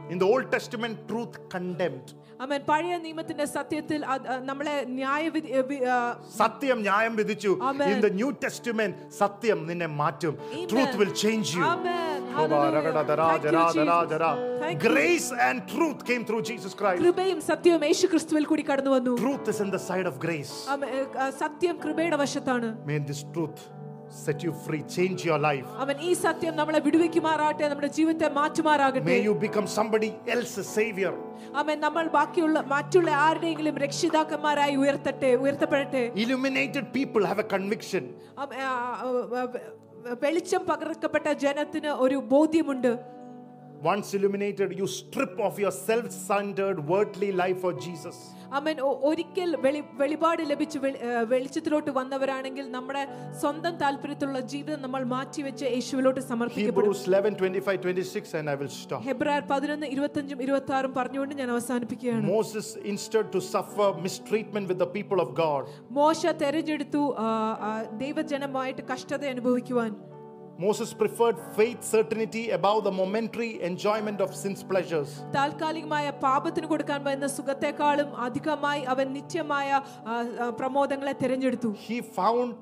[0.10, 2.08] In the Old Testament, truth condemned.
[2.40, 5.98] അമ്മൻ പഴയ നിയമത്തിന്റെ സത്യത്തിൽ അത്, ആ, നമ്മളെ ന്യായവിധി ഏ, വി- ആ,
[6.40, 7.88] സത്യം ന്യായം വിധിച്ചു Amen.
[7.92, 10.68] In the New Testament, സത്യം നിന്നെ മാറ്റും Amen.
[10.68, 11.64] Truth will change you.
[12.30, 12.30] Amen.
[12.30, 12.72] Oh, Hallelujah.
[12.78, 13.86] ragada, dara, Thank you, jara, Jesus.
[13.86, 14.32] dara, jara.
[14.60, 14.90] Thank you.
[14.90, 17.02] Grace and truth came through Jesus Christ.
[17.04, 20.54] കൃപയും സത്യവും യേശു ക്രിസ്തുവിൽ കൂടി കടന്നു വന്നു Truth is in the side of grace.
[20.74, 23.62] അമ്മ, ഏ, ആ, സത്യം കൃപയുടെ വശത്താണ് May this truth
[24.24, 25.70] set you free, change your life.
[25.84, 31.14] അവൻ ഈ സത്യം നമ്മളെ വിടുവിക്കുമാറാട്ടെ നമ്മുടെ ജീവിതത്തെ മാറ്റുമാറാകട്ടെ May you become somebody else's savior.
[31.62, 38.06] അവൻ നമ്മൾ ബാക്കിയുള്ള മറ്റുള്ള ആരുടെയെങ്കിലും രക്ഷിതാക്കന്മാരായി ഉയർത്തട്ടെ ഉയർത്തപ്പെടട്ടെ Illuminated people have a conviction.
[40.07, 42.93] വെളിച്ചം പകർക്കപ്പെട്ട ജനത്തിന് ഒരു ബോധ്യമുണ്ട്.
[43.86, 48.16] Once illuminated, you strip off your self centered, worldly life for Jesus.
[48.52, 53.04] അവൻ ഒ- ഒരിക്കൽ വെളി വെളിപാട് ലഭിച്ച് വെളി- ഏ, വെളിച്ചത്തിലോട്ട് വന്നവരാണെങ്കിൽ നമ്മുടെ
[53.40, 59.02] സ്വന്തം താല്പര്യത്തിലുള്ള ജീവിതം നമ്മൾ മാറ്റിവെച്ച് യേശുവിലോട്ട് സമർപ്പിക്കപ്പെടും Hebrews 11 25 26, and I will stop.
[59.08, 64.92] ഹെബ്രായർ പതിനൊന്ന് ഇരുപത്തഞ്ചും ഇരുപത്തി ആറും പറഞ്ഞുകൊണ്ട് ഞാൻ അവസാനിപ്പിക്കുകയാണ് Moses instead to suffer mistreatment with the
[64.98, 65.64] people of God.
[65.92, 67.30] മോശ തെരഞ്ഞെടുത്തു ആ,
[67.62, 69.92] ആ, ദൈവജനമായിട്ട് കഷ്ടത അനുഭവിക്കുവാൻ
[70.60, 75.10] Moses preferred faith certainty above the momentary enjoyment of sin's pleasures.
[75.36, 82.54] താൽക്കാലികമായ പാപത്തിന് കൊടുക്കാൻ വരുന്ന സുഖത്തെക്കാളും അധികമായി അവൻ നിത്യമായ ആ, ആ, പ്രമോദങ്ങളെ തിരഞ്ഞെടുത്തു He found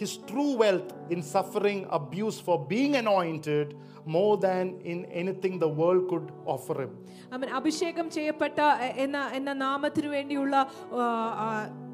[0.00, 3.68] his true wealth in suffering abuse for being anointed
[4.06, 6.92] more than in anything the world could offer him.
[7.32, 11.06] അവൻ അഭിഷേകം ചെയ്യപ്പെട്ട എ- എന്ന എന്ന നാമത്തിനു വേണ്ടിയുള്ള ആ,
[11.44, 11.68] ആ, ച-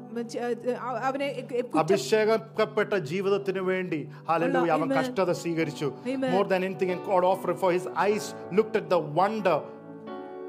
[1.01, 3.99] അവനെ കുറ്റം- അഭിഷേകപ്പെട്ട ജീവിതത്തിന് വേണ്ടി
[4.29, 4.97] ഹല്ലേലൂയ അവൻ Amen.
[4.97, 6.31] കഷ്ടത സ്വീകരിച്ചു Amen.
[6.31, 9.57] more than anything in God offered for his eyes looked at the wonder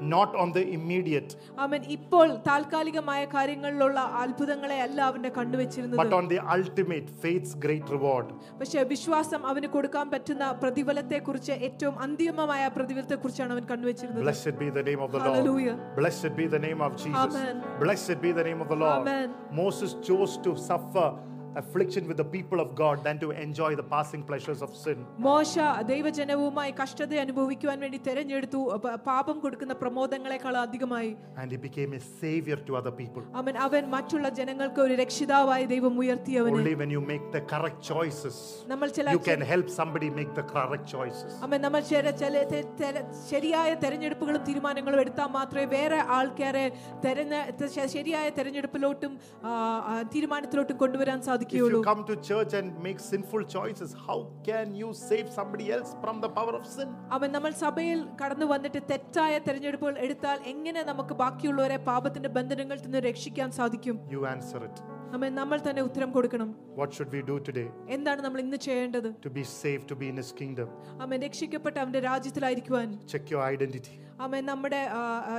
[0.03, 1.31] not on the immediate
[1.63, 8.27] അവൻ ഇപ്പോൾ താൽക്കാലികമായ കാര്യങ്ങളിലുള്ള അത്ഭുതങ്ങളെ അല്ല അവന്റെ കണ്ണുവെച്ചിരുന്നത് but on the ultimate faith's great reward
[8.61, 14.69] പക്ഷെ വിശ്വാസം അവന് കൊടുക്കാൻ പറ്റുന്ന പ്രതിഫലത്തെ കുറിച്ച് ഏറ്റവും അന്തിമമായ പ്രതിഫലത്തെ കുറിച്ചാണ് അവൻ കണ്ണുവെച്ചിരുന്നത് blessed be
[14.79, 15.75] the name of the Hallelujah.
[15.79, 17.57] Lord blessed be the name of Jesus Amen.
[17.85, 19.27] blessed be the name of the Lord Amen.
[19.61, 21.07] Moses chose to suffer
[21.55, 25.53] affliction with the people of God than to enjoy the passing pleasures of sin മോശ
[25.89, 32.57] ദൈവജനവുമായി കഷ്ടത അനുഭവിക്കുവാൻ വേണ്ടി തെരഞ്ഞെടുത്തു പ- പാപം കൊടുക്കുന്ന പ്രമോദങ്ങളെക്കാൾ അധികമായി and he became a savior
[32.67, 37.01] to other people അവൻ അവൻ മറ്റുള്ള ജനങ്ങൾക്ക് ഒരു രക്ഷിതാവായി ദൈവം ഉയർത്തി അവനെ only when you
[37.03, 38.37] make the correct choices
[38.71, 42.63] നമ്മൾ ചില you can help somebody make the correct choices അവൻ നമ്മൾ ചില ചില തെ-
[42.81, 46.65] തെര- ശരിയായ തെരഞ്ഞെടുപ്പുകളും തീരുമാനങ്ങളും എടുത്താൽ മാത്രമേ വേറെ ആൾക്കാരെ
[47.07, 49.11] തെരഞ്ഞ തെ- ശ- ശരിയായ തെരഞ്ഞെടുപ്പിലോട്ടും
[49.43, 49.51] ആ,
[49.89, 54.67] ആ, തീരുമാനത്തിലോട്ടും കൊണ്ടുവരാൻ if സാധിക്കുകയുള്ളൂ you come to church and make sinful choices how can
[54.75, 59.33] you save somebody else from the power of sin അവൻ നമ്മൾ സഭയിൽ കടന്നു വന്നിട്ട് തെറ്റായ
[59.47, 64.77] തെരഞ്ഞെടുപ്പുകൾ എടുത്താൽ എങ്ങനെ നമുക്ക് ബാക്കിയുള്ളവരെ പാപത്തിന്റെ ബന്ധനങ്ങളിൽ നിന്ന് രക്ഷിക്കാൻ സാധിക്കും you answer it
[65.17, 66.49] അവൻ നമ്മൾ തന്നെ ഉത്തരം കൊടുക്കണം
[66.79, 70.17] what should we do today എന്താണ് നമ്മൾ ഇന്ന് ചെയ്യേണ്ടത് to be saved to be in
[70.17, 70.67] his kingdom
[71.01, 75.35] അവൻ രക്ഷിക്കപ്പെട്ട് അവന്റെ രാജ്യത്തിലായിരിക്കുവാൻ check your identity അവൻ നമ്മുടെ ആ, ആ,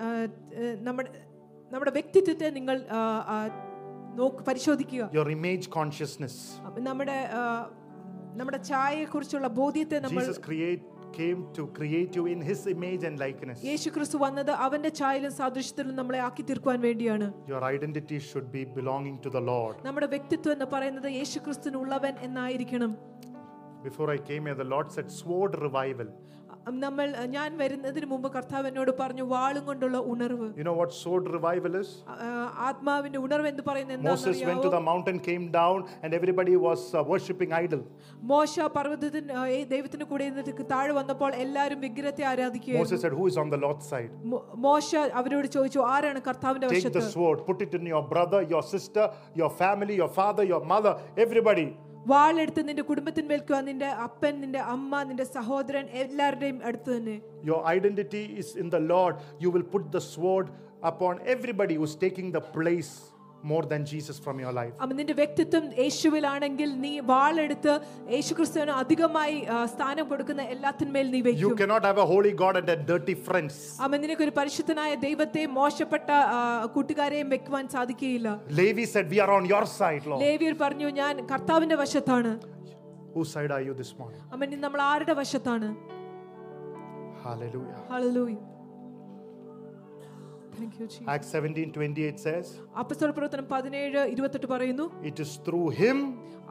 [0.00, 0.10] ആ,
[0.56, 1.10] ഏ, നമ്മുടെ
[1.70, 3.36] നമ്മുടെ വ്യക്തിത്വത്തെ നിങ്ങൾ ആ, ആ,
[4.19, 6.35] നോക്ക് പരിശോധിക്കുക your image consciousness
[6.89, 7.17] നമ്മുടെ
[8.39, 10.83] നമ്മുടെ ഛായയെക്കുറിച്ചുള്ള ബോധ്യത്തെ നമ്മൾ jesus create
[11.17, 16.19] came to create you in his image and likeness യേശു വന്നത് അവന്റെ ഛായയിലും സാദൃശ്യത്തിലും നമ്മളെ
[16.27, 21.09] ആക്കി തീർക്കുവാൻ വേണ്ടിയാണ് your identity should be belonging to the lord നമ്മുടെ വ്യക്തിത്വം എന്ന് പറയുന്നത്
[21.19, 22.93] യേശു ക്രിസ്തുവിനുള്ളവൻ എന്നായിരിക്കണം
[23.89, 26.09] before i came here the lord said sword revival
[26.78, 31.72] നമ്മൾ ഞാൻ വരുന്നതിന് മുമ്പ് കർത്താവ് എന്നോട് പറഞ്ഞു വാളും കൊണ്ടുള്ള ഉണർവ് You know what sword revival
[31.80, 31.88] is?
[32.14, 32.14] ആ,
[32.68, 37.04] ആത്മാവിന്റെ ഉണർവ് എന്ന് പറയുന്നത് Moses went to the mountain, came down, and everybody was uh,
[37.10, 37.82] worshipping idol.
[38.32, 43.28] മോശ പർവ്വതത്തിന് ആ, ഈ ദൈവത്തിന് കൂടെ ഇരുന്നിട്ട് താഴെ വന്നപ്പോൾ എല്ലാവരും വിഗ്രഹത്തെ ആരാധിക്കുകയായിരുന്നു Moses said, Who
[43.32, 44.10] is on the Lord's side?
[44.32, 44.90] മോ- മോശ
[45.20, 49.06] അവരോട് ചോദിച്ചു ആരാണ് കർത്താവിന്റെ Take വശത്ത് the sword, put it in your brother, your sister,
[49.34, 51.68] your family, your father, your mother, everybody.
[52.06, 57.16] വാളെടുത്ത് നിന്റെ കുടുംബത്തിന്മേൽക്കുക നിന്റെ അപ്പൻ നിന്റെ അമ്മ നിന്റെ സഹോദരൻ എല്ലാവരുടെയും അടുത്ത് തന്നെ
[57.50, 59.14] Your identity is in the Lord.
[59.42, 60.46] You will put the sword
[60.90, 62.92] upon everybody who's taking the place
[63.43, 64.73] more than Jesus from your life.
[64.83, 67.73] അമ്മ നിന്റെ വ്യക്തിത്വം യേശുവിലാണെങ്കിൽ നീ വാളെടുത്ത്
[68.13, 69.37] യേശുക്രിസ്തുവിന് അധികമായി
[69.73, 73.55] സ്ഥാനം കൊടുക്കുന്ന എല്ലാത്തിന്മേൽ നീ You വയ്ക്കും cannot have a holy God and a dirty friends.
[73.85, 76.09] അമ്മ നിനക്ക് ഒരു പരിശുദ്ധനായ ദൈവത്തെ മോശപ്പെട്ട
[76.75, 78.27] കൂട്ടുകാരെയും വെക്കുവാൻ സാധിക്കുകയില്ല
[78.61, 80.21] Levi said, We are on your side, Lord.
[80.25, 82.33] ലേവിയർ പറഞ്ഞു ഞാൻ കർത്താവിന്റെ വശത്താണ്
[83.15, 84.21] Whose side are you this morning?
[84.33, 85.69] അമ്മ നീ നമ്മൾ ആരുടെ വശത്താണ്
[87.25, 87.79] Hallelujah.
[87.91, 88.35] Hallelujah
[90.60, 91.08] Thank you, Jesus.
[91.14, 92.46] Acts 17 28 says,
[92.82, 95.98] അപ്പസ്തല പ്രവർത്തനം പതിനേഴ് ഇരുപത്തെട്ട് പറയുന്നു It is through him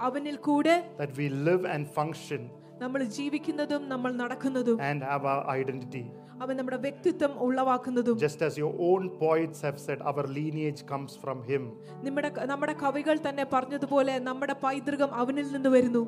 [0.08, 2.42] അവനിൽ കൂടെ that we live and function
[2.84, 6.04] നമ്മൾ ജീവിക്കുന്നതും നമ്മൾ നടക്കുന്നതും and have our identity.
[6.44, 11.40] അവൻ നമ്മുടെ വ്യക്തിത്വം ഉളവാക്കുന്നതും Just as your own poets have said, our lineage comes from
[11.52, 11.64] him.
[12.06, 16.04] നമ്മുടെ നമ്മുടെ കവികൾ തന്നെ പറഞ്ഞതുപോലെ നമ്മുടെ പൈതൃകം അവനിൽ നിന്ന് വരുന്നു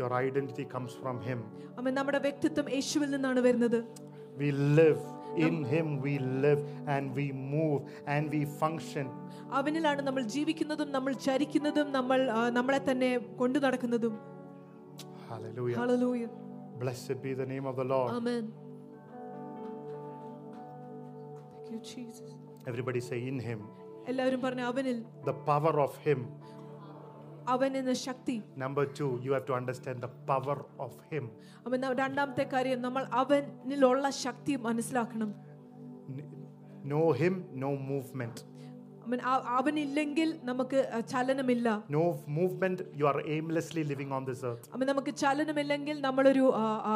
[0.00, 1.40] Your identity comes from him.
[1.80, 3.78] അവൻ നമ്മുടെ വ്യക്തിത്വം യേശുവിൽ നിന്നാണ് വരുന്നത്
[4.38, 5.00] We live
[5.38, 6.14] in him, we
[6.44, 7.76] live and we move
[8.08, 9.06] and we function.
[9.58, 13.10] അവനിലാണ് നമ്മൾ ജീവിക്കുന്നതും നമ്മൾ ചരിക്കുന്നതും നമ്മൾ ആ, നമ്മളെ തന്നെ
[13.40, 14.14] കൊണ്ടു നടക്കുന്നതും
[15.30, 15.78] Hallelujah.
[15.80, 16.22] Hallelujah
[16.78, 18.10] Blessed be the name of the Lord.
[18.18, 18.44] Amen
[21.60, 22.30] Thank you, Jesus.
[22.66, 23.60] Everybody say, In him.
[24.06, 26.20] എല്ലാവരും പറഞ്ഞു അവനിൽ The power of him.
[27.48, 31.24] അവൻ എന്ന ശക്തി Number two, you have to understand the power of him.
[31.66, 35.30] അവൻ ന- രണ്ടാമത്തെ കാര്യം നമ്മൾ അവനിലുള്ള ശക്തി മനസ്സിലാക്കണം
[36.16, 36.26] N-
[36.84, 38.36] Know him, no movement.
[39.06, 44.66] അവൻ ആ- അവനില്ലെങ്കിൽ നമുക്ക് ആ, ചലനമില്ല No movement, you are aimlessly living on this earth.
[44.74, 46.94] അവൻ നമുക്ക് ചലനമില്ലെങ്കിൽ നമ്മളൊരു ആ, ആ,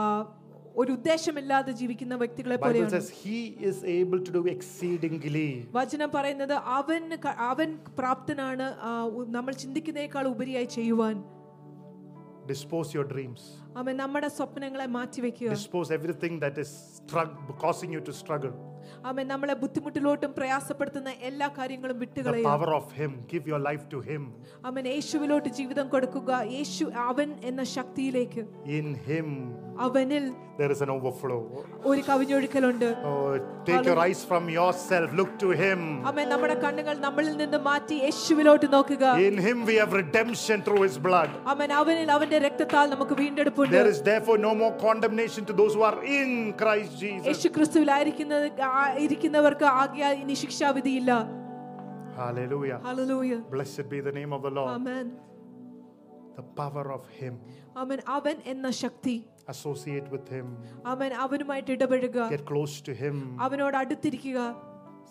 [0.76, 3.38] ഒരു ഉദ്ദേശമില്ലാതെ ജീവിക്കുന്ന വ്യക്തികളെ Bible പോലെയാണ് says he
[3.70, 5.48] is able to do exceedingly.
[5.72, 11.16] വചനം പറയുന്നത് അവൻ ക- അവൻ പ്രാപ്തനാണ് ആ, ഉ- നമ്മൾ ചിന്തിക്കുന്നതിനേക്കാൾ ഉപരിയായി ചെയ്യുവാൻ
[12.46, 13.42] Dispose your dreams.
[13.76, 18.54] അവൻ നമ്മുടെ സ്വപ്നങ്ങളെ മാറ്റിവെക്കുക Dispose everything that is strugg- causing you to struggle.
[19.04, 23.12] അവൻ നമ്മളെ ബുദ്ധിമുട്ടിലോട്ടും പ്രയാസപ്പെടുത്തുന്ന എല്ലാ കാര്യങ്ങളും The വിട്ടുകളയുക power of him.
[23.32, 24.22] Give your life to him.
[24.64, 28.42] അവൻ യേശുവിലോട്ട് ജീവിതം കൊടുക്കുക യേശു അവൻ എന്ന ശക്തിയിലേക്ക്
[28.78, 29.28] In him,
[29.78, 30.24] അവനിൽ
[30.58, 31.38] there is an overflow.
[31.90, 33.30] ഒരു കവിഞ്ഞൊഴുക്കലുണ്ട് Oh,
[33.68, 35.08] take your eyes from yourself.
[35.20, 35.80] Look to him.
[36.10, 40.98] അവൻ നമ്മുടെ കണ്ണുകൾ നമ്മളിൽ നിന്ന് മാറ്റി യേശുവിലോട്ട് നോക്കുക In him, we have redemption through his
[40.98, 41.30] blood.
[41.54, 45.84] അവൻ അവനിൽ അവന്റെ രക്തത്താൽ നമുക്ക് വീണ്ടെടുപ്പുണ്ട് There is therefore no more condemnation to those who
[45.90, 46.30] are in
[46.62, 47.26] Christ Jesus.
[47.30, 51.12] യേശു ക്രിസ്തുവിലായിരിക്കുന്നത് ആ- ഇരിക്കുന്നവർക്ക് ആകിയാൽ ഇനി ശിക്ഷാവിധിയില്ല
[52.16, 52.78] Hallelujah.
[52.86, 54.70] Hallelujah Blessed be the name of the Lord.
[54.74, 55.06] Amen
[56.36, 57.34] The power of him.
[57.76, 59.14] അവൻ അവൻ എന്ന ശക്തി
[59.48, 60.46] Associate with him.
[60.86, 63.16] അവൻ അവനുമായിട്ട് ഇടപെടുക Get close to him.
[63.40, 64.38] അവനോട് അടുത്തിരിക്കുക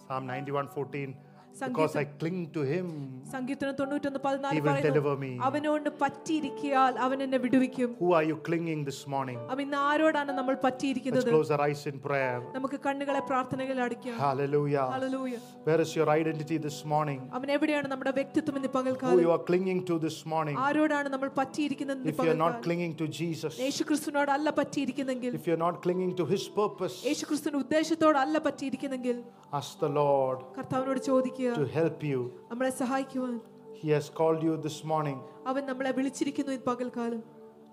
[0.01, 1.09] Psalm 91 14.
[1.11, 1.24] Sangeetha-
[1.61, 2.85] Because I cling to him.
[3.31, 5.43] സങ്കീർത്തനം തൊണ്ണൂറ്റൊന്ന് പതിനാല് He will deliver പറയുന്നു me.
[5.47, 9.37] അവനോട് പറ്റിയിരിക്കിയാൽ അവൻ എന്നെ വിടുവിക്കും Who are you clinging this morning?
[9.53, 12.37] അവൻ ഇന്ന് ആരോടാണ് നമ്മൾ Let's പറ്റിയിരിക്കുന്നത് close our eyes in prayer.
[12.55, 14.85] നമുക്ക് കണ്ണുകളെ പ്രാർത്ഥനകളിൽ അടയ്ക്കാം Hallelujah.
[14.93, 15.35] Hallelujah
[15.67, 17.19] Where is your identity this morning?
[17.39, 20.57] അവൻ എവിടെയാണ് നമ്മുടെ വ്യക്തിത്വം ഇന്ന് Who പകൽക്കാലം you are clinging to this morning?
[20.67, 25.47] ആരോടാണ് നമ്മൾ പറ്റിയിരിക്കുന്നത് ഇന്ന് If you're not പകൽക്കാലം clinging to Jesus, Yeshu ക്രിസ്തുവിനോടല്ല പറ്റിയിരിക്കുന്നെങ്കിൽ if
[25.49, 29.15] you're not clinging to his purpose, യേശു ക്രിസ്തുവിന്റെ ഉദ്ദേശത്തോടല്ല പറ്റിയിരിക്കുന്നെങ്കിൽ
[29.61, 32.19] ask the Lord കർത്താവിനോട് ചോദിക്കുക to help you.
[32.51, 33.35] നമ്മളെ സഹായിക്കുവാൻ
[33.81, 35.17] He has called you this morning
[35.51, 37.21] അവൻ നമ്മളെ വിളിച്ചിരിക്കുന്നു ഈ പകൽക്കാലം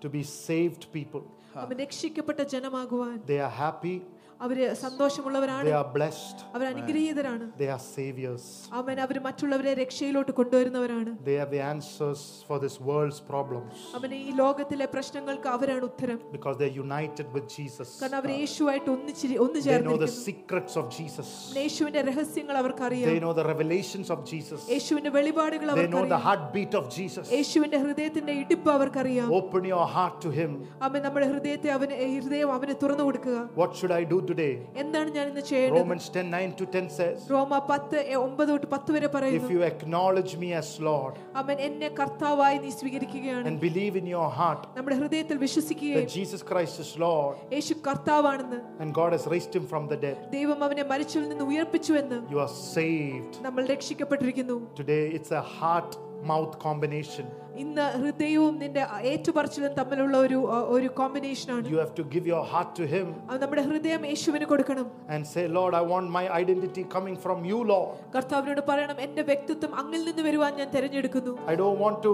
[0.03, 1.23] to be saved people.
[1.63, 3.95] അവൻ രക്ഷിക്കപ്പെട്ട ജനമാകുവാൻ They are happy,
[4.43, 8.43] അവര് സന്തോഷമുള്ളവരാണ് they are blessed, our അനുഗ്രഹീതരാണ് they are saviors.
[8.79, 14.29] അവൻ അവർ മറ്റുള്ളവരെ രക്ഷയിലോട്ട് കൊണ്ടുവരുന്നവരാണ് They have the answers for this world's problems അവൻ ഈ
[14.41, 17.89] ലോകത്തിലെ പ്രശ്നങ്ങൾക്ക് അവരാണ് ഉത്തരം because they're united with Jesus.
[18.01, 21.27] കാരണം അവർ യേശുവായിട്ട് ഒന്നിച്ചിരി ഒന്നു They know the ചേർന്നിരിക്കുന്നു secrets of Jesus.
[21.59, 24.63] യേശുവിന്റെ രഹസ്യങ്ങൾ അവർക്കറിയാം They know the revelations of Jesus.
[24.75, 27.25] യേശുവിന്റെ വെളിപാടുകൾ They know the അവർക്കറിയാം heartbeat of Jesus.
[27.37, 30.53] യേശുവിന്റെ ഹൃദയത്തിന്റെ ഇടിപ്പ് അവർക്കറിയാം Open your heart to Him.
[30.87, 34.51] അവൻ നമ്മുടെ ഹൃദയത്തെ അവന് ഹൃദയം അവന് തുറന്നു കൊടുക്കുക What should I do today?
[34.75, 38.67] എന്താണ് ഞാൻ ഇന്ന് ചെയ്യേണ്ടത് Romans 10 9 to 10 says, റോമ പത്ത് എ- ഒമ്പത് തൊട്ട്
[38.67, 43.59] പത്ത് വരെ If പറയുന്നു you acknowledge me as Lord അവൻ എന്നെ കർത്താവായി നീ സ്വീകരിക്കുകയാണ് and
[43.59, 48.89] believe in your heart നമ്മുടെ ഹൃദയത്തിൽ that വിശ്വസിക്കുകയും Jesus Christ is Lord Yeshu കർത്താവാണെന്ന് and
[48.93, 53.33] God has raised him from the dead, ദൈവം അവനെ മരിച്ചതിൽ നിന്ന് ഉയർപ്പിച്ചുവെന്ന് you are saved.
[53.41, 55.91] നമ്മൾ രക്ഷിക്കപ്പെട്ടിരിക്കുന്നു Today it's a heart
[56.23, 57.25] mouth combination.
[57.63, 58.81] ഇന്ന് ഹൃദയവും നിന്റെ
[59.11, 60.37] ഏറ്റുപറച്ചിലും തമ്മിലുള്ള ഒരു
[60.75, 64.45] ഒരു കോമ്പിനേഷൻ ആണ് You have to give your heart to Him അത് നമ്മുടെ ഹൃദയം യേശുവിന്
[64.51, 67.89] കൊടുക്കണം and say, Lord, I want my identity coming from you, Lord.
[68.15, 72.13] കർത്താവിനോട് പറയണം എന്റെ വ്യക്തിത്വം അങ്ങിൽ നിന്ന് വരുവാൻ ഞാൻ തിരഞ്ഞെടുക്കുന്നു I don't want to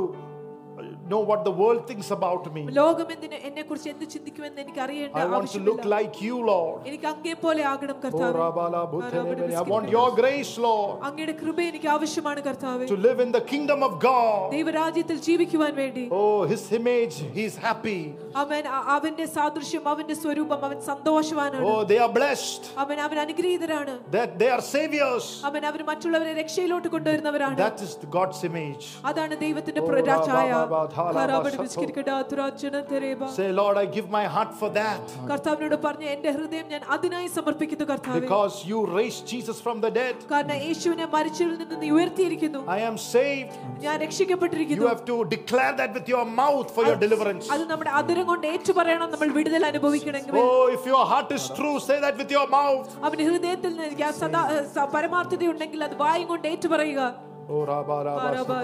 [1.10, 2.62] know what the world thinks about me.
[2.78, 6.38] ലോകം എന്തിന് എന്നെ കുറിച്ച് എന്ത് ചിന്തിക്കുമെന്ന് എനിക്ക് അറിയേണ്ട I want to look ആവശ്യമില്ല like you,
[6.46, 6.78] Lord.
[6.90, 9.56] എനിക്ക് അങ്ങേ പോലെ ആകണം Oh, കർത്താവ് Rabala Bhutanebele.
[9.56, 13.82] I want your grace, Lord, അങ്ങയുടെ കൃപ എനിക്ക് ആവശ്യമാണ് കർത്താവ് to live in the kingdom
[13.84, 14.42] of God.
[14.56, 18.00] ദൈവരാജ്യത്തിൽ ജീവിക്കുവാൻ വേണ്ടി Oh, His image, He's happy.
[18.44, 23.96] അവൻ അ- അവന്റെ സാദൃശ്യം അവന്റെ സ്വരൂപം അവൻ സന്തോഷവാനാണ് Oh, they are blessed അവൻ അവൻ അനുഗ്രഹീതരാണ്
[24.12, 25.26] that they are saviors.
[25.50, 28.86] അവൻ അവർ മറ്റുള്ളവരെ രക്ഷയിലോട്ട് കൊണ്ടുവരുന്നവരാണ് That is God's image.
[29.12, 29.88] അതാണ് ദൈവത്തിന്റെ Oh,
[31.00, 31.64] പ്രരാചായ ba, ba, ba, thala, ba, ഹരാബടി shato.
[31.66, 33.22] ബിസ്കിരിക്കടാ, തുരാജന തെരേബ.
[33.30, 37.86] Say, Lord, I give my heart for that കർത്താവിനോട് പറഞ്ഞ എന്റെ ഹൃദയം ഞാൻ അതിനായി സമർപ്പിക്കുന്നു
[37.86, 40.16] കർത്താവ് because you raised Jesus from the dead.
[40.32, 43.54] കാരണം യേശുവിനെ മരിച്ചതിൽ നിന്ന് നീ ഉയർത്തിയിരിക്കുന്നു I am saved.
[43.86, 47.48] ഞാൻ You രക്ഷിക്കപ്പെട്ടിരിക്കുന്നു have to declare that with your mouth for your deliverance.
[47.56, 51.76] അത് നമ്മുടെ അതിരം കൊണ്ട് ഏറ്റു പറയണം നമ്മൾ വിടുതൽ അനുഭവിക്കണമെങ്കിൽ Oh, if your heart is true,
[51.90, 52.88] say that with your mouth.
[53.04, 54.44] അവന്റെ ഹൃദയത്തിൽ നിന്ന് ഞാൻ സദാ
[54.76, 57.02] സ- പരമാർത്ഥത ഉണ്ടെങ്കിൽ അത് വായും കൊണ്ട് ഏറ്റു പറയുക
[57.48, 58.60] Oh, Rabba, Rabba,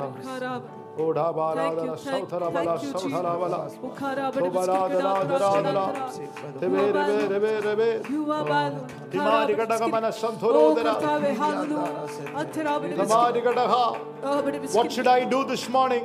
[14.78, 16.02] what should I do this morning?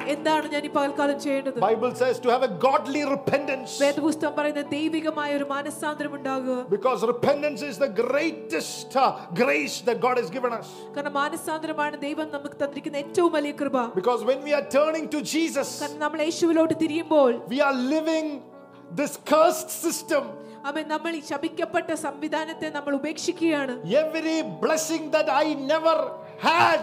[1.67, 3.71] Bible says to have a godly repentance.
[6.75, 9.05] Because repentance is the greatest uh,
[9.41, 10.67] grace that God has given us.
[13.99, 18.26] Because when we are turning to Jesus, കാരണം നമ്മൾ യേശുവിലോട്ട് തിരിയുമ്പോൾ we are living
[19.00, 20.22] this cursed system.
[20.70, 23.74] അവൻ നമ്മൾ ഈ ശപിക്കപ്പെട്ട സംവിധാനത്തെ നമ്മൾ ഉപേക്ഷിക്കുകയാണ്
[24.04, 25.96] Every blessing that I never
[26.48, 26.82] had,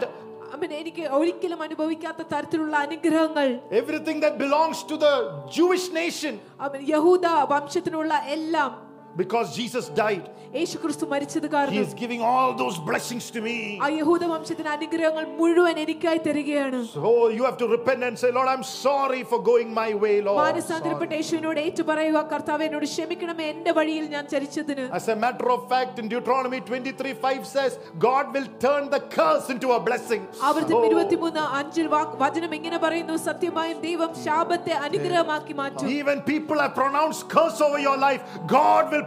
[0.55, 3.47] അവൻ എനിക്ക് ഒരിക്കലും അനുഭവിക്കാത്ത തരത്തിലുള്ള അനുഗ്രഹങ്ങൾ
[3.81, 5.13] everything that belongs to the
[5.57, 6.33] Jewish nation,
[6.65, 8.71] അവൻ യഹൂദ വംശത്തിനുള്ള എല്ലാം
[9.17, 10.23] because Jesus died,
[10.55, 13.53] യേശു ക്രിസ്തു മരിച്ചത് He കാരണം is giving all those blessings to me.
[13.85, 17.03] ആ യഹൂദ വംശത്തിന് അനുഗ്രഹങ്ങൾ മുഴുവൻ എനിക്കായി തരികയാണ് So
[17.35, 20.39] you have to repent and say, Lord, I'm sorry for going my way, Lord.
[20.43, 25.61] മാനസാന്തരപ്പെട്ട യേശുവിനോട് ഏറ്റു പറയുക കർത്താവ് എന്നോട് ക്ഷമിക്കണമേ എന്റെ വഴിയിൽ ഞാൻ ചരിച്ചതിന് As a matter of
[25.73, 27.71] fact, in Deuteronomy 23 5 says,
[28.07, 30.23] God will turn the curse into a blessing.
[30.49, 36.59] ആവർത്തനം Oh, ഇരുപത്തിമൂന്ന് അഞ്ചിൽ വാക്ക് വചനം ഇങ്ങനെ പറയുന്നു സത്യമായും ദൈവം ശാപത്തെ അനുഗ്രഹമാക്കി മാറ്റും even people
[36.65, 38.23] have pronounced curse over your life,
[38.55, 39.06] God will,